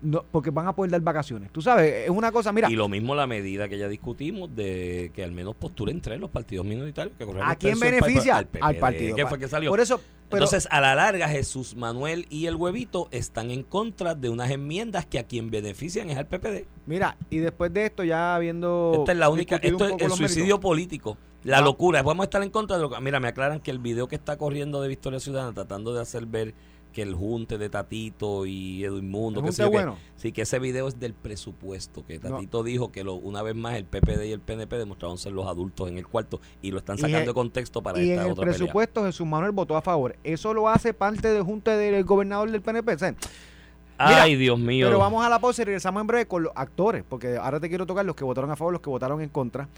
no, 0.00 0.24
porque 0.30 0.50
van 0.50 0.68
a 0.68 0.74
poder 0.74 0.92
dar 0.92 1.00
vacaciones. 1.00 1.50
Tú 1.50 1.60
sabes, 1.60 2.04
es 2.04 2.10
una 2.10 2.30
cosa, 2.30 2.52
mira, 2.52 2.70
Y 2.70 2.76
lo 2.76 2.88
mismo 2.88 3.14
la 3.14 3.26
medida 3.26 3.68
que 3.68 3.78
ya 3.78 3.88
discutimos 3.88 4.54
de 4.54 5.10
que 5.14 5.24
al 5.24 5.32
menos 5.32 5.56
posturen 5.56 6.00
tres 6.00 6.20
los 6.20 6.30
partidos 6.30 6.64
minoritarios. 6.64 7.16
Que 7.16 7.26
¿A 7.42 7.56
quién 7.56 7.78
beneficia? 7.80 8.36
Al 8.36 8.46
PPD, 8.46 8.78
partido. 8.78 9.16
¿Qué 9.16 9.26
fue 9.26 9.38
que 9.38 9.48
salió? 9.48 9.70
por 9.70 9.80
eso, 9.80 10.00
pero, 10.30 10.44
Entonces, 10.44 10.68
a 10.70 10.80
la 10.80 10.94
larga, 10.94 11.28
Jesús 11.28 11.74
Manuel 11.74 12.26
y 12.30 12.46
el 12.46 12.54
huevito 12.54 13.08
están 13.10 13.50
en 13.50 13.62
contra 13.62 14.14
de 14.14 14.28
unas 14.28 14.50
enmiendas 14.50 15.06
que 15.06 15.18
a 15.18 15.24
quien 15.24 15.50
benefician 15.50 16.10
es 16.10 16.18
al 16.18 16.26
PPD. 16.26 16.66
mira, 16.86 17.16
y 17.30 17.38
después 17.38 17.72
de 17.72 17.86
esto, 17.86 18.04
ya 18.04 18.36
habiendo. 18.36 18.92
Esta 18.98 19.12
es 19.12 19.18
la 19.18 19.30
única, 19.30 19.56
esto 19.56 19.86
es 19.86 20.02
el 20.02 20.10
suicidio 20.10 20.44
méritos, 20.44 20.60
político. 20.60 21.16
La 21.48 21.58
Ah. 21.58 21.62
locura. 21.62 22.02
Vamos 22.02 22.22
a 22.22 22.24
estar 22.24 22.42
en 22.42 22.50
contra 22.50 22.76
de 22.76 22.82
lo 22.82 22.90
que. 22.90 23.00
Mira, 23.00 23.20
me 23.20 23.28
aclaran 23.28 23.60
que 23.60 23.70
el 23.70 23.78
video 23.78 24.06
que 24.08 24.16
está 24.16 24.36
corriendo 24.36 24.80
de 24.82 24.88
Victoria 24.88 25.18
Ciudadana, 25.20 25.52
tratando 25.54 25.94
de 25.94 26.00
hacer 26.02 26.26
ver 26.26 26.54
que 26.92 27.02
el 27.02 27.14
junte 27.14 27.58
de 27.58 27.68
Tatito 27.68 28.46
y 28.46 28.82
Edwin 28.82 29.10
Mundo, 29.10 29.40
¿El 29.46 29.54
que 29.54 29.64
bueno? 29.66 29.96
sí, 30.16 30.32
que 30.32 30.42
ese 30.42 30.58
video 30.58 30.88
es 30.88 30.98
del 30.98 31.12
presupuesto. 31.14 32.04
Que 32.06 32.18
No. 32.18 32.30
Tatito 32.36 32.62
dijo 32.62 32.90
que 32.90 33.04
lo, 33.04 33.14
una 33.14 33.42
vez 33.42 33.54
más 33.54 33.74
el 33.76 33.84
PPD 33.84 34.26
y 34.26 34.32
el 34.32 34.40
PNP 34.40 34.76
demostraron 34.78 35.18
ser 35.18 35.32
los 35.32 35.46
adultos 35.46 35.88
en 35.88 35.98
el 35.98 36.06
cuarto 36.06 36.40
y 36.62 36.70
lo 36.70 36.78
están 36.78 36.96
sacando 36.98 37.26
de 37.30 37.34
contexto 37.34 37.82
para 37.82 38.00
Y 38.00 38.06
en 38.06 38.10
esta 38.12 38.24
el 38.26 38.32
otra 38.32 38.44
pelea. 38.44 38.58
presupuesto, 38.58 39.04
Jesús 39.04 39.26
Manuel 39.26 39.52
votó 39.52 39.76
a 39.76 39.82
favor. 39.82 40.16
Eso 40.24 40.54
lo 40.54 40.68
hace 40.68 40.94
parte 40.94 41.28
del 41.28 41.42
junte 41.42 41.70
del 41.72 42.02
gobernador 42.04 42.50
del 42.50 42.62
PNP. 42.62 42.94
o 42.94 42.98
sea, 42.98 43.10
Mira, 43.12 44.22
Ay, 44.22 44.36
Dios 44.36 44.58
mío. 44.58 44.86
Pero 44.86 44.98
vamos 45.00 45.24
a 45.24 45.28
la 45.28 45.40
pausa 45.40 45.62
y 45.62 45.64
regresamos 45.66 46.00
en 46.00 46.06
breve 46.06 46.26
con 46.26 46.44
los 46.44 46.52
actores, 46.54 47.04
porque 47.08 47.36
ahora 47.36 47.58
te 47.60 47.68
quiero 47.68 47.84
tocar 47.84 48.04
los 48.06 48.14
que 48.16 48.22
votaron 48.24 48.50
a 48.50 48.56
favor, 48.56 48.72
los 48.72 48.80
que 48.82 48.90
votaron 48.90 49.20
en 49.20 49.28
contra. 49.28 49.68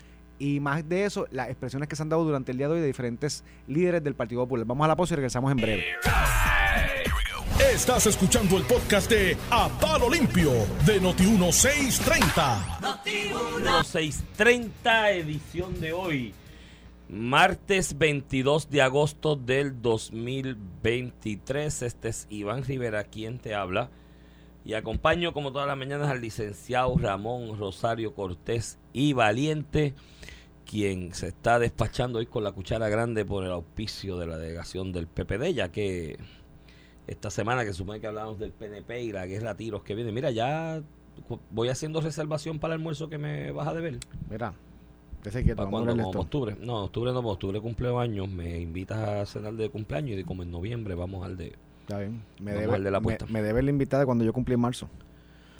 Y 0.40 0.58
más 0.58 0.88
de 0.88 1.04
eso, 1.04 1.28
las 1.30 1.50
expresiones 1.50 1.86
que 1.86 1.94
se 1.94 2.02
han 2.02 2.08
dado 2.08 2.24
durante 2.24 2.50
el 2.52 2.58
día 2.58 2.66
de 2.66 2.74
hoy 2.74 2.80
de 2.80 2.86
diferentes 2.86 3.44
líderes 3.68 4.02
del 4.02 4.14
Partido 4.14 4.42
Popular. 4.42 4.64
Vamos 4.64 4.86
a 4.86 4.88
la 4.88 4.96
pausa 4.96 5.12
y 5.12 5.16
regresamos 5.16 5.52
en 5.52 5.58
breve. 5.58 5.84
Estás 7.70 8.06
escuchando 8.06 8.56
el 8.56 8.64
podcast 8.64 9.10
de 9.10 9.36
A 9.50 9.68
Palo 9.68 10.08
Limpio 10.08 10.50
de 10.86 11.02
Noti1630. 11.02 13.84
630 13.84 15.10
edición 15.10 15.78
de 15.78 15.92
hoy. 15.92 16.32
Martes 17.10 17.98
22 17.98 18.70
de 18.70 18.80
agosto 18.80 19.36
del 19.36 19.82
2023. 19.82 21.82
Este 21.82 22.08
es 22.08 22.26
Iván 22.30 22.64
Rivera 22.64 23.04
quien 23.04 23.38
te 23.38 23.54
habla. 23.54 23.90
Y 24.64 24.74
acompaño 24.74 25.32
como 25.32 25.52
todas 25.52 25.68
las 25.68 25.76
mañanas 25.76 26.08
al 26.08 26.20
licenciado 26.20 26.96
Ramón 26.96 27.58
Rosario 27.58 28.14
Cortés 28.14 28.78
y 28.92 29.12
Valiente, 29.12 29.94
quien 30.70 31.12
se 31.14 31.26
está 31.26 31.58
despachando 31.58 32.20
hoy 32.20 32.26
con 32.26 32.44
la 32.44 32.52
cuchara 32.52 32.88
grande 32.88 33.24
por 33.24 33.44
el 33.44 33.50
auspicio 33.50 34.16
de 34.18 34.26
la 34.28 34.38
delegación 34.38 34.92
del 34.92 35.08
PPD, 35.08 35.52
ya 35.52 35.72
que 35.72 36.16
esta 37.08 37.28
semana 37.28 37.64
que 37.64 37.72
supone 37.72 38.00
que 38.00 38.06
hablamos 38.06 38.38
del 38.38 38.52
PNP 38.52 39.02
y 39.02 39.10
la 39.10 39.26
guerra 39.26 39.50
a 39.50 39.56
tiros 39.56 39.82
que 39.82 39.96
viene. 39.96 40.12
Mira, 40.12 40.30
ya 40.30 40.80
voy 41.50 41.70
haciendo 41.70 42.00
reservación 42.00 42.60
para 42.60 42.74
el 42.74 42.80
almuerzo 42.80 43.08
que 43.08 43.18
me 43.18 43.50
vas 43.50 43.66
a 43.66 43.74
deber. 43.74 43.98
Mira, 44.30 44.54
ese 45.24 45.42
quieto, 45.42 45.56
¿Para 45.56 45.70
cuándo? 45.70 45.90
Como 45.90 46.10
octubre. 46.10 46.56
No, 46.60 46.84
octubre 46.84 47.12
no, 47.12 47.18
octubre 47.18 47.60
cumpleaños. 47.60 48.28
Me 48.28 48.60
invitas 48.60 48.98
a 48.98 49.26
cenar 49.26 49.54
de 49.54 49.70
cumpleaños 49.70 50.20
y 50.20 50.22
como 50.22 50.44
en 50.44 50.52
noviembre 50.52 50.94
vamos 50.94 51.26
al 51.26 51.36
de... 51.36 51.56
Está 51.80 51.98
bien. 51.98 52.22
Me 52.38 52.52
Vamos 52.52 52.60
debe, 52.60 52.74
al 52.76 52.84
de 52.84 52.90
la 52.92 53.00
me, 53.00 53.18
me 53.28 53.42
debe 53.42 53.62
la 53.64 53.70
invitada 53.70 54.06
cuando 54.06 54.24
yo 54.24 54.32
cumplí 54.32 54.54
en 54.54 54.60
marzo. 54.60 54.88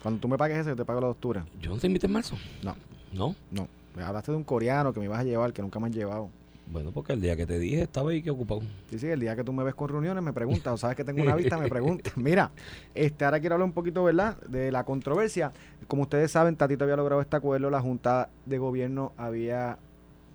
Cuando 0.05 0.21
tú 0.21 0.29
me 0.29 0.39
pagues 0.39 0.59
ese, 0.59 0.71
yo 0.71 0.77
te 0.77 0.85
pago 0.85 1.01
la 1.01 1.09
octubre. 1.09 1.43
¿Yo 1.61 1.71
no 1.71 1.79
te 1.79 1.89
invité 1.89 2.07
en 2.07 2.13
marzo? 2.13 2.37
No. 2.63 2.77
¿No? 3.13 3.35
No. 3.51 3.67
Me 3.97 4.03
hablaste 4.03 4.33
de 4.33 4.39
un 4.39 4.45
coreano 4.45 4.93
que 4.93 5.01
me 5.01 5.07
ibas 5.07 5.21
a 5.21 5.25
llevar, 5.25 5.53
que 5.53 5.63
nunca 5.63 5.81
me 5.81 5.89
has 5.89 5.95
llevado. 5.95 6.31
Bueno, 6.73 6.93
porque 6.93 7.13
el 7.13 7.21
día 7.21 7.37
que 7.37 7.47
te 7.47 7.59
dije 7.59 7.83
estaba 7.83 8.11
ahí 8.11 8.23
que 8.23 8.31
ocupado. 8.31 8.61
Sí, 8.91 8.99
sí, 9.01 9.09
el 9.09 9.19
día 9.19 9.35
que 9.35 9.43
tú 9.43 9.53
me 9.53 9.65
ves 9.65 9.75
con 9.75 9.89
reuniones 9.89 10.23
me 10.23 10.33
preguntas, 10.33 10.73
o 10.73 10.77
sabes 10.77 10.97
que 10.97 11.03
tengo 11.03 11.21
una 11.21 11.35
vista, 11.35 11.59
me 11.59 11.69
preguntas. 11.69 12.17
Mira, 12.17 12.53
este, 12.95 13.25
ahora 13.25 13.41
quiero 13.41 13.57
hablar 13.57 13.67
un 13.67 13.73
poquito, 13.73 14.05
¿verdad?, 14.05 14.37
de 14.43 14.71
la 14.71 14.85
controversia. 14.85 15.53
Como 15.89 16.03
ustedes 16.03 16.31
saben, 16.31 16.55
Tatito 16.55 16.85
había 16.85 16.97
logrado 16.97 17.21
este 17.21 17.37
acuerdo, 17.37 17.71
la 17.71 17.81
Junta 17.81 18.29
de 18.47 18.59
Gobierno 18.59 19.13
había, 19.17 19.79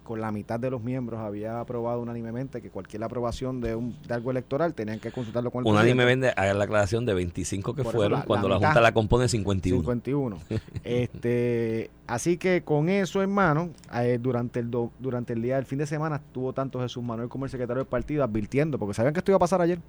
con 0.05 0.21
la 0.21 0.31
mitad 0.31 0.57
de 0.59 0.69
los 0.69 0.81
miembros, 0.81 1.19
había 1.19 1.59
aprobado 1.59 1.99
unánimemente 1.99 2.61
que 2.61 2.69
cualquier 2.69 3.03
aprobación 3.03 3.59
de, 3.59 3.75
un, 3.75 3.97
de 4.07 4.13
algo 4.13 4.31
electoral 4.31 4.73
tenían 4.73 4.99
que 5.01 5.11
consultarlo 5.11 5.51
con 5.51 5.65
el 5.65 5.71
Unánime 5.71 6.03
presidente. 6.05 6.27
vende, 6.27 6.41
haga 6.41 6.53
la 6.53 6.63
aclaración 6.63 7.05
de 7.05 7.13
25 7.15 7.73
que 7.75 7.83
Por 7.83 7.91
fueron 7.93 8.19
la- 8.19 8.25
cuando 8.25 8.47
la 8.47 8.59
la. 8.59 8.67
Junta 8.67 8.79
la 8.81 8.93
compone 8.93 9.27
51. 9.27 9.81
51. 9.81 10.37
este, 10.83 11.89
así 12.07 12.37
que 12.37 12.61
con 12.63 12.87
eso, 12.89 13.21
hermano, 13.21 13.71
eh, 13.93 14.19
durante 14.21 14.59
el 14.59 14.69
do- 14.71 14.91
durante 14.99 15.33
el 15.33 15.41
día 15.41 15.55
del 15.55 15.65
fin 15.65 15.79
de 15.79 15.87
semana 15.87 16.17
estuvo 16.17 16.53
tanto 16.53 16.79
Jesús 16.79 17.03
Manuel 17.03 17.27
como 17.27 17.45
el 17.45 17.51
secretario 17.51 17.81
del 17.83 17.87
partido 17.89 18.23
advirtiendo, 18.23 18.77
porque 18.79 18.93
sabían 18.93 19.13
que 19.13 19.19
esto 19.19 19.31
iba 19.31 19.37
a 19.37 19.39
pasar 19.39 19.61
ayer, 19.61 19.79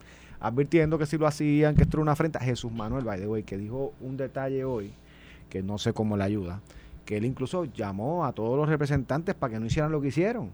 advirtiendo 0.41 0.99
que 0.99 1.07
si 1.07 1.19
lo 1.19 1.27
hacían, 1.27 1.75
que 1.77 1.83
esto 1.83 1.99
era 1.99 2.03
una 2.03 2.13
afrenta. 2.13 2.41
Jesús 2.41 2.73
Manuel, 2.73 3.05
by 3.05 3.21
the 3.21 3.27
way, 3.29 3.43
que 3.43 3.57
dijo 3.59 3.93
un 4.01 4.17
detalle 4.17 4.65
hoy, 4.65 4.93
que 5.51 5.63
no 5.63 5.79
sé 5.79 5.93
cómo 5.93 6.17
le 6.17 6.25
ayuda, 6.25 6.61
que 7.07 7.17
él 7.17 7.25
incluso 7.25 7.65
llamó 7.65 8.27
a 8.27 8.33
todos 8.33 8.59
los 8.59 8.69
representantes 8.69 9.35
para 9.35 9.55
que 9.55 9.61
no 9.61 9.65
hicieran 9.67 9.91
lo 9.93 10.03
que 10.03 10.09
hicieron. 10.09 10.51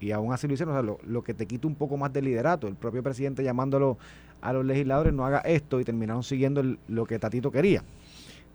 Y 0.00 0.10
aún 0.10 0.32
así 0.32 0.48
lo 0.48 0.54
hicieron, 0.54 0.74
o 0.74 0.76
sea, 0.78 0.82
lo, 0.82 0.98
lo 1.06 1.22
que 1.22 1.32
te 1.34 1.46
quita 1.46 1.68
un 1.68 1.74
poco 1.76 1.96
más 1.96 2.12
de 2.12 2.20
liderato. 2.22 2.66
El 2.66 2.74
propio 2.74 3.02
presidente 3.02 3.44
llamándolo 3.44 3.96
a 4.40 4.52
los 4.52 4.64
legisladores, 4.64 5.12
no 5.14 5.24
haga 5.24 5.38
esto, 5.40 5.78
y 5.80 5.84
terminaron 5.84 6.22
siguiendo 6.22 6.60
el- 6.60 6.78
lo 6.88 7.06
que 7.06 7.18
Tatito 7.18 7.50
quería. 7.52 7.82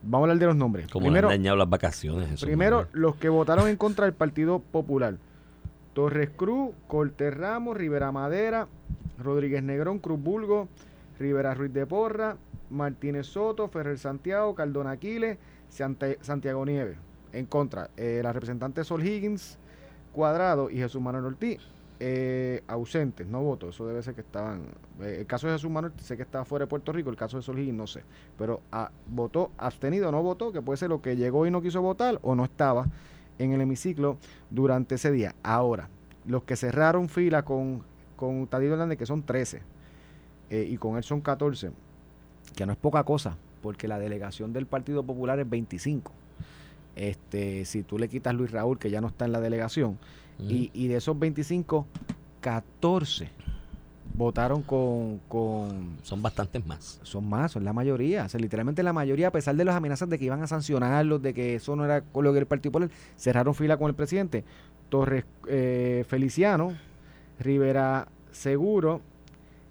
Vamos 0.04 0.22
a 0.22 0.32
hablar 0.32 0.40
de 0.40 0.46
los 0.48 0.56
nombres. 0.56 0.88
Como 0.88 1.06
Primero, 1.06 1.30
le 1.30 1.36
han 1.36 1.40
dañado 1.42 1.58
las 1.58 1.70
vacaciones. 1.70 2.28
Jesús 2.30 2.46
primero 2.46 2.88
los 2.92 3.16
que 3.16 3.30
votaron 3.30 3.68
en 3.68 3.78
contra 3.78 4.06
del 4.06 4.14
Partido 4.16 4.60
Popular. 4.60 5.16
Torres 5.94 6.30
Cruz, 6.36 6.72
Cortés 6.88 7.36
Ramos, 7.36 7.78
Rivera 7.78 8.12
Madera, 8.12 8.68
Rodríguez 9.20 9.62
Negrón, 9.62 10.00
Cruz 10.00 10.20
Bulgo, 10.22 10.68
Rivera 11.20 11.54
Ruiz 11.54 11.72
de 11.74 11.86
Porra, 11.86 12.38
Martínez 12.72 13.28
Soto, 13.28 13.68
Ferrer 13.68 14.00
Santiago, 14.00 14.56
Cardona 14.56 14.92
Aquiles, 14.92 15.38
Santiago 16.22 16.66
Nieves. 16.66 16.98
En 17.34 17.46
contra, 17.46 17.90
eh, 17.98 18.22
la 18.24 18.34
representante 18.34 18.84
Sol 18.84 19.06
Higgins, 19.06 19.58
Cuadrado 20.14 20.70
y 20.70 20.78
Jesús 20.78 21.02
Manuel 21.02 21.26
Ortiz. 21.26 21.60
eh, 22.04 22.64
ausentes, 22.68 23.28
no 23.28 23.44
voto, 23.44 23.70
eso 23.70 23.86
debe 23.86 24.02
ser 24.02 24.16
que 24.16 24.22
estaban. 24.22 24.64
eh, 25.02 25.18
el 25.20 25.28
caso 25.28 25.46
de 25.46 25.54
Jesús 25.54 25.70
Manuel, 25.70 25.94
sé 26.02 26.18
que 26.18 26.24
estaba 26.24 26.46
fuera 26.46 26.66
de 26.66 26.68
Puerto 26.68 26.92
Rico, 26.92 27.12
el 27.12 27.16
caso 27.16 27.38
de 27.38 27.44
Sol 27.44 27.60
Higgins, 27.60 27.78
no 27.78 27.86
sé. 27.86 28.04
Pero 28.40 28.62
ah, 28.72 28.90
votó 29.08 29.52
abstenido, 29.58 30.12
no 30.12 30.24
votó, 30.24 30.52
que 30.52 30.64
puede 30.64 30.78
ser 30.78 30.90
lo 30.90 31.00
que 31.02 31.16
llegó 31.16 31.46
y 31.46 31.52
no 31.52 31.62
quiso 31.62 31.80
votar 31.82 32.18
o 32.24 32.34
no 32.34 32.44
estaba 32.44 32.88
en 33.38 33.54
el 33.54 33.62
hemiciclo 33.62 34.18
durante 34.50 34.96
ese 34.96 35.12
día. 35.12 35.36
Ahora, 35.44 35.90
los 36.26 36.44
que 36.44 36.56
cerraron 36.56 37.08
fila 37.08 37.44
con, 37.44 37.84
con 38.16 38.50
Hernández, 38.52 38.98
que 38.98 39.06
son 39.06 39.22
13, 39.22 39.62
eh, 40.50 40.68
y 40.70 40.78
con 40.78 40.98
él 40.98 41.04
son 41.04 41.22
14, 41.22 41.72
que 42.56 42.66
no 42.66 42.72
es 42.72 42.80
poca 42.80 43.04
cosa, 43.04 43.38
porque 43.62 43.88
la 43.88 44.00
delegación 44.00 44.54
del 44.54 44.66
Partido 44.66 45.04
Popular 45.04 45.40
es 45.40 45.48
25. 45.48 46.12
Este, 46.96 47.66
si 47.66 47.84
tú 47.84 47.98
le 47.98 48.10
quitas 48.10 48.34
Luis 48.34 48.52
Raúl, 48.52 48.78
que 48.78 48.90
ya 48.90 49.02
no 49.02 49.08
está 49.08 49.26
en 49.26 49.32
la 49.32 49.42
delegación, 49.42 49.98
y, 50.40 50.72
y 50.74 50.88
de 50.88 50.96
esos 50.96 51.18
25, 51.20 51.86
14 52.42 53.30
votaron 54.14 54.62
con, 54.62 55.20
con 55.28 55.98
Son 56.04 56.22
bastantes 56.22 56.66
más. 56.66 57.00
son 57.04 57.28
más, 57.28 57.52
son 57.52 57.64
la 57.64 57.74
mayoría. 57.74 58.26
O 58.26 58.30
sea, 58.30 58.40
literalmente 58.40 58.84
la 58.84 58.94
mayoría, 58.94 59.28
a 59.28 59.32
pesar 59.32 59.56
de 59.56 59.66
las 59.66 59.76
amenazas 59.76 60.10
de 60.10 60.20
que 60.20 60.26
iban 60.26 60.42
a 60.44 60.48
sancionarlos, 60.48 61.22
de 61.22 61.34
que 61.34 61.56
eso 61.56 61.76
no 61.76 61.86
era 61.86 62.02
con 62.02 62.24
lo 62.24 62.34
que 62.34 62.40
el 62.40 62.46
Partido 62.46 62.72
Popular, 62.72 62.90
cerraron 63.18 63.56
fila 63.56 63.78
con 63.78 63.90
el 63.90 63.96
presidente. 63.96 64.44
Torres 64.90 65.26
eh, 65.48 66.06
Feliciano, 66.08 66.76
Rivera 67.40 68.08
Seguro, 68.32 69.02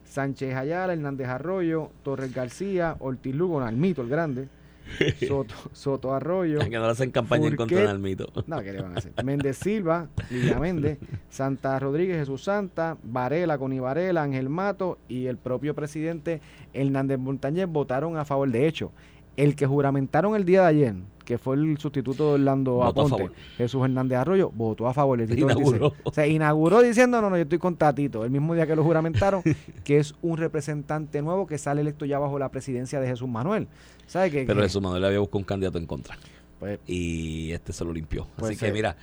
Sánchez 0.05 0.57
Ayala, 0.57 0.93
Hernández 0.93 1.29
Arroyo, 1.29 1.91
Torres 2.03 2.35
García, 2.35 2.97
Ortiz 2.99 3.35
Lugo, 3.35 3.61
Almito 3.61 4.03
el 4.03 4.09
grande, 4.09 4.49
Soto, 5.27 5.55
Soto 5.73 6.15
Arroyo, 6.15 6.59
Que 6.59 6.71
no 6.71 6.85
le 6.85 6.91
hacen 6.93 7.11
campaña 7.11 7.49
en 7.49 7.57
contra 7.57 7.87
del 7.87 7.99
mito. 7.99 8.27
no, 8.47 8.61
¿qué 8.61 8.73
le 8.73 8.83
van 8.83 8.95
a 8.95 8.99
hacer? 8.99 9.13
Méndez 9.25 9.57
Silva, 9.57 10.09
Lidia 10.31 10.59
Méndez, 10.59 10.99
Santa 11.31 11.79
Rodríguez, 11.79 12.19
Jesús 12.19 12.45
Santa, 12.45 12.97
Varela, 13.03 13.59
Connie 13.59 13.81
Varela, 13.81 14.23
Ángel 14.23 14.49
Mato 14.49 14.99
y 15.09 15.27
el 15.27 15.37
propio 15.37 15.75
presidente 15.75 16.41
Hernández 16.73 17.19
Montañez 17.19 17.67
votaron 17.69 18.17
a 18.17 18.25
favor. 18.25 18.51
De 18.51 18.67
hecho, 18.67 18.93
el 19.37 19.57
que 19.57 19.67
juramentaron 19.67 20.37
el 20.37 20.45
día 20.45 20.63
de 20.63 20.67
ayer, 20.67 20.95
que 21.31 21.39
fue 21.39 21.55
el 21.55 21.79
sustituto 21.79 22.27
de 22.27 22.35
Orlando 22.35 22.73
Votó 22.73 22.85
a 22.85 22.89
Aponte, 22.89 23.11
favor. 23.11 23.33
Jesús 23.57 23.85
Hernández 23.85 24.19
Arroyo, 24.19 24.51
votó 24.51 24.89
a 24.89 24.93
favor. 24.93 25.21
El 25.21 25.29
dice- 25.29 25.43
Inauguró. 25.43 25.95
o 26.03 26.13
sea, 26.13 26.27
inauguró 26.27 26.83
diciendo, 26.83 27.23
no, 27.23 27.31
no, 27.31 27.37
yo 27.37 27.43
estoy 27.45 27.59
con 27.61 27.77
Tatito, 27.77 28.25
el 28.25 28.33
mismo 28.33 28.53
día 28.55 28.67
que 28.67 28.75
lo 28.75 28.83
juramentaron, 28.83 29.41
que 29.85 29.99
es 29.99 30.13
un 30.23 30.39
representante 30.39 31.23
nuevo 31.23 31.47
que 31.47 31.57
sale 31.57 31.83
electo 31.83 32.05
ya 32.05 32.19
bajo 32.19 32.37
la 32.41 32.49
presidencia 32.49 32.99
de 32.99 33.07
Jesús 33.07 33.29
Manuel. 33.29 33.69
¿Sabe 34.09 34.33
que 34.33 34.45
Pero 34.45 34.59
que- 34.59 34.67
Jesús 34.67 34.83
Manuel 34.83 35.05
había 35.05 35.21
buscado 35.21 35.39
un 35.39 35.45
candidato 35.45 35.79
en 35.79 35.87
contra. 35.87 36.19
pues, 36.59 36.81
Y 36.89 37.53
este 37.53 37.73
se 37.73 37.85
lo 37.85 37.93
limpió. 37.93 38.27
Pues 38.35 38.51
Así 38.51 38.59
que 38.59 38.67
se- 38.67 38.73
mira, 38.73 38.97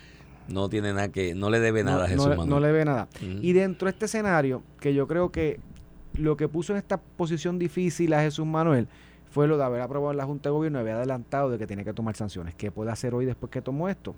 no 0.49 0.67
tiene 0.67 0.91
nada 0.91 1.07
que, 1.07 1.33
no 1.33 1.49
le 1.49 1.61
debe 1.61 1.85
nada 1.85 2.03
a 2.03 2.07
Jesús 2.09 2.25
no 2.25 2.29
Manuel. 2.31 2.49
no 2.49 2.59
le 2.59 2.71
ve 2.73 2.83
nada. 2.83 3.07
Ujú. 3.21 3.39
Y 3.41 3.53
dentro 3.53 3.85
de 3.85 3.91
este 3.91 4.05
escenario, 4.05 4.63
que 4.81 4.93
yo 4.93 5.07
creo 5.07 5.31
que 5.31 5.61
lo 6.17 6.35
que 6.35 6.49
puso 6.49 6.73
en 6.73 6.77
esta 6.79 6.97
posición 6.97 7.57
difícil 7.57 8.11
a 8.13 8.21
Jesús 8.21 8.45
Manuel 8.45 8.89
fue 9.31 9.47
lo 9.47 9.57
de 9.57 9.63
haber 9.63 9.81
aprobado 9.81 10.13
la 10.13 10.25
Junta 10.25 10.49
de 10.49 10.53
Gobierno 10.53 10.79
y 10.79 10.81
había 10.81 10.95
adelantado 10.95 11.49
de 11.49 11.57
que 11.57 11.67
tenía 11.67 11.83
que 11.83 11.93
tomar 11.93 12.15
sanciones. 12.15 12.55
¿Qué 12.55 12.71
puede 12.71 12.91
hacer 12.91 13.13
hoy 13.13 13.25
después 13.25 13.51
que 13.51 13.61
tomó 13.61 13.89
esto? 13.89 14.15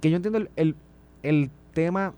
Que 0.00 0.10
yo 0.10 0.16
entiendo 0.16 0.38
el, 0.56 0.76
el- 1.22 1.50
tema 1.72 2.12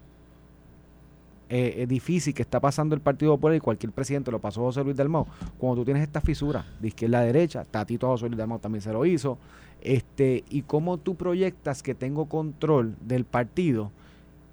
eh, 1.51 1.75
eh, 1.83 1.87
difícil 1.87 2.33
que 2.33 2.41
está 2.41 2.59
pasando 2.59 2.95
el 2.95 3.03
Partido 3.03 3.33
Popular 3.37 3.57
y 3.57 3.61
cualquier 3.61 3.93
presidente 3.93 4.31
lo 4.31 4.39
pasó 4.39 4.63
José 4.63 4.83
Luis 4.83 4.97
Dalmau. 4.97 5.27
Cuando 5.59 5.83
tú 5.83 5.85
tienes 5.85 6.03
esta 6.03 6.23
fisura 6.23 6.65
de 6.81 6.89
izquierda 6.89 7.19
a 7.19 7.23
derecha, 7.25 7.65
Tatito 7.65 8.07
José 8.09 8.27
Luis 8.29 8.39
Dalmau 8.39 8.59
también 8.59 8.81
se 8.81 8.93
lo 8.93 9.05
hizo. 9.05 9.37
Este, 9.83 10.45
y 10.49 10.63
cómo 10.63 10.97
tú 10.97 11.17
proyectas 11.17 11.83
que 11.83 11.95
tengo 11.95 12.27
control 12.27 12.95
del 13.03 13.25
partido 13.27 13.91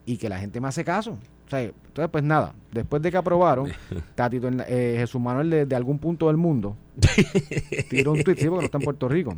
y 0.06 0.18
que 0.18 0.28
la 0.28 0.40
gente 0.40 0.60
me 0.60 0.68
hace 0.68 0.84
caso. 0.84 1.18
O 1.50 1.52
sea, 1.52 1.62
entonces, 1.64 2.10
pues 2.12 2.24
nada, 2.24 2.54
después 2.72 3.02
de 3.02 3.10
que 3.10 3.18
aprobaron, 3.18 3.72
Tatito, 4.16 4.50
eh, 4.68 4.98
Jesús 5.00 5.20
Manuel 5.20 5.50
de, 5.50 5.66
de 5.66 5.76
algún 5.76 5.98
punto 5.98 6.28
del 6.28 6.38
mundo 6.38 6.78
tiró 7.90 8.12
un 8.12 8.24
tweet, 8.24 8.36
sí, 8.38 8.46
porque 8.46 8.60
no 8.62 8.66
está 8.66 8.78
en 8.78 8.84
Puerto 8.84 9.10
Rico. 9.10 9.36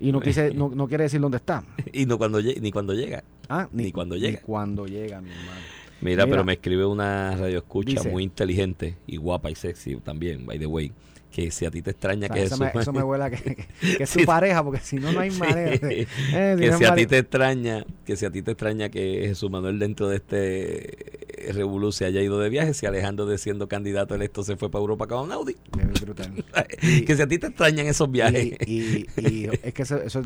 Y 0.00 0.12
no, 0.12 0.20
quise, 0.20 0.54
no, 0.54 0.70
no 0.70 0.88
quiere 0.88 1.04
decir 1.04 1.20
dónde 1.20 1.36
está. 1.36 1.62
Y 1.92 2.06
no 2.06 2.16
cuando 2.16 2.40
ni 2.40 2.70
cuando 2.70 2.94
llega. 2.94 3.22
Ah, 3.50 3.68
Ni 3.70 3.92
cuando 3.92 4.16
llega. 4.16 4.38
Ni 4.38 4.44
cuando 4.46 4.86
llega, 4.86 5.20
mi 5.20 5.28
hermano. 5.30 5.60
Mira, 6.00 6.24
Mira. 6.24 6.26
pero 6.26 6.44
me 6.44 6.54
escribe 6.54 6.86
una 6.86 7.36
radio 7.36 7.58
escucha 7.58 7.90
Dice. 7.90 8.10
muy 8.10 8.22
inteligente 8.22 8.96
y 9.06 9.18
guapa 9.18 9.50
y 9.50 9.54
sexy 9.54 9.96
también, 9.96 10.46
by 10.46 10.58
the 10.58 10.66
way. 10.66 10.90
Que 11.32 11.50
si 11.50 11.64
a 11.64 11.70
ti 11.70 11.80
te 11.80 11.92
extraña 11.92 12.26
O 12.26 12.28
sea, 12.28 12.34
que 12.36 12.42
eso, 12.44 12.56
me, 12.58 12.70
eso 12.78 12.92
me 12.92 13.02
huele 13.02 13.24
a 13.24 13.30
que, 13.30 13.36
que- 13.42 13.66
que 13.96 14.02
es 14.02 14.10
Sí. 14.10 14.20
su 14.20 14.26
pareja, 14.26 14.62
porque 14.62 14.80
si 14.80 14.96
no, 14.96 15.10
no 15.12 15.20
hay 15.20 15.30
manera. 15.30 15.72
eh, 15.74 16.06
que 16.58 16.70
no 16.70 16.76
si 16.78 16.84
a 16.84 16.94
ti 16.94 17.06
te 17.06 17.18
extraña, 17.18 17.84
que 18.04 18.16
si 18.16 18.26
a 18.26 18.30
ti 18.30 18.42
te 18.42 18.50
extraña 18.50 18.90
que 18.90 19.24
Jesús 19.28 19.50
Manuel 19.50 19.78
dentro 19.78 20.08
de 20.08 20.16
este 20.16 21.48
eh, 21.48 21.52
revolú 21.52 21.90
se 21.90 22.04
haya 22.04 22.20
ido 22.20 22.38
de 22.38 22.50
viaje, 22.50 22.74
si 22.74 22.84
Alejandro 22.84 23.24
de 23.26 23.38
siendo 23.38 23.66
candidato 23.66 24.14
electo 24.14 24.44
se 24.44 24.56
fue 24.56 24.70
para 24.70 24.80
Europa 24.82 25.06
con 25.06 25.20
un 25.24 25.32
Audi. 25.32 25.56
Que 27.06 27.16
si 27.16 27.22
a 27.22 27.26
ti 27.26 27.38
te 27.38 27.46
extrañan 27.48 27.86
esos 27.86 28.10
viajes. 28.10 28.54
Y, 28.66 28.80
y- 28.80 29.06
y 29.16 29.48
es 29.62 29.72
que 29.74 29.82
eso, 29.82 29.96
eso 30.02 30.22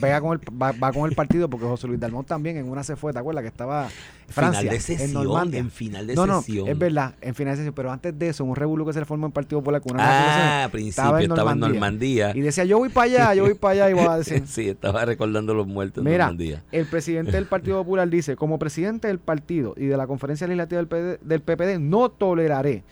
vea 0.00 0.20
con 0.20 0.38
el, 0.40 0.62
va, 0.62 0.72
va 0.72 0.92
con 0.92 1.08
el 1.08 1.14
partido 1.16 1.48
porque 1.50 1.66
José 1.66 1.86
Luis 1.88 1.98
Dalmón 2.00 2.24
también 2.24 2.56
en 2.56 2.68
una 2.68 2.84
se 2.84 2.96
fue, 2.96 3.12
¿te 3.12 3.18
acuerdas? 3.18 3.42
Que 3.42 3.48
estaba 3.48 3.84
en 3.86 4.32
Francia, 4.32 4.60
final 4.60 4.70
de 4.70 4.76
en 4.76 4.82
sesión, 4.82 5.12
Normandía. 5.24 5.60
en 5.60 5.70
final 5.70 6.06
de 6.06 6.14
no, 6.14 6.26
no, 6.26 6.42
sesión. 6.42 6.68
es 6.68 6.78
verdad, 6.78 7.14
en 7.20 7.34
final 7.34 7.52
de 7.54 7.56
sesión, 7.58 7.74
pero 7.74 7.90
antes 7.92 8.18
de 8.18 8.28
eso, 8.28 8.44
un 8.44 8.56
revuelo 8.56 8.84
que 8.86 8.92
se 8.92 9.00
le 9.00 9.06
formó 9.06 9.26
en 9.26 9.32
Partido 9.32 9.60
Popular 9.60 9.80
con 9.80 9.94
una 9.94 10.04
Ah, 10.04 10.35
negociación, 10.36 10.64
a 10.64 10.68
principio 10.70 11.18
estaba 11.18 11.52
en 11.52 11.60
Normandía. 11.60 12.32
Y 12.34 12.40
decía, 12.40 12.64
yo 12.64 12.78
voy 12.78 12.88
para 12.88 13.04
allá, 13.04 13.34
yo 13.34 13.44
voy 13.44 13.54
para 13.54 13.72
allá, 13.72 13.90
y 13.90 13.92
voy 13.94 14.06
a 14.06 14.18
decir, 14.18 14.42
sí, 14.46 14.68
estaba 14.68 15.04
recordando 15.04 15.54
los 15.54 15.66
muertos 15.66 16.04
en 16.04 16.10
Mira, 16.10 16.26
Normandía. 16.26 16.62
el 16.72 16.86
presidente 16.86 17.32
del 17.32 17.46
Partido 17.46 17.78
Popular 17.78 18.08
dice, 18.08 18.36
como 18.36 18.58
presidente 18.58 19.08
del 19.08 19.18
partido 19.18 19.74
y 19.76 19.86
de 19.86 19.96
la 19.96 20.06
conferencia 20.06 20.46
legislativa 20.46 20.78
del, 20.80 20.88
PD 20.88 21.18
del 21.22 21.40
PPD, 21.40 21.78
no 21.80 22.10
toleraré 22.10 22.82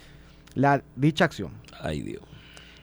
la 0.55 0.83
dicha 0.97 1.25
acción. 1.25 1.51
Ay, 1.81 2.03
Dios. 2.03 2.23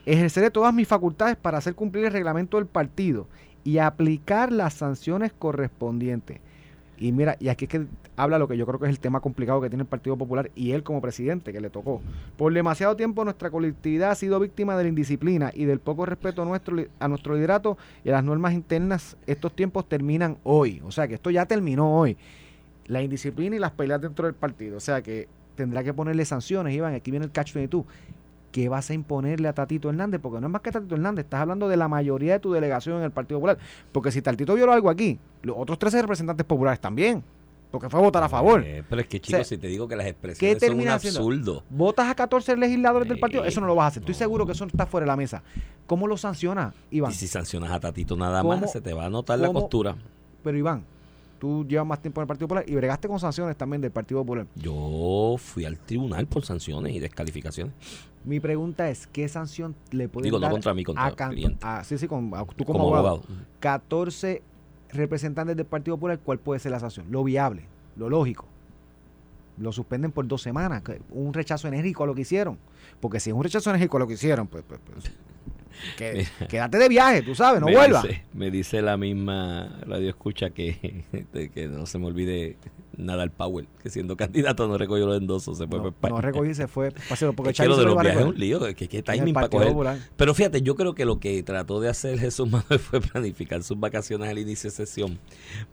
Ejerceré 0.05 0.49
todas 0.49 0.73
mis 0.73 0.87
facultades 0.87 1.37
para 1.37 1.59
hacer 1.59 1.75
cumplir 1.75 2.05
el 2.05 2.11
reglamento 2.11 2.57
del 2.57 2.65
partido 2.65 3.27
y 3.63 3.77
aplicar 3.77 4.51
las 4.51 4.73
sanciones 4.73 5.31
correspondientes. 5.37 6.39
Y 7.01 7.11
mira, 7.13 7.35
y 7.39 7.49
aquí 7.49 7.65
es 7.65 7.69
que 7.69 7.87
habla 8.15 8.37
lo 8.37 8.47
que 8.47 8.55
yo 8.55 8.67
creo 8.67 8.79
que 8.79 8.85
es 8.85 8.91
el 8.91 8.99
tema 8.99 9.21
complicado 9.21 9.59
que 9.59 9.69
tiene 9.69 9.81
el 9.81 9.87
Partido 9.87 10.15
Popular 10.17 10.51
y 10.53 10.73
él 10.73 10.83
como 10.83 11.01
presidente 11.01 11.51
que 11.51 11.59
le 11.59 11.71
tocó. 11.71 11.99
Por 12.37 12.53
demasiado 12.53 12.95
tiempo 12.95 13.23
nuestra 13.23 13.49
colectividad 13.49 14.11
ha 14.11 14.15
sido 14.15 14.39
víctima 14.39 14.77
de 14.77 14.83
la 14.83 14.89
indisciplina 14.89 15.49
y 15.51 15.65
del 15.65 15.79
poco 15.79 16.05
respeto 16.05 16.43
a 16.43 16.45
nuestro, 16.45 16.77
a 16.99 17.07
nuestro 17.07 17.33
liderato 17.33 17.75
y 18.03 18.09
a 18.09 18.11
las 18.11 18.23
normas 18.23 18.53
internas. 18.53 19.17
Estos 19.25 19.55
tiempos 19.55 19.89
terminan 19.89 20.37
hoy. 20.43 20.79
O 20.85 20.91
sea 20.91 21.07
que 21.07 21.15
esto 21.15 21.31
ya 21.31 21.47
terminó 21.47 21.97
hoy. 21.97 22.17
La 22.85 23.01
indisciplina 23.01 23.55
y 23.55 23.59
las 23.59 23.71
peleas 23.71 23.99
dentro 23.99 24.27
del 24.27 24.35
partido. 24.35 24.77
O 24.77 24.79
sea 24.79 25.01
que 25.01 25.27
tendrá 25.55 25.83
que 25.83 25.95
ponerle 25.95 26.23
sanciones, 26.23 26.71
Iván. 26.75 26.93
Aquí 26.93 27.09
viene 27.09 27.25
el 27.25 27.31
catch 27.31 27.55
22. 27.55 27.83
¿Qué 28.51 28.67
vas 28.69 28.89
a 28.89 28.93
imponerle 28.93 29.47
a 29.47 29.53
Tatito 29.53 29.89
Hernández? 29.89 30.19
Porque 30.21 30.41
no 30.41 30.47
es 30.47 30.51
más 30.51 30.61
que 30.61 30.71
Tatito 30.71 30.95
Hernández, 30.95 31.25
estás 31.25 31.41
hablando 31.41 31.67
de 31.69 31.77
la 31.77 31.87
mayoría 31.87 32.33
de 32.33 32.39
tu 32.39 32.51
delegación 32.51 32.97
en 32.97 33.03
el 33.03 33.11
Partido 33.11 33.39
Popular. 33.39 33.57
Porque 33.91 34.11
si 34.11 34.21
Tatito 34.21 34.53
violó 34.55 34.73
algo 34.73 34.89
aquí, 34.89 35.19
los 35.43 35.55
otros 35.57 35.79
13 35.79 36.01
representantes 36.01 36.45
populares 36.45 36.79
también. 36.79 37.23
Porque 37.71 37.89
fue 37.89 38.01
a 38.01 38.03
votar 38.03 38.21
a 38.21 38.27
favor. 38.27 38.61
Eh, 38.65 38.83
pero 38.89 38.99
es 38.99 39.07
que, 39.07 39.21
chicos, 39.21 39.39
O 39.39 39.43
sea, 39.45 39.45
si 39.45 39.57
te 39.57 39.67
digo 39.67 39.87
que 39.87 39.95
las 39.95 40.05
expresiones 40.05 40.59
son 40.59 40.69
un 40.71 40.75
termina 40.75 40.95
haciendo? 40.95 41.19
absurdo. 41.21 41.63
Votas 41.69 42.09
a 42.09 42.15
14 42.15 42.57
legisladores 42.57 43.07
del 43.07 43.17
partido, 43.17 43.45
eso 43.45 43.61
no 43.61 43.67
lo 43.67 43.75
vas 43.75 43.85
a 43.85 43.87
hacer. 43.87 44.01
Estoy 44.01 44.15
seguro 44.15 44.45
que 44.45 44.51
eso 44.51 44.65
está 44.65 44.85
fuera 44.85 45.05
de 45.05 45.07
la 45.07 45.15
mesa. 45.15 45.41
¿Cómo 45.87 46.05
lo 46.05 46.17
sanciona, 46.17 46.73
Iván? 46.89 47.11
Y 47.11 47.15
si 47.15 47.27
sancionas 47.29 47.71
a 47.71 47.79
Tatito 47.79 48.17
nada 48.17 48.41
¿Cómo- 48.41 48.57
más, 48.57 48.69
se 48.73 48.81
te 48.81 48.93
va 48.93 49.05
a 49.05 49.09
notar 49.09 49.39
la 49.39 49.53
costura. 49.53 49.95
Pero 50.43 50.57
Iván, 50.57 50.83
tú 51.41 51.65
llevas 51.67 51.87
más 51.87 51.99
tiempo 51.99 52.21
en 52.21 52.23
el 52.23 52.27
Partido 52.27 52.47
Popular 52.47 52.63
y 52.67 52.75
bregaste 52.75 53.07
con 53.07 53.19
sanciones 53.19 53.57
también 53.57 53.81
del 53.81 53.89
Partido 53.89 54.21
Popular. 54.21 54.45
Yo 54.55 55.37
fui 55.39 55.65
al 55.65 55.75
tribunal 55.79 56.27
por 56.27 56.45
sanciones 56.45 56.93
y 56.93 56.99
descalificaciones. 56.99 57.73
Mi 58.23 58.39
pregunta 58.39 58.87
es, 58.91 59.07
¿qué 59.07 59.27
sanción 59.27 59.75
le 59.89 60.07
pueden 60.07 60.25
Digo, 60.25 60.37
no 60.37 60.41
dar 60.43 60.51
contra 60.51 60.75
mí, 60.75 60.83
contra 60.83 61.07
a 61.07 61.15
cliente. 61.29 61.57
a- 61.65 61.83
sí, 61.83 61.97
sí, 61.97 62.07
con- 62.07 62.31
a- 62.35 62.45
tú 62.45 62.63
como, 62.63 62.77
Como, 62.77 62.95
abogado. 62.95 63.07
abogado. 63.23 63.33
14 63.59 64.43
representantes 64.91 65.57
del 65.57 65.65
Partido 65.65 65.97
Popular, 65.97 66.19
¿cuál 66.19 66.37
puede 66.37 66.59
ser 66.59 66.73
la 66.73 66.79
sanción? 66.79 67.07
Lo 67.09 67.23
viable, 67.23 67.63
lo 67.95 68.07
lógico. 68.07 68.45
Lo 69.57 69.71
suspenden 69.71 70.11
por 70.11 70.27
dos 70.27 70.43
semanas, 70.43 70.83
un 71.09 71.33
rechazo 71.33 71.67
enérgico 71.67 72.03
a 72.03 72.05
lo 72.05 72.13
que 72.13 72.21
hicieron. 72.21 72.59
Porque 72.99 73.19
si 73.19 73.31
es 73.31 73.35
un 73.35 73.43
rechazo 73.43 73.71
enérgico 73.71 73.97
a 73.97 74.01
lo 74.01 74.07
que 74.07 74.13
hicieron, 74.13 74.45
pues, 74.45 74.63
pues, 74.67 74.79
pues, 74.85 75.11
que- 75.97 76.25
quédate 76.47 76.77
de 76.77 76.89
viaje, 76.89 77.21
tú 77.21 77.35
sabes, 77.35 77.59
no 77.61 77.67
me 77.67 77.75
vuelvas. 77.75 78.03
Dice, 78.03 78.23
me 78.33 78.51
dice 78.51 78.81
la 78.81 78.97
misma 78.97 79.79
radio 79.85 80.09
escucha 80.09 80.49
que, 80.51 81.03
de 81.33 81.49
que 81.53 81.67
no 81.67 81.85
se 81.85 81.97
me 81.99 82.07
olvide 82.07 82.57
nada 82.97 83.23
al 83.23 83.31
Powell, 83.31 83.67
que 83.81 83.89
siendo 83.89 84.15
candidato 84.17 84.67
no 84.67 84.77
recogió 84.77 85.05
los 85.05 85.17
endosos, 85.17 85.57
se 85.57 85.67
fue 85.67 85.77
No, 85.77 85.83
para 85.83 85.89
España. 85.95 86.15
no 86.15 86.21
recogí, 86.21 86.53
se 86.53 86.67
fue, 86.67 86.91
paseo, 87.09 87.33
porque 87.33 87.51
es 87.51 87.57
que 87.57 87.65
lo 87.67 87.77
de 87.77 87.83
lo 87.83 87.93
los 87.95 88.01
viajes 88.03 88.21
es 88.21 88.27
un 88.27 88.37
lío, 88.39 88.59
que, 88.75 88.87
que 88.87 88.97
En 88.97 89.03
timing 89.03 89.33
para 89.33 89.47
coger. 89.49 89.67
Popular. 89.69 89.97
Pero 90.17 90.33
fíjate, 90.33 90.61
yo 90.61 90.75
creo 90.75 90.93
que 90.95 91.05
lo 91.05 91.19
que 91.19 91.41
trató 91.43 91.79
de 91.79 91.89
hacer 91.89 92.19
Jesús 92.19 92.49
Manuel 92.49 92.79
fue 92.79 93.01
planificar 93.01 93.63
sus 93.63 93.79
vacaciones 93.79 94.29
al 94.29 94.37
inicio 94.39 94.69
de 94.69 94.75
sesión 94.75 95.19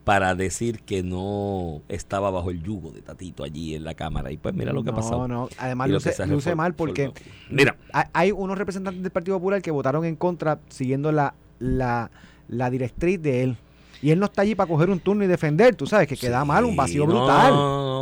para 0.04 0.34
decir 0.34 0.80
que 0.82 1.02
no 1.02 1.82
estaba 1.88 2.30
bajo 2.30 2.50
el 2.50 2.62
yugo 2.62 2.90
de 2.92 3.02
Tatito 3.02 3.44
allí 3.44 3.74
en 3.74 3.84
la 3.84 3.94
Cámara. 3.94 4.30
Y 4.32 4.36
pues 4.36 4.54
mira 4.54 4.72
lo 4.72 4.82
que 4.82 4.90
ha 4.90 4.92
no, 4.92 4.98
pasado. 4.98 5.28
No, 5.28 5.48
además 5.58 5.88
Y 5.88 5.90
lo 5.90 5.96
luce, 5.96 6.14
que 6.16 6.26
luce 6.26 6.54
mal 6.54 6.74
porque. 6.74 7.12
Mira, 7.50 7.76
hay- 7.92 8.06
hay 8.12 8.32
unos 8.32 8.56
representantes 8.58 9.02
del 9.02 9.12
Partido 9.12 9.36
Popular 9.38 9.60
que 9.62 9.70
votaron 9.70 10.04
en 10.04 10.16
contra 10.16 10.60
siguiendo 10.68 11.12
la, 11.12 11.34
la, 11.58 12.10
la 12.48 12.70
directriz 12.70 13.20
de 13.20 13.42
él. 13.42 13.56
Y 14.00 14.10
él 14.12 14.18
no 14.20 14.26
está 14.26 14.42
allí 14.42 14.54
para 14.54 14.68
coger 14.68 14.90
un 14.90 15.00
turno 15.00 15.24
y 15.24 15.26
defender, 15.26 15.74
tú 15.74 15.86
sabes, 15.86 16.06
que 16.06 16.16
queda 16.16 16.42
Sí, 16.42 16.46
mal, 16.48 16.64
un 16.64 16.76
vacío 16.76 17.04
no, 17.06 17.12
brutal. 17.12 17.52
No, 17.52 17.58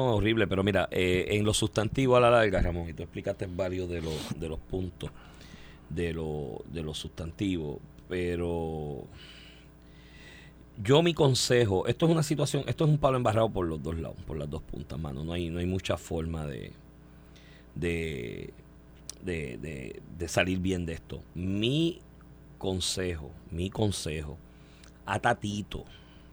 no, 0.08 0.14
horrible, 0.16 0.46
pero 0.46 0.62
mira, 0.62 0.88
eh, 0.90 1.26
en 1.30 1.44
los 1.44 1.56
sustantivos 1.56 2.18
a 2.18 2.20
la 2.20 2.30
larga, 2.30 2.60
Ramón, 2.60 2.88
y 2.90 2.92
tú 2.92 3.02
explicaste 3.02 3.46
varios 3.46 3.88
de 3.88 4.02
los, 4.02 4.14
de 4.38 4.48
los 4.48 4.58
puntos 4.58 5.10
de, 5.88 6.12
lo- 6.12 6.62
de 6.70 6.82
los 6.82 6.98
sustantivos, 6.98 7.78
pero 8.08 9.04
yo 10.82 11.02
mi 11.02 11.14
consejo, 11.14 11.86
esto 11.86 12.04
es 12.06 12.12
una 12.12 12.22
situación, 12.22 12.64
esto 12.66 12.84
es 12.84 12.90
un 12.90 12.98
palo 12.98 13.16
embarrado 13.16 13.48
por 13.48 13.66
los 13.66 13.82
dos 13.82 13.96
lados, 13.98 14.18
por 14.26 14.36
las 14.36 14.50
dos 14.50 14.62
puntas, 14.62 14.98
mano, 14.98 15.24
no 15.24 15.32
hay, 15.32 15.48
no 15.48 15.58
hay 15.60 15.66
mucha 15.66 15.96
forma 15.96 16.46
de, 16.46 16.72
de, 17.74 18.52
de, 19.24 19.56
de- 19.58 20.02
de 20.18 20.28
salir 20.28 20.58
bien 20.58 20.84
de 20.84 20.92
esto. 20.94 21.20
Mi 21.34 22.00
consejo, 22.58 23.30
mi 23.50 23.70
consejo 23.70 24.36
a 25.06 25.20
Tatito, 25.20 25.84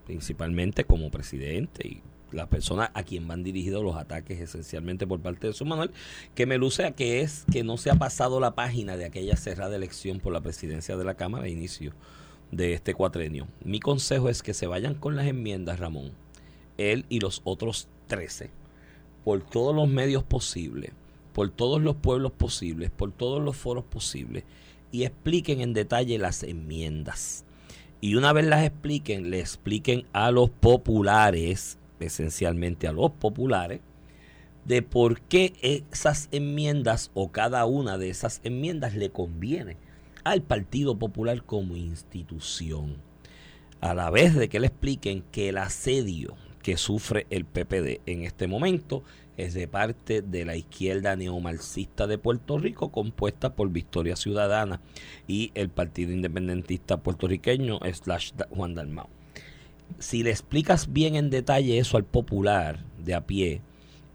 principalmente 0.05 0.83
como 0.83 1.11
presidente 1.11 1.87
y 1.87 2.01
la 2.33 2.47
persona 2.47 2.91
a 2.93 3.03
quien 3.03 3.27
van 3.27 3.43
dirigidos 3.43 3.83
los 3.83 3.95
ataques 3.95 4.39
esencialmente 4.39 5.05
por 5.07 5.19
parte 5.19 5.47
de 5.47 5.53
su 5.53 5.65
Manuel, 5.65 5.91
que 6.35 6.45
me 6.45 6.57
luce 6.57 6.85
a 6.85 6.91
que 6.91 7.21
es 7.21 7.45
que 7.51 7.63
no 7.63 7.77
se 7.77 7.91
ha 7.91 7.95
pasado 7.95 8.39
la 8.39 8.55
página 8.55 8.97
de 8.97 9.05
aquella 9.05 9.37
cerrada 9.37 9.75
elección 9.75 10.19
por 10.19 10.33
la 10.33 10.41
presidencia 10.41 10.97
de 10.97 11.03
la 11.03 11.15
Cámara 11.15 11.45
a 11.45 11.49
inicio 11.49 11.93
de 12.51 12.73
este 12.73 12.93
cuatrenio. 12.93 13.47
Mi 13.63 13.79
consejo 13.79 14.29
es 14.29 14.43
que 14.43 14.53
se 14.53 14.67
vayan 14.67 14.95
con 14.95 15.15
las 15.15 15.27
enmiendas, 15.27 15.79
Ramón, 15.79 16.11
él 16.77 17.05
y 17.09 17.19
los 17.19 17.41
otros 17.43 17.87
13, 18.07 18.49
por 19.23 19.41
todos 19.41 19.75
los 19.75 19.87
medios 19.87 20.23
posibles, 20.23 20.91
por 21.33 21.49
todos 21.49 21.81
los 21.81 21.95
pueblos 21.95 22.31
posibles, 22.31 22.91
por 22.91 23.11
todos 23.11 23.41
los 23.41 23.55
foros 23.55 23.83
posibles, 23.85 24.43
y 24.91 25.03
expliquen 25.03 25.61
en 25.61 25.73
detalle 25.73 26.19
las 26.19 26.43
enmiendas. 26.43 27.45
Y 28.03 28.15
una 28.15 28.33
vez 28.33 28.45
las 28.45 28.65
expliquen, 28.65 29.29
le 29.29 29.39
expliquen 29.39 30.05
a 30.11 30.29
los 30.29 30.49
populares, 30.49 31.77
esencialmente 32.01 32.85
a 32.85 32.91
los 32.91 33.11
populares, 33.11 33.79
de 34.65 34.81
por 34.81 35.21
qué 35.21 35.53
esas 35.61 36.27
enmiendas 36.33 37.11
o 37.13 37.31
cada 37.31 37.65
una 37.65 37.97
de 37.97 38.09
esas 38.09 38.41
enmiendas 38.43 38.93
le 38.93 39.09
conviene 39.09 39.77
al 40.25 40.41
Partido 40.41 40.99
Popular 40.99 41.45
como 41.45 41.77
institución. 41.77 42.97
A 43.79 43.93
la 43.93 44.09
vez 44.09 44.35
de 44.35 44.49
que 44.49 44.59
le 44.59 44.67
expliquen 44.67 45.23
que 45.31 45.47
el 45.47 45.57
asedio 45.57 46.35
que 46.61 46.75
sufre 46.75 47.25
el 47.29 47.45
PPD 47.45 48.01
en 48.05 48.23
este 48.23 48.47
momento 48.47 49.05
es 49.37 49.53
de 49.53 49.67
parte 49.67 50.21
de 50.21 50.45
la 50.45 50.55
izquierda 50.55 51.15
neomarxista 51.15 52.07
de 52.07 52.17
Puerto 52.17 52.57
Rico, 52.57 52.91
compuesta 52.91 53.55
por 53.55 53.69
Victoria 53.69 54.15
Ciudadana 54.15 54.81
y 55.27 55.51
el 55.55 55.69
Partido 55.69 56.11
Independentista 56.11 56.97
Puertorriqueño, 56.97 57.79
slash 57.91 58.31
Juan 58.49 58.75
Dalmau. 58.75 59.07
Si 59.99 60.23
le 60.23 60.29
explicas 60.29 60.91
bien 60.91 61.15
en 61.15 61.29
detalle 61.29 61.77
eso 61.77 61.97
al 61.97 62.03
popular 62.03 62.83
de 63.03 63.15
a 63.15 63.25
pie, 63.25 63.61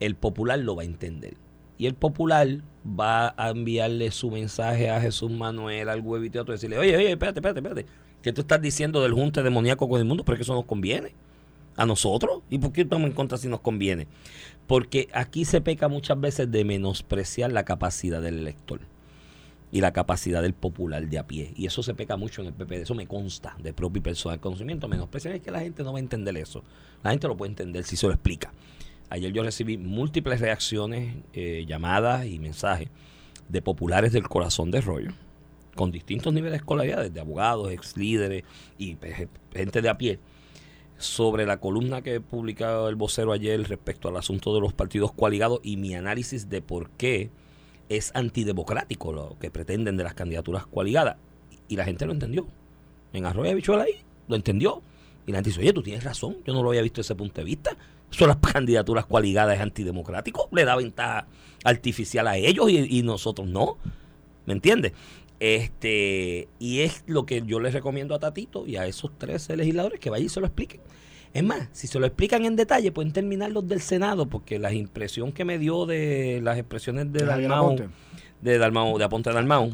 el 0.00 0.14
popular 0.14 0.58
lo 0.58 0.76
va 0.76 0.82
a 0.82 0.86
entender. 0.86 1.34
Y 1.78 1.86
el 1.86 1.94
popular 1.94 2.48
va 2.88 3.34
a 3.36 3.50
enviarle 3.50 4.10
su 4.10 4.30
mensaje 4.30 4.90
a 4.90 5.00
Jesús 5.00 5.30
Manuel, 5.30 5.88
al 5.88 6.00
huevito, 6.00 6.40
y 6.40 6.50
decirle, 6.50 6.78
oye, 6.78 6.96
oye, 6.96 7.12
espérate, 7.12 7.38
espérate, 7.38 7.60
espérate, 7.60 7.86
¿qué 8.22 8.32
tú 8.32 8.40
estás 8.40 8.60
diciendo 8.60 9.02
del 9.02 9.12
junte 9.12 9.42
demoníaco 9.42 9.88
con 9.88 10.00
el 10.00 10.04
mundo? 10.04 10.24
Porque 10.24 10.42
eso 10.42 10.54
nos 10.54 10.64
conviene 10.64 11.12
a 11.76 11.86
nosotros. 11.86 12.42
¿Y 12.50 12.58
por 12.58 12.72
qué 12.72 12.82
estamos 12.82 13.08
en 13.08 13.14
contra 13.14 13.38
si 13.38 13.48
nos 13.48 13.60
conviene? 13.60 14.08
Porque 14.68 15.08
aquí 15.12 15.44
se 15.44 15.60
peca 15.60 15.88
muchas 15.88 16.20
veces 16.20 16.50
de 16.52 16.64
menospreciar 16.64 17.50
la 17.50 17.64
capacidad 17.64 18.22
del 18.22 18.38
elector 18.38 18.80
y 19.72 19.80
la 19.80 19.92
capacidad 19.92 20.42
del 20.42 20.52
popular 20.54 21.08
de 21.08 21.18
a 21.18 21.26
pie. 21.26 21.52
Y 21.56 21.66
eso 21.66 21.82
se 21.82 21.94
peca 21.94 22.16
mucho 22.16 22.42
en 22.42 22.48
el 22.48 22.52
PP. 22.52 22.82
Eso 22.82 22.94
me 22.94 23.06
consta 23.06 23.56
de 23.62 23.72
propio 23.72 24.00
y 24.00 24.02
personal 24.02 24.40
conocimiento. 24.40 24.86
Menospreciar 24.86 25.34
es 25.34 25.42
que 25.42 25.50
la 25.50 25.60
gente 25.60 25.82
no 25.82 25.92
va 25.92 25.98
a 25.98 26.00
entender 26.00 26.36
eso. 26.36 26.62
La 27.02 27.10
gente 27.10 27.26
lo 27.26 27.36
puede 27.36 27.50
entender 27.50 27.84
si 27.84 27.96
se 27.96 28.06
lo 28.06 28.12
explica. 28.12 28.52
Ayer 29.10 29.32
yo 29.32 29.42
recibí 29.42 29.78
múltiples 29.78 30.40
reacciones, 30.40 31.16
eh, 31.32 31.64
llamadas 31.66 32.26
y 32.26 32.38
mensajes 32.38 32.90
de 33.48 33.62
populares 33.62 34.12
del 34.12 34.28
corazón 34.28 34.70
de 34.70 34.82
rollo, 34.82 35.12
con 35.74 35.90
distintos 35.90 36.34
niveles 36.34 36.52
de 36.52 36.58
escolaridad, 36.58 37.02
desde 37.02 37.20
abogados, 37.20 37.72
ex 37.72 37.96
líderes 37.96 38.44
y 38.76 38.98
gente 39.54 39.80
de 39.80 39.88
a 39.88 39.96
pie, 39.96 40.18
sobre 40.99 41.46
la 41.46 41.59
columna 41.59 42.03
que 42.03 42.20
publicado 42.20 42.88
el 42.88 42.96
vocero 42.96 43.32
ayer 43.32 43.66
respecto 43.68 44.09
al 44.09 44.16
asunto 44.16 44.55
de 44.55 44.61
los 44.61 44.72
partidos 44.72 45.12
coaligados 45.12 45.61
y 45.62 45.76
mi 45.76 45.94
análisis 45.94 46.51
de 46.51 46.61
por 46.61 46.90
qué 46.90 47.30
es 47.88 48.11
antidemocrático 48.14 49.12
lo 49.12 49.36
que 49.40 49.51
pretenden 49.51 49.96
de 49.96 50.05
las 50.05 50.14
candidaturas 50.14 50.66
coaligadas. 50.66 51.16
Y 51.68 51.76
la 51.76 51.84
gente 51.84 52.05
lo 52.05 52.12
entendió. 52.12 52.46
En 53.12 53.26
Arroyo 53.26 53.55
Bichuela 53.55 53.84
ahí 53.84 54.03
lo 54.26 54.36
entendió. 54.36 54.82
Y 55.26 55.32
la 55.32 55.38
gente 55.38 55.51
dice, 55.51 55.61
oye, 55.61 55.72
tú 55.72 55.82
tienes 55.82 56.05
razón, 56.05 56.38
yo 56.44 56.55
no 56.55 56.62
lo 56.62 56.70
había 56.70 56.82
visto 56.82 57.01
desde 57.01 57.12
ese 57.12 57.18
punto 57.18 57.40
de 57.40 57.44
vista. 57.44 57.76
Son 58.11 58.28
las 58.28 58.38
candidaturas 58.38 59.07
coaligadas 59.07 59.57
es 59.57 59.61
antidemocrático, 59.61 60.49
le 60.53 60.64
da 60.64 60.74
ventaja 60.74 61.26
artificial 61.64 62.26
a 62.26 62.36
ellos 62.38 62.70
y, 62.70 62.99
y 62.99 63.03
nosotros 63.03 63.46
no. 63.46 63.76
¿Me 64.46 64.55
entiendes? 64.55 64.92
Este, 65.41 66.49
y 66.59 66.80
es 66.80 67.05
lo 67.07 67.24
que 67.24 67.43
yo 67.47 67.61
les 67.61 67.72
recomiendo 67.72 68.14
a 68.14 68.18
Tatito 68.18 68.66
y 68.66 68.76
a 68.76 68.86
esos 68.86 69.16
13 69.18 69.57
legisladores 69.57 70.01
que 70.01 70.11
vayan 70.11 70.26
y 70.26 70.28
se 70.28 70.41
lo 70.41 70.47
expliquen. 70.47 70.80
Es 71.32 71.45
más, 71.45 71.68
si 71.72 71.86
se 71.86 72.01
lo 72.01 72.07
explican 72.07 72.45
en 72.45 72.57
detalle, 72.57 72.91
pueden 72.91 73.12
terminar 73.12 73.53
los 73.53 73.68
del 73.68 73.80
Senado, 73.80 74.26
porque 74.26 74.59
la 74.59 74.72
impresión 74.72 75.32
que 75.32 75.45
me 75.45 75.59
dio 75.59 75.86
de 75.86 76.41
las 76.43 76.59
expresiones 76.59 77.12
de 77.12 77.24
Dalmau, 77.24 77.76
de 78.41 78.59
Dalmau, 78.59 78.99
de 78.99 79.05
Aponte 79.05 79.32
Dalmau, 79.32 79.70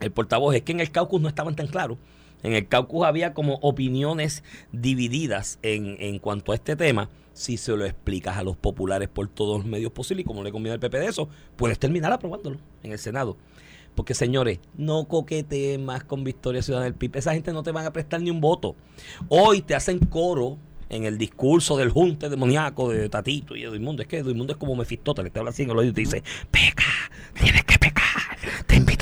el 0.00 0.10
portavoz, 0.10 0.54
es 0.54 0.62
que 0.62 0.72
en 0.72 0.80
el 0.80 0.90
caucus 0.90 1.20
no 1.20 1.28
estaban 1.28 1.54
tan 1.54 1.68
claros. 1.68 1.96
En 2.42 2.52
el 2.52 2.68
caucus 2.68 3.06
había 3.06 3.32
como 3.32 3.54
opiniones 3.62 4.42
divididas 4.72 5.58
en, 5.62 5.96
en 6.00 6.18
cuanto 6.18 6.52
a 6.52 6.56
este 6.56 6.76
tema. 6.76 7.08
Si 7.32 7.56
se 7.56 7.74
lo 7.76 7.84
explicas 7.86 8.36
a 8.36 8.42
los 8.42 8.56
populares 8.56 9.08
por 9.08 9.28
todos 9.28 9.58
los 9.58 9.66
medios 9.66 9.92
posibles 9.92 10.24
y 10.24 10.26
como 10.26 10.44
le 10.44 10.52
conviene 10.52 10.74
al 10.74 10.80
PP 10.80 10.98
de 10.98 11.06
eso, 11.06 11.28
puedes 11.56 11.78
terminar 11.78 12.12
aprobándolo 12.12 12.58
en 12.82 12.92
el 12.92 12.98
Senado. 12.98 13.36
Porque 13.94 14.14
señores, 14.14 14.58
no 14.76 15.06
coquetees 15.06 15.78
más 15.78 16.04
con 16.04 16.24
Victoria 16.24 16.62
Ciudadana 16.62 16.84
del 16.84 16.94
PIB. 16.94 17.16
Esa 17.16 17.32
gente 17.32 17.52
no 17.52 17.62
te 17.62 17.72
van 17.72 17.86
a 17.86 17.92
prestar 17.92 18.20
ni 18.20 18.30
un 18.30 18.40
voto. 18.40 18.74
Hoy 19.28 19.62
te 19.62 19.74
hacen 19.74 19.98
coro 19.98 20.58
en 20.88 21.04
el 21.04 21.18
discurso 21.18 21.76
del 21.76 21.90
junte 21.90 22.28
demoníaco 22.28 22.90
de 22.90 23.08
Tatito 23.08 23.56
y 23.56 23.64
Edmundo. 23.64 24.02
Es 24.02 24.08
que 24.08 24.18
Edmundo 24.18 24.52
es 24.52 24.58
como 24.58 24.76
Mefistóteles, 24.76 25.32
te 25.32 25.38
habla 25.38 25.50
así 25.50 25.62
en 25.62 25.70
el 25.70 25.78
oído 25.78 25.90
y 25.90 25.94
te 25.94 26.00
dice, 26.02 26.22
peca, 26.50 26.84
tienes 27.34 27.64
que 27.64 27.78
pecar, 27.78 28.13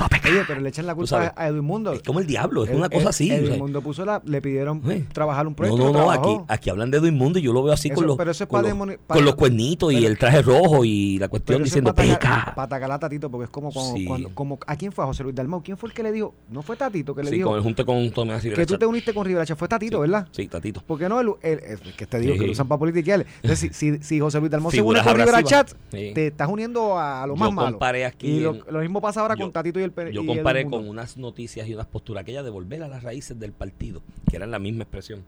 a 0.06 0.08
pecar. 0.08 0.32
Oye, 0.32 0.42
pero 0.46 0.60
le 0.60 0.68
echan 0.68 0.86
la 0.86 0.94
culpa 0.94 1.32
a 1.36 1.48
Edmundo. 1.48 1.92
Es 1.92 2.02
como 2.02 2.20
el 2.20 2.26
diablo, 2.26 2.64
es 2.64 2.70
una 2.70 2.88
cosa 2.88 3.10
así. 3.10 3.30
Edmundo 3.30 3.80
puso 3.82 4.04
la, 4.04 4.22
le 4.24 4.40
pidieron 4.40 4.82
trabajar 5.12 5.46
un 5.46 5.54
proyecto. 5.54 5.84
No, 5.84 5.92
no, 5.92 6.06
no, 6.06 6.10
aquí, 6.10 6.36
aquí 6.48 6.70
hablan 6.70 6.90
de 6.90 6.98
Edmundo 6.98 7.38
y 7.38 7.42
yo 7.42 7.52
lo 7.52 7.62
veo 7.62 7.72
así 7.72 7.90
con, 7.90 8.06
los, 8.06 8.16
con, 8.46 9.24
los, 9.24 9.34
cuernitos 9.34 9.92
y 9.92 10.04
el 10.04 10.18
traje 10.18 10.42
rojo 10.42 10.84
y 10.84 11.18
la 11.18 11.28
cuestión 11.28 11.62
diciendo 11.62 11.94
peca. 11.94 12.52
Para 12.54 12.62
atacar 12.62 12.90
a 12.90 12.98
Tatito, 12.98 13.30
porque 13.30 13.44
es 13.44 13.50
como, 13.50 13.70
cuando, 14.06 14.34
como, 14.34 14.58
¿a 14.66 14.76
quién 14.76 14.92
fue? 14.92 15.04
A 15.04 15.06
José 15.06 15.22
Luis 15.22 15.34
Dalmau. 15.34 15.62
¿Quién 15.62 15.76
fue 15.76 15.88
el 15.88 15.94
que 15.94 16.02
le 16.02 16.12
dijo? 16.12 16.34
No 16.50 16.62
fue 16.62 16.76
Tatito 16.76 17.14
que 17.14 17.22
le 17.22 17.30
sí, 17.30 17.36
dijo. 17.36 17.48
con 17.48 17.56
el 17.56 17.62
junte 17.62 17.84
con 17.84 18.10
Tomás 18.10 18.42
Que 18.42 18.66
tú 18.66 18.78
te 18.78 18.86
uniste 18.86 19.12
con 19.14 19.24
Rivera 19.24 19.44
Fue 19.56 19.68
Tatito, 19.68 20.00
¿verdad? 20.00 20.28
Sí, 20.32 20.48
Tatito. 20.48 20.82
Porque 20.86 21.08
no, 21.08 21.20
el, 21.20 21.28
el, 21.42 21.78
que 21.96 22.06
te 22.06 22.18
digo 22.18 22.34
que 22.34 22.46
lo 22.46 22.52
usan 22.52 22.68
para 22.68 22.78
politiqueales. 22.78 23.26
Entonces, 23.42 23.76
si, 23.76 23.98
si, 24.02 24.20
José 24.20 24.40
Luis 24.40 24.50
Dalmau 24.50 24.70
se 24.70 24.82
une 24.82 25.02
con 25.02 25.16
Rivera 25.16 25.42
Chat, 25.42 25.72
te 25.90 26.28
estás 26.28 26.48
uniendo 26.48 26.98
a, 26.98 27.26
lo 27.26 27.36
más 27.36 27.52
malo. 27.52 27.78
Y 28.20 28.40
lo, 28.40 28.80
mismo 28.80 29.00
pasa 29.00 29.20
ahora 29.20 29.36
con 29.36 29.52
Tatito 29.52 29.80
y 29.80 29.82
el 29.82 29.91
Yo 30.12 30.26
comparé 30.26 30.66
con 30.66 30.88
unas 30.88 31.16
noticias 31.16 31.68
y 31.68 31.74
unas 31.74 31.86
posturas, 31.86 32.22
aquella 32.22 32.42
de 32.42 32.50
volver 32.50 32.82
a 32.82 32.88
las 32.88 33.02
raíces 33.02 33.38
del 33.38 33.52
partido, 33.52 34.02
que 34.28 34.36
eran 34.36 34.50
la 34.50 34.58
misma 34.58 34.84
expresión, 34.84 35.24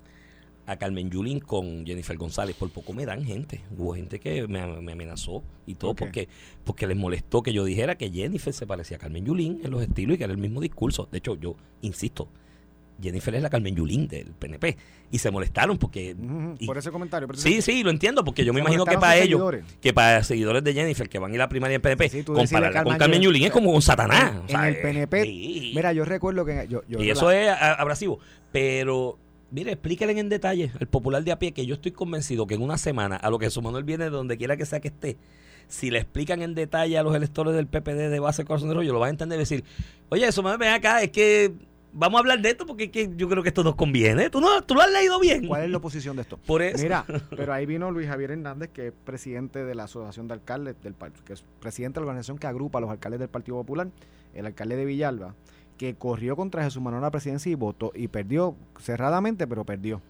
a 0.67 0.77
Carmen 0.77 1.11
Yulín 1.11 1.41
con 1.41 1.85
Jennifer 1.85 2.17
González. 2.17 2.57
Por 2.57 2.71
poco 2.71 2.93
me 2.93 3.05
dan 3.05 3.25
gente. 3.25 3.61
Hubo 3.77 3.95
gente 3.95 4.19
que 4.19 4.47
me, 4.49 4.61
amenazó 4.61 5.43
y 5.67 5.75
todo 5.75 5.95
porque, 5.95 6.29
porque 6.65 6.87
les 6.87 6.97
molestó 6.97 7.43
que 7.43 7.53
yo 7.53 7.65
dijera 7.65 7.97
que 7.97 8.11
Jennifer 8.11 8.53
se 8.53 8.67
parecía 8.67 8.97
a 8.97 9.01
Carmen 9.01 9.25
Yulín 9.25 9.61
en 9.63 9.71
los 9.71 9.83
estilos 9.83 10.15
y 10.15 10.19
que 10.19 10.25
era 10.25 10.33
el 10.33 10.39
mismo 10.39 10.61
discurso. 10.61 11.09
De 11.11 11.19
hecho, 11.19 11.37
yo 11.37 11.57
insisto, 11.83 12.29
Jennifer 13.03 13.35
es 13.35 13.43
la 13.43 13.51
Carmen 13.51 13.75
Yulín 13.75 14.09
del 14.09 14.27
PNP. 14.33 14.77
Y 15.11 15.19
se 15.19 15.31
molestaron 15.31 15.79
porque... 15.79 16.17
por 16.67 16.79
ese 16.79 16.91
comentario. 16.91 17.29
sí, 17.35 17.63
sí, 17.63 17.83
lo 17.83 17.91
entiendo, 17.91 18.25
porque 18.25 18.45
yo 18.45 18.53
me 18.53 18.61
imagino 18.61 18.85
que 18.85 18.99
para 18.99 19.17
ellos, 19.17 19.43
que 19.81 19.93
para 19.93 20.23
seguidores 20.25 20.65
de 20.65 20.73
Jennifer 20.73 21.09
que 21.09 21.19
van 21.19 21.33
a 21.33 21.35
ir 21.35 21.41
a 21.41 21.45
la 21.45 21.49
primaria 21.49 21.79
del 21.79 21.83
PNP, 21.83 22.25
compararla 22.25 22.85
con 22.85 22.97
Carmen 22.97 23.21
Yulín 23.21 23.45
es 23.45 23.51
como 23.51 23.73
con 23.73 23.83
Satanás. 23.83 24.43
En, 24.49 24.61
el 24.61 24.81
PNP, 24.81 25.25
mira, 25.75 25.93
yo 25.93 26.05
recuerdo 26.05 26.45
que... 26.45 26.67
Yo, 26.69 26.83
y 26.89 27.11
eso 27.11 27.31
es 27.31 27.51
abrasivo. 27.51 28.19
Pero, 28.53 29.19
mire, 29.51 29.73
explíquenle 29.73 30.19
en 30.19 30.29
detalle 30.29 30.71
al 30.81 30.87
popular 30.87 31.23
de 31.23 31.33
a 31.33 31.39
pie 31.39 31.53
que 31.53 31.67
yo 31.67 31.75
estoy 31.75 31.93
convencido 31.93 32.47
que 32.47 32.55
en 32.55 32.63
una 32.63 32.79
semana, 32.79 33.17
a 33.17 33.31
lo 33.31 33.39
que 33.39 33.51
su 33.51 33.63
Manuel 33.63 33.85
viene 33.85 34.05
de 34.05 34.11
donde 34.11 34.37
quiera 34.37 34.57
que 34.57 34.67
sea 34.67 34.81
que 34.81 34.89
esté, 34.89 35.17
si 35.69 35.91
le 35.91 35.99
explican 35.99 36.43
en 36.43 36.55
detalle 36.55 36.99
a 36.99 37.03
los 37.03 37.15
electores 37.15 37.55
del 37.55 37.67
PPD 37.67 38.11
de 38.11 38.21
base 38.21 38.45
Corazón 38.45 38.69
de 38.69 38.75
Rollo, 38.75 38.93
lo 38.93 39.01
van 39.01 39.09
a 39.09 39.11
entender 39.11 39.39
y 39.39 39.43
decir, 39.43 39.65
oye, 40.09 40.27
eso 40.27 40.43
me 40.43 40.57
ven 40.57 40.73
acá, 40.73 41.03
es 41.03 41.11
que 41.11 41.53
vamos 41.95 42.19
a 42.19 42.21
hablar 42.21 42.43
de 42.43 42.51
esto 42.51 42.67
porque 42.67 42.91
yo 43.17 43.29
creo 43.29 43.43
que 43.43 43.49
esto 43.49 43.65
nos 43.65 43.77
conviene. 43.77 44.29
¿Tú, 44.29 44.41
no, 44.41 44.63
tú 44.63 44.75
lo 44.75 44.83
has 44.83 44.91
leído 44.91 45.19
bien. 45.21 45.47
¿Cuál 45.47 45.65
es 45.65 45.71
la 45.71 45.79
oposición 45.79 46.17
de 46.17 46.23
esto? 46.23 46.37
Por 46.37 46.61
eso. 46.61 46.83
Mira, 46.83 47.07
pero 47.31 47.53
ahí 47.53 47.65
vino 47.65 47.91
Luis 47.91 48.09
Javier 48.09 48.33
Hernández, 48.33 48.71
que 48.71 48.89
es 48.89 48.93
presidente 49.05 49.65
de 49.65 49.75
la 49.75 49.85
Asociación 49.85 50.29
de 50.29 50.35
Alcaldes 50.35 50.77
del 50.83 50.95
que 51.25 51.33
es 51.33 51.45
presidente 51.61 52.01
de 52.01 52.05
la 52.05 52.11
organización 52.11 52.39
que 52.39 52.47
agrupa 52.47 52.79
a 52.79 52.81
los 52.81 52.91
alcaldes 52.91 53.21
del 53.21 53.29
Partido 53.29 53.57
Popular, 53.57 53.89
el 54.35 54.47
alcalde 54.47 54.77
de 54.77 54.85
Villalba, 54.85 55.35
que 55.79 55.95
corrió 55.95 56.37
contra 56.37 56.65
Jesús 56.65 56.83
Manuel 56.83 57.05
a 57.05 57.07
la 57.07 57.11
presidencia 57.11 57.51
y 57.51 57.55
votó 57.55 57.93
y 57.95 58.09
perdió 58.09 58.57
cerradamente, 58.81 59.47
pero 59.47 59.65
perdió. 59.65 60.03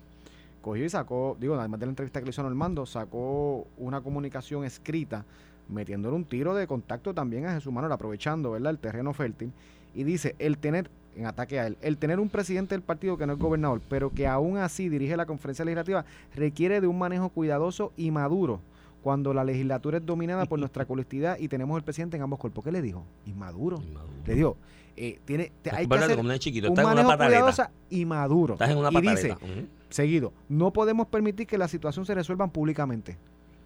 Cogió 0.62 0.84
y 0.86 0.88
sacó, 0.88 1.36
digo, 1.38 1.56
además 1.56 1.78
de 1.78 1.86
la 1.86 1.90
entrevista 1.90 2.20
que 2.20 2.24
le 2.24 2.30
hizo 2.30 2.40
a 2.40 2.44
Normando, 2.44 2.86
sacó 2.86 3.66
una 3.76 4.00
comunicación 4.00 4.64
escrita 4.64 5.26
metiéndole 5.68 6.16
un 6.16 6.24
tiro 6.24 6.54
de 6.54 6.66
contacto 6.66 7.14
también 7.14 7.46
a 7.46 7.52
Jesús 7.52 7.72
Manuel, 7.72 7.92
aprovechando 7.92 8.50
¿verdad? 8.52 8.70
el 8.70 8.78
terreno 8.78 9.12
fértil. 9.12 9.52
Y 9.94 10.04
dice, 10.04 10.34
el 10.38 10.58
tener 10.58 10.90
en 11.16 11.26
ataque 11.26 11.58
a 11.60 11.66
él. 11.66 11.76
El 11.80 11.96
tener 11.98 12.20
un 12.20 12.28
presidente 12.28 12.74
del 12.74 12.82
partido 12.82 13.16
que 13.16 13.26
no 13.26 13.32
es 13.34 13.38
gobernador, 13.38 13.80
pero 13.88 14.10
que 14.10 14.26
aún 14.26 14.56
así 14.58 14.88
dirige 14.88 15.16
la 15.16 15.26
conferencia 15.26 15.64
legislativa, 15.64 16.04
requiere 16.34 16.80
de 16.80 16.86
un 16.86 16.98
manejo 16.98 17.28
cuidadoso 17.28 17.92
y 17.96 18.10
maduro 18.10 18.60
cuando 19.02 19.34
la 19.34 19.44
legislatura 19.44 19.98
es 19.98 20.06
dominada 20.06 20.46
por 20.46 20.58
nuestra 20.58 20.84
colectividad 20.86 21.38
y 21.38 21.48
tenemos 21.48 21.76
el 21.76 21.84
presidente 21.84 22.16
en 22.16 22.22
ambos 22.22 22.38
cuerpos. 22.38 22.64
¿Qué 22.64 22.72
le 22.72 22.80
dijo? 22.82 23.04
Inmaduro. 23.26 23.82
Le 24.26 24.34
dijo, 24.34 24.56
Eh, 24.96 25.18
tiene, 25.24 25.50
te- 25.60 25.70
hay 25.74 25.86
que 25.88 25.94
hacer 25.96 26.18
un 26.20 26.38
chiquito, 26.38 26.68
un 26.68 26.72
una 26.74 26.82
manejo 26.84 27.08
pataleta. 27.08 27.36
cuidadosa 27.40 27.70
y 27.90 28.04
maduro. 28.04 28.54
Estás 28.54 28.70
en 28.70 28.78
una 28.78 28.90
y 28.90 28.94
pataleta. 28.94 29.20
dice, 29.22 29.32
Ujú. 29.32 29.66
seguido, 29.90 30.32
no 30.48 30.72
podemos 30.72 31.08
permitir 31.08 31.46
que 31.48 31.58
la 31.58 31.66
situación 31.68 32.06
se 32.06 32.14
resuelvan 32.14 32.50
públicamente. 32.50 33.16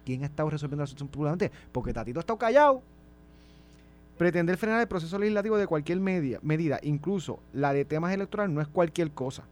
¿Quién 0.05 0.23
ha 0.23 0.25
estado 0.25 0.49
resolviendo 0.49 0.81
la 0.83 0.87
situación 0.87 1.07
públicamente? 1.09 1.51
Porque 1.71 1.93
Tatito 1.93 2.19
ha 2.19 2.21
estado 2.21 2.39
callado. 2.39 2.81
Pretender 4.19 4.57
frenar 4.57 4.81
el 4.81 4.87
proceso 4.89 5.17
legislativo 5.17 5.57
de 5.57 5.65
cualquier 5.65 6.01
media, 6.01 6.39
medida, 6.43 6.77
incluso 6.83 7.39
la 7.53 7.71
de 7.71 7.85
temas 7.85 8.13
electorales, 8.13 8.53
no 8.53 8.59
es 8.59 8.67
cualquier 8.67 9.11
cosa. 9.11 9.45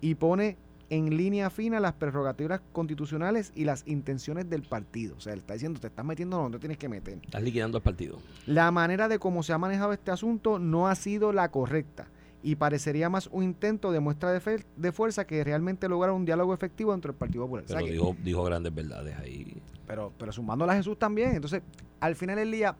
Y 0.00 0.14
pone 0.14 0.56
en 0.90 1.16
línea 1.16 1.50
fina 1.50 1.80
las 1.80 1.94
prerrogativas 1.94 2.60
constitucionales 2.70 3.50
y 3.56 3.64
las 3.64 3.82
intenciones 3.84 4.48
del 4.48 4.62
partido. 4.62 5.16
O 5.16 5.20
sea, 5.20 5.32
él 5.32 5.40
está 5.40 5.54
diciendo, 5.54 5.80
te 5.80 5.88
estás 5.88 6.04
metiendo 6.04 6.36
donde 6.36 6.60
tienes 6.60 6.78
que 6.78 6.88
meter. 6.88 7.18
Estás 7.24 7.42
liquidando 7.42 7.78
el 7.78 7.82
partido. 7.82 8.20
La 8.46 8.70
manera 8.70 9.08
de 9.08 9.18
cómo 9.18 9.42
se 9.42 9.54
ha 9.54 9.58
manejado 9.58 9.92
este 9.92 10.12
asunto 10.12 10.60
no 10.60 10.86
ha 10.86 10.94
sido 10.94 11.32
la 11.32 11.50
correcta 11.50 12.06
y 12.44 12.54
parecería 12.54 13.08
más 13.08 13.28
un 13.32 13.42
intento 13.42 13.90
de 13.90 13.98
muestra 13.98 14.30
de, 14.30 14.92
fuerza 14.92 15.26
que 15.26 15.42
realmente 15.42 15.88
lograr 15.88 16.12
un 16.12 16.24
diálogo 16.24 16.54
efectivo 16.54 16.94
entre 16.94 17.10
el 17.10 17.16
Partido 17.16 17.42
Popular. 17.42 17.64
O 17.64 17.68
sea 17.68 17.80
que- 17.80 17.90
dijo, 17.90 18.14
dijo 18.22 18.44
grandes 18.44 18.72
verdades 18.72 19.18
ahí. 19.18 19.60
pero, 19.84 20.12
pero 20.16 20.30
sumándola 20.30 20.74
a 20.74 20.76
Jesús 20.76 20.96
también. 20.96 21.34
Entonces, 21.34 21.60
al 21.98 22.14
final 22.14 22.36
del 22.36 22.52
día, 22.52 22.76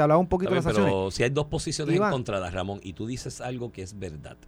te 0.00 0.04
hablaba 0.04 0.18
un 0.18 0.28
poquito 0.28 0.52
de 0.52 0.58
Está 0.58 0.70
las 0.70 0.76
sanciones. 0.76 0.92
pero 0.98 1.10
si 1.10 1.22
hay 1.24 1.28
dos 1.30 1.44
posiciones 1.44 1.94
Iván. 1.94 2.08
encontradas, 2.08 2.54
Ramón, 2.54 2.80
y 2.82 2.94
tú 2.94 3.06
dices 3.06 3.42
algo 3.42 3.70
que 3.70 3.82
es 3.82 3.98
verdad, 3.98 4.38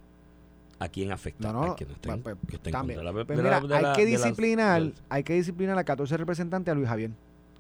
¿a 0.79 0.89
quién 0.89 1.13
afecta? 1.13 1.53
No, 1.53 1.67
no, 1.67 1.77
que 1.77 1.85
no 1.85 1.91
pues, 2.23 2.37
que 2.49 2.71
también. 2.71 2.99
contra 2.99 3.13
de 3.13 3.19
la- 3.19 3.25
Pues 3.27 3.37
de 3.39 3.43
mira, 3.45 3.61
la- 3.61 3.67
de 3.69 3.87
hay 3.87 3.95
que 3.95 4.05
de 4.07 4.11
disciplinar, 4.13 4.93
hay 5.11 5.23
que 5.23 5.35
disciplinar 5.35 5.79
a 5.79 5.85
14 5.85 6.17
representantes 6.17 6.73
a 6.73 6.75
Luis 6.75 6.89
Javier, 6.89 7.11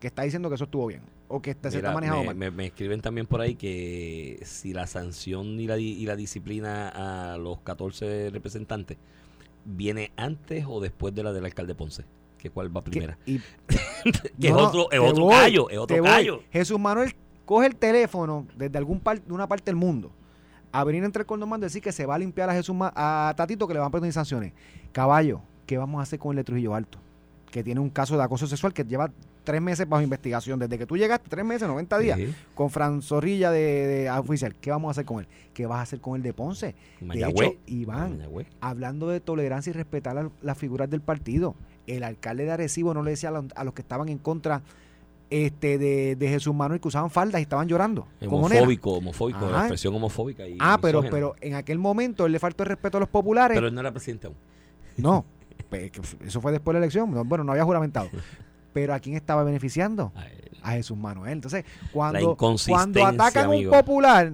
que 0.00 0.06
está 0.06 0.22
diciendo 0.22 0.48
que 0.48 0.54
eso 0.54 0.64
estuvo 0.64 0.86
bien, 0.86 1.02
o 1.28 1.42
que 1.42 1.50
está, 1.50 1.70
se 1.70 1.76
Mira, 1.76 1.90
está 1.90 1.94
manejado 1.94 2.20
me, 2.20 2.26
mal. 2.28 2.36
me- 2.36 2.50
me 2.50 2.66
escriben 2.66 3.02
también 3.02 3.26
por 3.26 3.42
ahí 3.42 3.54
que 3.56 4.40
si 4.44 4.72
la 4.72 4.86
sanción 4.86 5.60
y 5.60 5.66
la, 5.66 5.76
y 5.78 6.04
la 6.06 6.16
disciplina 6.16 6.88
a 7.34 7.36
los 7.36 7.60
14 7.60 8.30
representantes 8.30 8.96
viene 9.66 10.10
antes 10.16 10.64
o 10.66 10.80
después 10.80 11.14
de 11.14 11.22
la 11.22 11.32
del 11.32 11.44
alcalde 11.44 11.74
Ponce, 11.74 12.04
que 12.38 12.50
cuál 12.50 12.74
va 12.76 12.82
Que- 12.82 12.90
primera. 12.90 13.18
y- 13.26 13.38
Que 14.40 14.48
es 14.48 14.52
No, 14.52 14.66
otro, 14.66 14.90
es 14.90 14.98
otro 14.98 15.24
voy, 15.26 15.34
callo, 15.34 15.70
es 15.70 15.78
otro 15.78 16.02
callo. 16.02 16.42
Jesús 16.50 16.80
Manuel 16.80 17.14
coge 17.44 17.66
el 17.66 17.76
teléfono 17.76 18.46
desde 18.56 18.78
algún 18.78 19.00
par, 19.00 19.20
de 19.22 19.32
una 19.32 19.46
parte 19.46 19.64
del 19.66 19.76
mundo 19.76 20.10
a 20.72 20.84
venir 20.84 21.04
entre 21.04 21.20
el 21.20 21.26
condomando 21.26 21.66
y 21.66 21.68
decir 21.68 21.82
que 21.82 21.92
se 21.92 22.06
va 22.06 22.14
a 22.14 22.18
limpiar 22.18 22.48
a 22.48 22.54
Jesús 22.54 22.74
a 22.80 23.34
Tatito 23.36 23.66
que 23.68 23.74
le 23.74 23.80
van 23.80 23.88
a 23.88 23.90
poner 23.90 24.12
sanciones. 24.12 24.52
Caballo, 24.92 25.40
¿qué 25.66 25.76
vamos 25.76 25.98
a 26.00 26.02
hacer 26.02 26.18
con 26.18 26.30
el 26.32 26.36
de 26.36 26.44
Trujillo 26.44 26.74
Alto? 26.74 26.98
Que 27.50 27.62
tiene 27.62 27.80
un 27.80 27.90
caso 27.90 28.16
de 28.16 28.22
acoso 28.22 28.46
sexual 28.46 28.72
que 28.72 28.82
lleva 28.84 29.10
tres 29.44 29.60
meses 29.60 29.86
bajo 29.86 30.02
investigación. 30.02 30.58
Desde 30.58 30.78
que 30.78 30.86
tú 30.86 30.96
llegaste, 30.96 31.28
tres 31.28 31.44
meses, 31.44 31.68
90 31.68 31.98
días, 31.98 32.16
Sí. 32.18 32.34
con 32.54 32.70
Fran 32.70 33.02
Zorrilla 33.02 33.50
de, 33.50 33.60
de 33.60 34.10
oficial. 34.10 34.54
¿Qué 34.54 34.70
vamos 34.70 34.88
a 34.88 34.90
hacer 34.92 35.04
con 35.04 35.20
él? 35.20 35.26
¿Qué 35.52 35.66
vas 35.66 35.80
a 35.80 35.82
hacer 35.82 36.00
con 36.00 36.16
el 36.16 36.22
de 36.22 36.32
Ponce? 36.32 36.74
De 37.00 37.22
hecho, 37.28 37.54
Iván, 37.66 38.22
hablando 38.62 39.08
de 39.08 39.20
tolerancia 39.20 39.68
y 39.68 39.72
respetar 39.74 40.30
las 40.40 40.56
figuras 40.56 40.88
del 40.88 41.02
partido. 41.02 41.54
El 41.86 42.04
alcalde 42.04 42.44
de 42.46 42.52
Arecibo 42.52 42.94
no 42.94 43.02
le 43.02 43.10
decía 43.10 43.30
a 43.54 43.64
los 43.64 43.74
que 43.74 43.82
estaban 43.82 44.08
en 44.08 44.16
contra 44.18 44.62
este 45.32 45.78
de, 45.78 46.16
de 46.16 46.28
Jesús 46.28 46.54
Manuel 46.54 46.80
que 46.80 46.88
usaban 46.88 47.10
faldas 47.10 47.40
y 47.40 47.42
estaban 47.42 47.66
llorando. 47.66 48.06
Homofóbico, 48.26 48.92
homofóbico, 48.92 49.50
la 49.50 49.60
expresión 49.60 49.94
homofóbica. 49.94 50.46
Y 50.46 50.56
Ah, 50.60 50.78
pero, 50.80 51.02
pero 51.10 51.34
en 51.40 51.54
aquel 51.54 51.78
momento 51.78 52.26
él 52.26 52.32
le 52.32 52.38
faltó 52.38 52.62
el 52.64 52.68
respeto 52.68 52.98
a 52.98 53.00
los 53.00 53.08
populares. 53.08 53.56
Pero 53.56 53.68
él 53.68 53.74
no 53.74 53.80
era 53.80 53.90
presidente 53.90 54.26
aún. 54.26 54.36
no, 54.96 55.24
pues, 55.70 55.90
eso 56.24 56.40
fue 56.40 56.52
después 56.52 56.74
de 56.74 56.80
la 56.80 56.84
elección. 56.86 57.10
No, 57.10 57.24
bueno, 57.24 57.44
no 57.44 57.52
había 57.52 57.64
juramentado. 57.64 58.08
Pero 58.72 58.94
¿a 58.94 59.00
quién 59.00 59.16
estaba 59.16 59.42
beneficiando? 59.44 60.12
A 60.14 60.26
él. 60.26 60.50
A 60.62 60.72
Jesús 60.72 60.96
Manuel. 60.96 61.32
Entonces, 61.32 61.64
cuando, 61.92 62.36
cuando 62.36 63.04
atacan 63.04 63.46
a 63.46 63.48
un 63.48 63.68
popular, 63.68 64.32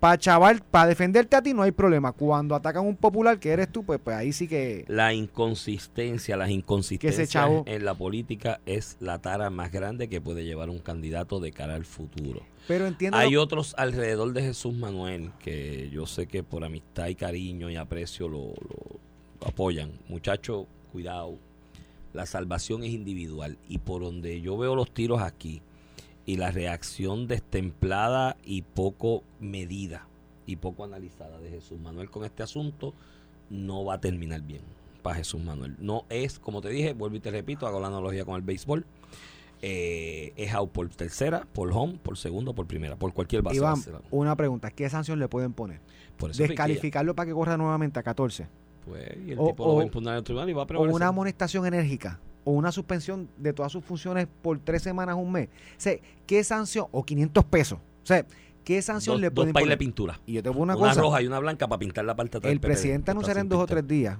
para 0.00 0.18
chaval, 0.18 0.62
para 0.70 0.88
defenderte 0.88 1.36
a 1.36 1.42
ti 1.42 1.52
no 1.54 1.62
hay 1.62 1.72
problema. 1.72 2.12
Cuando 2.12 2.54
atacan 2.54 2.84
a 2.84 2.88
un 2.88 2.96
popular 2.96 3.38
que 3.38 3.50
eres 3.50 3.70
tú, 3.70 3.84
pues, 3.84 4.00
pues 4.02 4.16
ahí 4.16 4.32
sí 4.32 4.48
que... 4.48 4.84
La 4.88 5.12
inconsistencia, 5.12 6.36
las 6.36 6.50
inconsistencias 6.50 7.30
chavo- 7.30 7.62
en 7.66 7.84
la 7.84 7.94
política 7.94 8.60
es 8.66 8.96
la 9.00 9.18
tara 9.20 9.50
más 9.50 9.70
grande 9.70 10.08
que 10.08 10.20
puede 10.20 10.44
llevar 10.44 10.70
un 10.70 10.78
candidato 10.78 11.38
de 11.38 11.52
cara 11.52 11.74
al 11.74 11.84
futuro. 11.84 12.40
Pero 12.66 12.86
entiendo... 12.86 13.18
Hay 13.18 13.32
lo- 13.32 13.42
otros 13.42 13.74
alrededor 13.76 14.32
de 14.32 14.42
Jesús 14.42 14.74
Manuel 14.74 15.30
que 15.38 15.90
yo 15.92 16.06
sé 16.06 16.26
que 16.26 16.42
por 16.42 16.64
amistad 16.64 17.08
y 17.08 17.14
cariño 17.14 17.68
y 17.70 17.76
aprecio 17.76 18.26
lo, 18.28 18.46
lo 18.48 19.46
apoyan. 19.46 19.92
Muchachos, 20.08 20.66
cuidado. 20.92 21.34
La 22.12 22.26
salvación 22.26 22.82
es 22.82 22.90
individual 22.90 23.58
y 23.68 23.78
por 23.78 24.02
donde 24.02 24.40
yo 24.40 24.56
veo 24.58 24.74
los 24.74 24.90
tiros 24.92 25.20
aquí 25.22 25.62
y 26.30 26.36
la 26.36 26.52
reacción 26.52 27.26
destemplada 27.26 28.36
y 28.44 28.62
poco 28.62 29.24
medida 29.40 30.06
y 30.46 30.54
poco 30.54 30.84
analizada 30.84 31.40
de 31.40 31.50
Jesús 31.50 31.80
Manuel 31.80 32.08
con 32.08 32.24
este 32.24 32.44
asunto 32.44 32.94
no 33.50 33.84
va 33.84 33.94
a 33.94 34.00
terminar 34.00 34.40
bien 34.42 34.60
para 35.02 35.16
Jesús 35.16 35.42
Manuel. 35.42 35.74
No 35.80 36.04
es, 36.08 36.38
como 36.38 36.60
te 36.60 36.68
dije, 36.68 36.92
vuelvo 36.92 37.16
y 37.16 37.20
te 37.20 37.32
repito, 37.32 37.66
hago 37.66 37.80
la 37.80 37.88
analogía 37.88 38.24
con 38.24 38.36
el 38.36 38.42
béisbol. 38.42 38.86
Eh, 39.60 40.32
es 40.36 40.54
out 40.54 40.70
por 40.70 40.88
tercera, 40.90 41.48
por 41.52 41.72
home, 41.72 41.98
por 42.00 42.16
segundo, 42.16 42.54
por 42.54 42.68
primera, 42.68 42.94
por 42.94 43.12
cualquier 43.12 43.42
base. 43.42 43.56
Iván, 43.56 43.78
una 44.12 44.36
pregunta. 44.36 44.70
¿Qué 44.70 44.88
sanción 44.88 45.18
le 45.18 45.26
pueden 45.26 45.52
poner? 45.52 45.80
Por 46.16 46.30
eso 46.30 46.44
Descalificarlo 46.44 47.16
para 47.16 47.26
que 47.26 47.32
corra 47.32 47.56
nuevamente 47.56 47.98
a 47.98 48.04
14. 48.04 48.46
Pues, 48.86 49.16
y 49.26 49.32
el 49.32 49.38
O- 49.40 49.48
tipo 49.48 49.66
lo 49.66 49.74
va 49.74 49.82
a 49.82 49.84
impugnar 49.84 50.14
en 50.14 50.18
el 50.18 50.24
tribunal 50.24 50.48
y 50.48 50.52
va 50.52 50.62
a 50.62 50.76
O 50.76 50.82
una 50.94 51.08
amonestación 51.08 51.66
enérgica. 51.66 52.20
O 52.44 52.52
una 52.52 52.72
suspensión 52.72 53.28
de 53.36 53.52
todas 53.52 53.70
sus 53.72 53.84
funciones 53.84 54.26
por 54.42 54.58
tres 54.58 54.82
semanas, 54.82 55.16
un 55.16 55.30
mes. 55.32 55.48
O 55.48 55.74
sea, 55.76 55.94
¿qué 56.26 56.42
sanción? 56.44 56.86
O 56.90 57.04
500 57.04 57.44
pesos. 57.44 57.78
O 57.78 58.06
sea, 58.06 58.24
¿qué 58.64 58.80
sanción 58.82 59.14
dos, 59.14 59.20
le 59.20 59.26
dos 59.28 59.34
pueden 59.34 59.52
de 59.52 59.60
poner? 59.60 59.78
pintura. 59.78 60.20
Y 60.26 60.34
yo 60.34 60.42
te 60.42 60.48
pongo 60.50 60.62
una, 60.62 60.76
Una, 60.76 60.88
cosa. 60.88 61.00
roja 61.00 61.22
y 61.22 61.26
una 61.26 61.38
blanca 61.38 61.68
para 61.68 61.78
pintar 61.78 62.04
la 62.04 62.16
parte 62.16 62.32
de 62.32 62.38
atrás 62.38 62.52
el 62.52 62.60
presidente 62.60 63.10
anunciará 63.10 63.40
en 63.40 63.48
dos 63.48 63.60
o 63.62 63.66
tres 63.66 63.86
días 63.86 64.16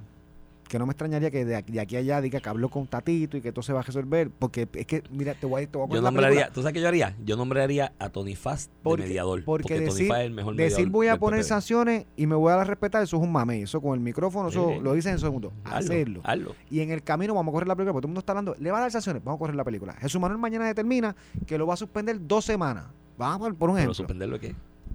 que 0.71 0.79
no 0.79 0.87
me 0.87 0.93
extrañaría 0.93 1.33
que 1.33 1.45
de 1.45 1.57
aquí, 1.57 1.73
de 1.73 1.81
aquí 1.81 1.97
a 1.97 1.99
allá 1.99 2.21
diga 2.21 2.39
que 2.39 2.49
habló 2.49 2.69
con 2.69 2.87
Tatito 2.87 3.37
y 3.37 3.41
que 3.41 3.51
todo 3.51 3.65
se 3.65 3.73
va 3.73 3.81
a 3.81 3.83
resolver. 3.83 4.31
Porque 4.31 4.69
es 4.73 4.87
que, 4.87 5.03
mira, 5.11 5.35
te 5.35 5.45
voy 5.45 5.65
a, 5.65 5.67
te 5.67 5.77
voy 5.77 5.89
a 5.91 5.95
Yo 5.97 6.01
nombraría. 6.01 6.49
¿tú 6.51 6.63
sabes 6.63 6.75
qué 6.75 6.81
yo 6.81 6.87
haría? 6.87 7.17
Yo 7.25 7.37
nombraría 7.37 7.93
a 7.99 8.09
Tony 8.11 8.37
Fast 8.37 8.71
Porque- 8.85 9.03
de 9.03 9.09
mediador. 9.09 9.43
porque 9.45 9.63
Porque, 9.65 9.75
Tony 9.75 9.87
decir- 9.87 10.07
Fast 10.09 10.21
es 10.21 10.27
el 10.27 10.33
mejor 10.33 10.55
Decir 10.55 10.71
mediador 10.77 10.93
voy 10.93 11.07
a 11.09 11.17
poner 11.19 11.41
PP. 11.41 11.49
sanciones 11.49 12.07
y 12.17 12.27
me 12.29 12.37
voy 12.37 12.53
a 12.53 12.57
dar 12.57 12.69
respetar, 12.69 13.03
eso 13.03 13.17
es 13.17 13.23
un 13.25 13.33
mame. 13.33 13.61
Eso 13.63 13.81
con 13.81 13.95
el 13.95 14.01
micrófono, 14.01 14.49
eso 14.49 14.71
Sí. 14.77 14.81
lo 14.81 14.93
dicen 14.95 15.15
en 15.15 15.19
segundo. 15.19 15.53
Hacerlo. 15.65 16.21
hazlo. 16.23 16.55
Y 16.71 16.79
en 16.81 16.93
el 16.93 17.03
camino 17.03 17.35
vamos 17.35 17.51
a 17.51 17.55
correr 17.55 17.67
la 17.67 17.75
película, 17.75 17.93
porque 17.95 18.03
todo 18.03 18.09
el 18.09 18.13
mundo 18.13 18.21
está 18.21 18.31
hablando, 18.33 18.55
le 18.61 18.71
va 18.71 18.79
a 18.79 18.81
dar 18.83 18.93
sanciones, 18.93 19.25
vamos 19.25 19.39
a 19.39 19.41
correr 19.41 19.57
la 19.57 19.65
película. 19.65 19.93
Jesús 19.95 20.21
Manuel 20.21 20.39
mañana 20.41 20.67
determina 20.67 21.17
que 21.49 21.59
lo 21.59 21.67
va 21.67 21.75
a 21.75 21.77
suspender 21.77 22.17
dos 22.29 22.45
semanas. 22.45 22.85
Vamos 23.19 23.51
a 23.51 23.53
por 23.55 23.69
un 23.71 23.75
Pero 23.75 23.79
ejemplo. 23.79 23.95
suspenderlo 23.95 24.39
qué? 24.39 24.55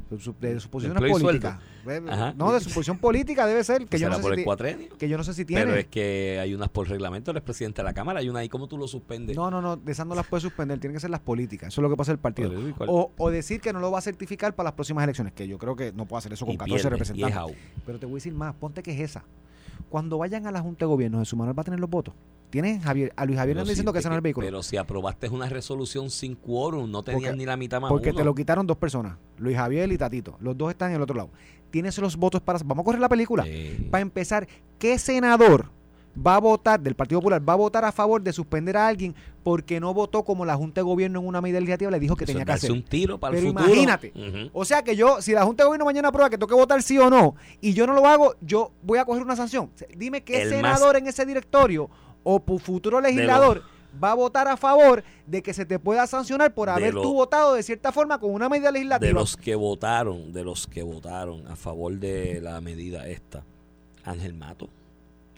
De 0.09 0.19
su, 0.59 0.69
posición 0.69 0.95
política. 0.95 1.59
No, 2.35 2.53
de 2.53 2.59
su 2.59 2.69
posición 2.69 2.99
política 2.99 3.47
debe 3.47 3.63
ser, 3.63 3.87
que 3.87 3.97
yo, 3.97 4.05
¿Será 4.05 4.17
no 4.17 4.21
por 4.21 4.31
sé 4.31 4.35
el 4.35 4.39
si, 4.39 4.45
cuatrenio? 4.45 4.97
que 4.97 5.09
yo 5.09 5.17
no 5.17 5.23
sé 5.23 5.33
si 5.33 5.45
tiene. 5.45 5.63
Pero 5.63 5.75
es 5.75 5.87
que 5.87 6.39
hay 6.39 6.53
unas 6.53 6.69
por 6.69 6.87
reglamento, 6.87 7.31
eres 7.31 7.41
presidente 7.41 7.81
de 7.81 7.85
la 7.85 7.93
Cámara, 7.93 8.19
hay 8.19 8.29
una 8.29 8.39
ahí, 8.39 8.49
¿cómo 8.49 8.67
tú 8.67 8.77
lo 8.77 8.87
suspendes? 8.87 9.35
No, 9.35 9.49
no, 9.49 9.61
no, 9.61 9.77
de 9.77 9.91
esas 9.91 10.05
no 10.05 10.13
las 10.13 10.27
puede 10.27 10.41
suspender, 10.41 10.79
tienen 10.79 10.95
que 10.95 10.99
ser 10.99 11.09
las 11.09 11.21
políticas. 11.21 11.69
Eso 11.69 11.81
es 11.81 11.83
lo 11.83 11.89
que 11.89 11.97
pasa 11.97 12.11
el 12.11 12.19
partido. 12.19 12.51
O, 12.79 13.11
o 13.17 13.29
decir 13.31 13.61
que 13.61 13.73
no 13.73 13.79
lo 13.79 13.91
va 13.91 13.99
a 13.99 14.01
certificar 14.01 14.53
para 14.55 14.67
las 14.67 14.73
próximas 14.73 15.03
elecciones, 15.03 15.33
que 15.33 15.47
yo 15.47 15.57
creo 15.57 15.75
que 15.75 15.91
no 15.91 16.05
puede 16.05 16.19
hacer 16.19 16.33
eso 16.33 16.45
con 16.45 16.53
Y 16.53 16.57
14 16.57 16.73
pierde, 16.73 16.83
y 16.83 16.87
es 16.87 16.91
representantes. 16.91 17.57
Pero 17.85 17.99
te 17.99 18.05
voy 18.05 18.13
a 18.13 18.17
decir 18.17 18.33
más, 18.33 18.53
ponte 18.55 18.83
que 18.83 18.91
es 18.91 18.99
esa. 18.99 19.23
Cuando 19.89 20.17
vayan 20.17 20.47
a 20.47 20.51
la 20.51 20.61
Junta 20.61 20.85
de 20.85 20.89
Gobierno, 20.89 21.19
Jesús 21.19 21.37
Manuel 21.37 21.57
va 21.57 21.61
a 21.61 21.65
tener 21.65 21.79
los 21.79 21.89
votos. 21.89 22.13
Javier, 22.81 23.11
a 23.17 23.25
Luis 23.25 23.37
Javier 23.37 23.57
le 23.57 23.63
si 23.63 23.69
diciendo 23.71 23.91
que 23.91 23.99
ese 23.99 24.07
no 24.07 24.15
el 24.15 24.21
vehículo. 24.21 24.47
Pero 24.47 24.63
si 24.63 24.77
aprobaste 24.77 25.27
una 25.27 25.49
resolución 25.49 26.09
sin 26.09 26.35
quórum, 26.35 26.89
no 26.89 27.03
tenías 27.03 27.23
Porque- 27.31 27.37
ni 27.37 27.45
la 27.45 27.57
mitad 27.57 27.81
más 27.81 27.89
Porque 27.89 28.11
uno. 28.11 28.17
te 28.19 28.23
lo 28.23 28.33
quitaron 28.33 28.65
dos 28.65 28.77
personas, 28.77 29.17
Luis 29.37 29.57
Javier 29.57 29.91
y 29.91 29.97
Tatito. 29.97 30.37
Los 30.39 30.57
dos 30.57 30.71
están 30.71 30.91
en 30.91 30.97
el 30.97 31.01
otro 31.01 31.15
lado. 31.17 31.29
Tienes 31.69 31.97
los 31.97 32.15
votos 32.15 32.41
para... 32.41 32.59
Vamos 32.63 32.83
a 32.83 32.85
correr 32.85 33.01
la 33.01 33.09
película. 33.09 33.43
Sí. 33.43 33.87
Para 33.91 34.01
empezar, 34.03 34.47
¿qué 34.79 34.97
senador 34.97 35.69
va 36.15 36.35
a 36.35 36.39
votar, 36.39 36.79
del 36.79 36.95
Partido 36.95 37.19
Popular, 37.19 37.47
va 37.47 37.53
a 37.53 37.57
votar 37.57 37.83
a 37.85 37.91
favor 37.91 38.21
de 38.21 38.31
suspender 38.33 38.77
a 38.77 38.87
alguien 38.87 39.13
porque 39.43 39.79
no 39.79 39.93
votó 39.93 40.23
como 40.23 40.45
la 40.45 40.55
Junta 40.55 40.81
de 40.81 40.83
Gobierno 40.85 41.19
en 41.19 41.27
una 41.27 41.41
medida 41.41 41.59
legislativa 41.59 41.91
le 41.91 41.99
dijo 41.99 42.15
que 42.15 42.23
Eso 42.23 42.33
tenía 42.33 42.45
que 42.45 42.51
hacer? 42.53 42.71
un 42.71 42.83
tiro 42.83 43.19
para 43.19 43.33
Pero 43.35 43.47
el 43.47 43.53
futuro. 43.53 43.69
imagínate. 43.69 44.13
O 44.53 44.65
sea 44.65 44.83
que 44.83 44.95
yo, 44.95 45.21
si 45.21 45.33
la 45.33 45.43
Junta 45.45 45.63
de 45.63 45.67
Gobierno 45.67 45.85
mañana 45.85 46.07
aprueba 46.09 46.29
que 46.29 46.37
tengo 46.37 46.47
que 46.47 46.55
votar 46.55 46.81
sí 46.81 46.97
o 46.97 47.09
no, 47.09 47.35
y 47.61 47.73
yo 47.73 47.85
no 47.85 47.93
lo 47.93 48.05
hago, 48.07 48.35
yo 48.41 48.71
voy 48.81 48.97
a 48.99 49.05
coger 49.05 49.21
una 49.23 49.35
sanción. 49.35 49.69
Dime 49.95 50.23
qué 50.23 50.43
El 50.43 50.49
senador 50.49 50.95
en 50.95 51.07
ese 51.07 51.25
directorio 51.25 51.89
o 52.23 52.41
futuro 52.59 52.99
legislador 53.01 53.61
va 54.03 54.11
a 54.11 54.15
votar 54.15 54.47
a 54.47 54.57
favor 54.57 55.03
de 55.25 55.41
que 55.41 55.53
se 55.53 55.65
te 55.65 55.79
pueda 55.79 56.05
sancionar 56.07 56.53
por 56.53 56.69
haber 56.69 56.93
lo- 56.93 57.01
tú 57.01 57.13
votado 57.13 57.53
de 57.53 57.63
cierta 57.63 57.91
forma 57.93 58.19
con 58.19 58.31
una 58.33 58.49
medida 58.49 58.71
legislativa. 58.71 59.07
de 59.07 59.13
los 59.13 59.37
que 59.37 59.55
votaron, 59.55 60.33
de 60.33 60.43
los 60.43 60.67
que 60.67 60.81
votaron 60.83 61.47
a 61.47 61.55
favor 61.55 61.93
de 61.97 62.41
la 62.41 62.59
medida 62.61 63.07
esta, 63.07 63.43
Ángel 64.03 64.33
Mato. 64.33 64.69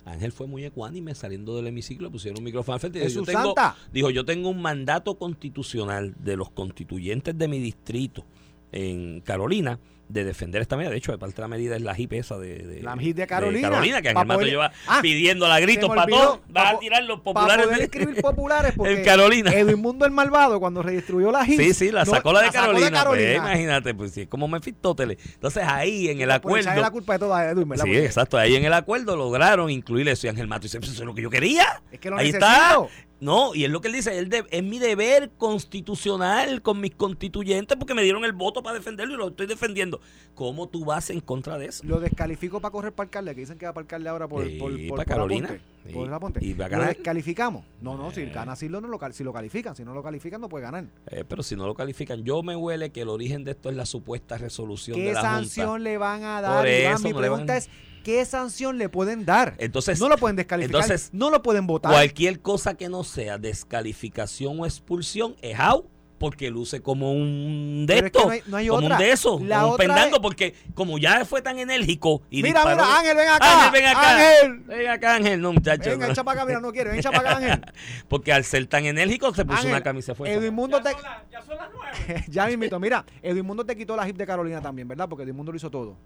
Ángel 0.08 0.32
fue 0.32 0.48
muy 0.48 0.64
ecuánime 0.66 1.14
saliendo 1.16 1.56
del 1.56 1.68
hemiciclo, 1.68 2.12
pusieron 2.12 2.40
un 2.40 2.46
micrófono 2.46 2.76
al 2.76 2.80
frente 2.80 3.00
y 3.00 3.06
dijo, 3.06 3.20
yo 3.20 3.26
tengo, 3.26 3.56
dijo, 3.92 4.10
yo 4.10 4.26
tengo 4.26 4.50
un 4.50 4.62
mandato 4.62 5.18
constitucional 5.18 6.16
de 6.20 6.38
los 6.38 6.50
constituyentes 6.52 7.38
de 7.38 7.48
mi 7.48 7.60
distrito 7.60 8.26
en 8.72 9.22
Carolina 9.22 9.80
de 10.10 10.24
defender 10.24 10.62
esta 10.62 10.78
medida. 10.78 10.92
De 10.92 10.98
hecho, 10.98 11.12
de 11.12 11.18
parte 11.18 11.36
de 11.36 11.42
la 11.42 11.48
medida 11.48 11.76
es 11.76 11.82
la 11.82 11.94
HIP 11.98 12.14
esa 12.14 12.38
de, 12.38 12.60
de 12.60 12.82
La 12.82 12.96
HIP 13.00 13.16
de 13.16 13.28
Carolina. 13.28 13.70
Carolina, 13.70 14.02
que 14.02 14.10
Ángel 14.10 14.26
Mato 14.26 14.40
poder- 14.40 14.50
lleva 14.52 14.72
Ah, 14.88 15.00
pidiendo 15.02 15.46
a 15.46 15.60
gritos 15.60 15.90
para 15.90 16.06
todo. 16.06 16.42
Pa' 16.54 16.70
a 16.70 16.80
tirar 16.80 17.04
los 17.04 17.20
Para 17.22 17.34
populares. 17.34 17.66
poder 17.66 17.78
de- 17.80 17.84
escribir 17.84 18.22
populares 18.22 18.74
porque 18.78 18.94
En 18.94 19.04
Carolina. 19.06 19.52
Edwin 19.54 19.80
Mundo 19.82 20.06
el 20.06 20.12
Malvado 20.12 20.60
cuando 20.60 20.82
redistribuyó 20.82 21.32
la 21.32 21.46
HIP 21.46 21.60
Sí, 21.60 21.74
sí, 21.74 21.92
la 21.92 22.06
no, 22.06 22.12
sacó 22.12 22.32
la 22.34 22.42
de 22.42 22.52
sacó 22.52 22.68
Carolina. 22.68 23.04
Pues, 23.06 23.36
imagínate, 23.36 23.94
pues 23.94 24.12
sí, 24.14 24.22
es 24.22 24.28
como 24.28 24.48
Mefistóteles. 24.48 25.18
Entonces 25.34 25.64
ahí 25.66 26.10
en 26.10 26.22
el 26.22 26.32
acuerdo. 26.32 26.74
la 26.76 26.92
culpa 26.92 27.14
de 27.14 27.20
todo 27.20 27.34
a 27.36 27.46
Edwin, 27.50 27.68
¿verdad? 27.68 27.86
Sí, 27.86 27.98
exacto. 27.98 28.38
Ahí 28.38 28.56
en 28.56 28.64
el 28.66 28.74
acuerdo 28.74 29.16
lograron 29.18 29.70
incluir 29.70 30.08
eso. 30.08 30.28
Y 30.28 30.30
Ángel 30.30 30.48
Mato 30.48 30.64
dice, 30.64 30.80
"Pues 30.80 30.92
eso 30.92 31.02
es 31.04 31.06
lo 31.06 31.14
que 31.16 31.22
yo 31.22 31.30
quería. 31.30 31.82
Es 31.92 32.00
que 32.00 32.10
lo 32.10 32.18
Ahí 32.18 32.32
necesito. 32.32 32.46
está. 32.46 32.78
No, 33.20 33.56
y 33.56 33.64
es 33.66 33.72
lo 33.72 33.82
que 33.82 33.88
él 33.88 33.96
dice, 33.96 34.18
él 34.20 34.30
de- 34.30 34.46
es 34.52 34.64
mi 34.64 34.78
deber 34.78 35.32
constitucional 35.38 36.62
con 36.62 36.80
mis 36.80 36.94
constituyentes 36.96 37.78
porque 37.78 37.94
me 37.94 38.04
dieron 38.04 38.24
el 38.26 38.34
voto 38.34 38.62
para 38.62 38.78
defenderlo 38.78 39.14
y 39.14 39.18
lo 39.18 39.28
estoy 39.30 39.48
defendiendo. 39.48 40.00
¿Cómo 40.36 40.68
tú 40.68 40.86
vas 40.86 41.10
en 41.10 41.20
contra 41.22 41.58
de 41.58 41.68
eso? 41.68 41.84
Lo 41.86 42.00
descalifico 42.00 42.60
para 42.60 42.72
correr 42.72 42.94
para 42.94 43.06
alcalde, 43.08 43.34
que 43.34 43.42
dicen 43.42 43.58
que 43.58 43.66
va 43.66 43.74
para 43.74 43.84
alcalde 43.84 44.10
ahora 44.10 44.28
por, 44.28 44.46
Sí, 44.46 44.58
por, 44.60 44.72
por, 44.72 44.80
para 44.82 44.96
por 44.98 45.06
Carolina. 45.06 45.48
Aponte, 45.48 45.94
por 45.94 46.14
Aponte. 46.14 46.46
Y 46.46 46.54
va 46.54 46.66
a 46.66 46.70
¿Lo 46.70 46.78
ganar. 46.78 46.96
descalificamos? 46.96 47.66
No, 47.82 47.98
no, 47.98 48.12
si 48.12 48.26
gana 48.26 48.56
si 48.56 48.70
lo, 48.70 48.82
no 48.82 48.88
lo, 48.88 49.00
si 49.12 49.24
lo 49.24 49.34
califican. 49.34 49.76
Si 49.76 49.84
no 49.84 49.94
lo 49.94 50.04
califican 50.04 50.40
no 50.42 50.50
puede 50.50 50.64
ganar. 50.66 50.86
Eh, 51.10 51.24
pero 51.28 51.42
si 51.44 51.56
no 51.56 51.66
lo 51.66 51.74
califican, 51.74 52.24
yo 52.24 52.44
me 52.44 52.56
huele 52.56 52.92
que 52.92 53.02
el 53.02 53.10
origen 53.10 53.44
de 53.44 53.52
esto 53.52 53.70
es 53.70 53.76
la 53.76 53.86
supuesta 53.86 54.38
resolución 54.38 54.98
de 54.98 55.06
¿Qué 55.06 55.14
la 55.14 55.22
sanción 55.22 55.68
Junta. 55.70 55.84
le 55.84 55.98
van 55.98 56.24
a 56.24 56.42
dar? 56.42 56.60
Por 56.64 56.68
Iván? 56.68 56.94
eso 56.94 57.04
Mi 57.04 57.10
no 57.14 57.16
le 57.22 57.28
pregunta 57.28 57.54
van- 57.54 57.58
es, 57.58 57.70
¿qué 58.08 58.24
sanción 58.24 58.78
le 58.78 58.88
pueden 58.88 59.26
dar? 59.26 59.56
Entonces, 59.58 60.00
no 60.00 60.08
lo 60.08 60.18
pueden 60.18 60.38
descalificar, 60.38 60.82
entonces, 60.82 61.10
no 61.12 61.30
lo 61.30 61.42
pueden 61.42 61.68
votar. 61.68 61.92
Cualquier 61.92 62.40
cosa 62.40 62.74
que 62.76 62.88
no 62.88 63.04
sea 63.04 63.38
descalificación 63.38 64.58
o 64.62 64.66
expulsión 64.66 65.36
es 65.42 65.60
out 65.60 65.88
porque 66.18 66.50
luce 66.50 66.82
como 66.82 67.12
un 67.12 67.86
de 67.86 67.96
Pero 67.96 68.08
es 68.08 68.12
que 68.14 68.18
estos, 68.18 68.26
no 68.26 68.32
hay- 68.32 68.42
no 68.48 68.58
hay 68.58 68.68
como 68.70 68.86
otra. 68.86 68.96
un 68.96 69.02
de 69.04 69.12
esos, 69.12 69.42
un 69.42 69.78
pendango, 69.78 70.16
es- 70.16 70.22
porque 70.22 70.56
como 70.74 70.98
ya 70.98 71.26
fue 71.26 71.42
tan 71.42 71.60
enérgico 71.60 72.22
y 72.30 72.42
Mira, 72.44 72.62
disparó- 72.62 72.82
mira, 72.82 72.98
Ángel, 72.98 73.18
ven 73.18 73.28
acá. 73.28 73.54
Ángel, 73.68 73.72
ven 73.74 73.86
acá. 73.90 74.16
Ángel. 74.16 74.60
Ven 74.62 74.88
acá, 74.90 75.16
Ángel, 75.16 75.42
no, 75.42 75.52
muchacho. 75.52 75.90
Venga, 75.90 76.06
no. 76.08 76.14
echa 76.14 76.24
para 76.24 76.40
acá, 76.40 76.48
mira, 76.48 76.62
no 76.62 76.72
quiere, 76.72 76.92
ven, 76.92 77.00
echa 77.00 77.12
para 77.12 77.32
acá, 77.32 77.38
Ángel. 77.40 77.62
porque 78.08 78.32
al 78.32 78.46
ser 78.46 78.66
tan 78.68 78.86
enérgico 78.86 79.34
se 79.36 79.44
puso 79.44 79.58
Ángel, 79.58 79.72
una 79.74 79.84
camisa 79.84 80.16
fuerte. 80.16 80.34
Edwin 80.34 80.54
Mundo 80.56 80.82
te... 80.82 80.92
ya 81.30 81.42
son 81.44 81.58
las 81.58 81.70
nueve. 81.74 82.26
ya 82.30 82.48
mismito, 82.48 82.80
mira, 82.80 83.06
Edwin 83.22 83.46
Mundo 83.46 83.66
te 83.66 83.76
quitó 83.76 83.98
la 83.98 84.08
hip 84.08 84.16
de 84.16 84.26
Carolina 84.26 84.62
también, 84.62 84.88
¿verdad? 84.88 85.10
Porque 85.10 85.24
Edwin 85.24 85.36
Mundo 85.36 85.52
lo 85.52 85.58
hizo 85.58 85.70
todo. 85.70 85.98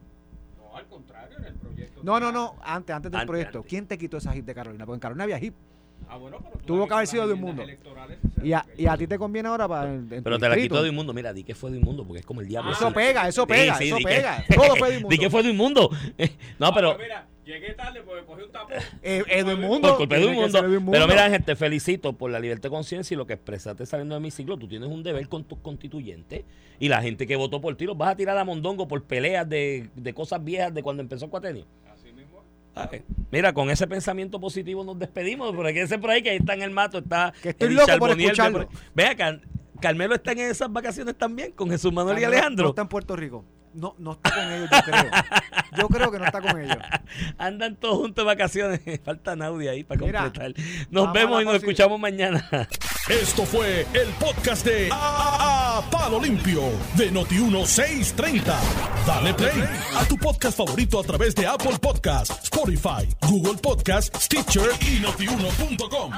No, 0.57 0.75
al 0.75 0.87
contrario, 0.87 1.37
en 1.37 1.45
el. 1.45 1.70
No, 2.03 2.19
no, 2.19 2.31
no, 2.31 2.55
antes, 2.63 2.95
antes 2.95 3.11
del 3.11 3.21
Antes, 3.21 3.27
proyecto. 3.29 3.57
antes. 3.59 3.69
¿Quién 3.69 3.85
te 3.87 3.97
quitó 3.97 4.17
esa 4.17 4.35
hip 4.35 4.45
de 4.45 4.53
Carolina? 4.55 4.85
Porque 4.85 4.95
en 4.95 4.99
Carolina 5.01 5.23
había 5.25 5.39
hip. 5.43 5.53
Ah, 6.09 6.17
bueno, 6.17 6.39
pero 6.41 6.57
Tuvo 6.65 6.87
que 6.87 6.93
haber 6.95 7.07
sido 7.07 7.27
de 7.27 7.33
un 7.33 7.41
mundo. 7.41 7.63
Y 8.43 8.53
a, 8.53 8.65
y 8.77 8.87
a 8.87 8.97
ti 8.97 9.05
te 9.07 9.17
conviene 9.19 9.47
ahora 9.47 9.67
para... 9.67 9.93
en- 9.93 10.11
en 10.11 10.23
Pero 10.23 10.39
te 10.39 10.49
la 10.49 10.57
quitó 10.57 10.81
de 10.81 10.89
inmundo. 10.89 11.13
Mira, 11.13 11.31
di 11.31 11.43
que 11.43 11.53
fue 11.55 11.69
de 11.71 11.77
inmundo 11.77 12.03
porque 12.05 12.19
es 12.21 12.25
como 12.25 12.41
el 12.41 12.47
diablo. 12.47 12.71
Eso 12.71 12.91
pega, 12.91 13.27
eso 13.27 13.45
pega, 13.47 13.75
sí, 13.75 13.85
eso 13.87 13.97
di 13.97 14.03
que- 14.03 14.09
pega. 14.09 14.43
Todo 14.53 14.75
fue 14.75 14.89
de 14.89 14.95
Di 14.97 14.99
inmundo. 15.01 15.17
que 15.19 15.29
fue 15.29 15.43
de 15.43 15.49
inmundo. 15.51 15.89
no, 16.59 16.65
Ah, 16.67 16.71
pero... 16.73 16.97
mira, 16.97 17.27
llegué 17.45 17.73
tarde 17.75 18.01
porque 18.01 18.25
cogí 18.25 18.41
un 18.41 18.51
tapón. 18.51 18.73
Eh, 19.03 19.23
Edwin 19.27 19.61
Mundo. 19.61 19.89
Por 19.89 19.97
culpa 19.99 20.15
de 20.17 20.25
un 20.25 20.33
mundo. 20.33 20.63
Mundo. 20.63 20.91
Pero 20.91 21.07
mira, 21.07 21.25
Ángel, 21.25 21.43
te 21.45 21.55
felicito 21.55 22.13
por 22.13 22.31
la 22.31 22.39
libertad 22.39 22.63
de 22.63 22.69
conciencia 22.71 23.13
y 23.13 23.17
lo 23.17 23.27
que 23.27 23.33
expresaste 23.33 23.85
saliendo 23.85 24.15
de 24.15 24.21
mi 24.21 24.31
ciclo. 24.31 24.57
Tú 24.57 24.67
tienes 24.67 24.89
un 24.89 25.03
deber 25.03 25.29
con 25.29 25.43
tus 25.45 25.59
constituyentes 25.59 26.43
y 26.79 26.89
la 26.89 27.01
gente 27.01 27.27
que 27.27 27.35
votó 27.35 27.61
por 27.61 27.75
ti 27.77 27.85
los 27.85 27.95
vas 27.97 28.09
a 28.09 28.15
tirar 28.17 28.37
a 28.37 28.43
Mondongo 28.43 28.87
por 28.87 29.03
peleas 29.03 29.47
de, 29.47 29.89
de 29.95 30.13
cosas 30.15 30.43
viejas 30.43 30.73
de 30.73 30.81
cuando 30.81 31.03
empezó 31.03 31.25
el 31.25 31.31
cuatenio. 31.31 31.65
Así 31.93 32.11
mismo. 32.11 32.39
Ah, 32.39 32.43
eh. 32.43 32.60
Mira, 33.31 33.53
con 33.53 33.69
ese 33.69 33.87
pensamiento 33.87 34.39
positivo 34.39 34.83
nos 34.83 34.97
despedimos. 34.97 35.55
Porque 35.55 35.73
quédense 35.73 35.97
por 35.97 36.09
ahí 36.09 36.21
que 36.21 36.31
ahí 36.31 36.37
está 36.37 36.53
en 36.53 36.61
el 36.61 36.71
mato. 36.71 36.99
Está 36.99 37.33
Que 37.41 37.49
estoy 37.49 37.73
loco 37.73 37.97
por 37.97 38.11
escucharlo. 38.11 38.67
Ve 38.93 39.05
acá, 39.07 39.39
Carmelo 39.79 40.15
está 40.15 40.31
en 40.31 40.39
esas 40.39 40.71
vacaciones 40.71 41.17
también 41.17 41.51
con 41.51 41.69
Jesús 41.69 41.91
Manuel 41.91 42.19
y 42.19 42.23
Alejandro. 42.23 42.65
No 42.65 42.69
está 42.69 42.83
en 42.83 42.87
Puerto 42.87 43.15
Rico. 43.15 43.45
No, 43.73 43.95
no 43.99 44.11
está 44.13 44.31
con 44.33 44.51
ellos, 44.51 44.69
yo 44.69 44.81
creo. 44.83 45.11
Yo 45.77 45.87
creo 45.87 46.11
que 46.11 46.19
no 46.19 46.25
está 46.25 46.41
con 46.41 46.59
ellos. 46.61 46.77
Andan 47.37 47.75
todos 47.77 47.97
juntos 47.99 48.23
de 48.23 48.25
vacaciones. 48.25 48.81
Falta 49.05 49.35
Naudi 49.35 49.67
ahí 49.67 49.83
para 49.83 50.01
Mira, 50.01 50.21
completar. 50.23 50.53
Nos 50.89 51.07
a 51.07 51.11
vemos 51.13 51.41
y 51.41 51.45
nos 51.45 51.55
escuchamos 51.55 51.99
mañana. 51.99 52.47
Esto 53.09 53.45
fue 53.45 53.85
el 53.93 54.07
podcast 54.19 54.65
de 54.65 54.89
A, 54.91 55.77
A- 55.79 55.89
Palo 55.89 56.19
Limpio 56.21 56.61
de 56.95 57.11
Noti1630. 57.11 58.53
Dale 59.07 59.33
play 59.33 59.63
a 59.95 60.05
tu 60.05 60.17
podcast 60.17 60.57
favorito 60.57 60.99
a 60.99 61.03
través 61.03 61.33
de 61.35 61.47
Apple 61.47 61.77
Podcasts, 61.81 62.43
Spotify, 62.43 63.07
Google 63.27 63.55
Podcasts, 63.61 64.25
Stitcher 64.25 64.69
y 64.81 64.99
notiuno.com. 64.99 66.11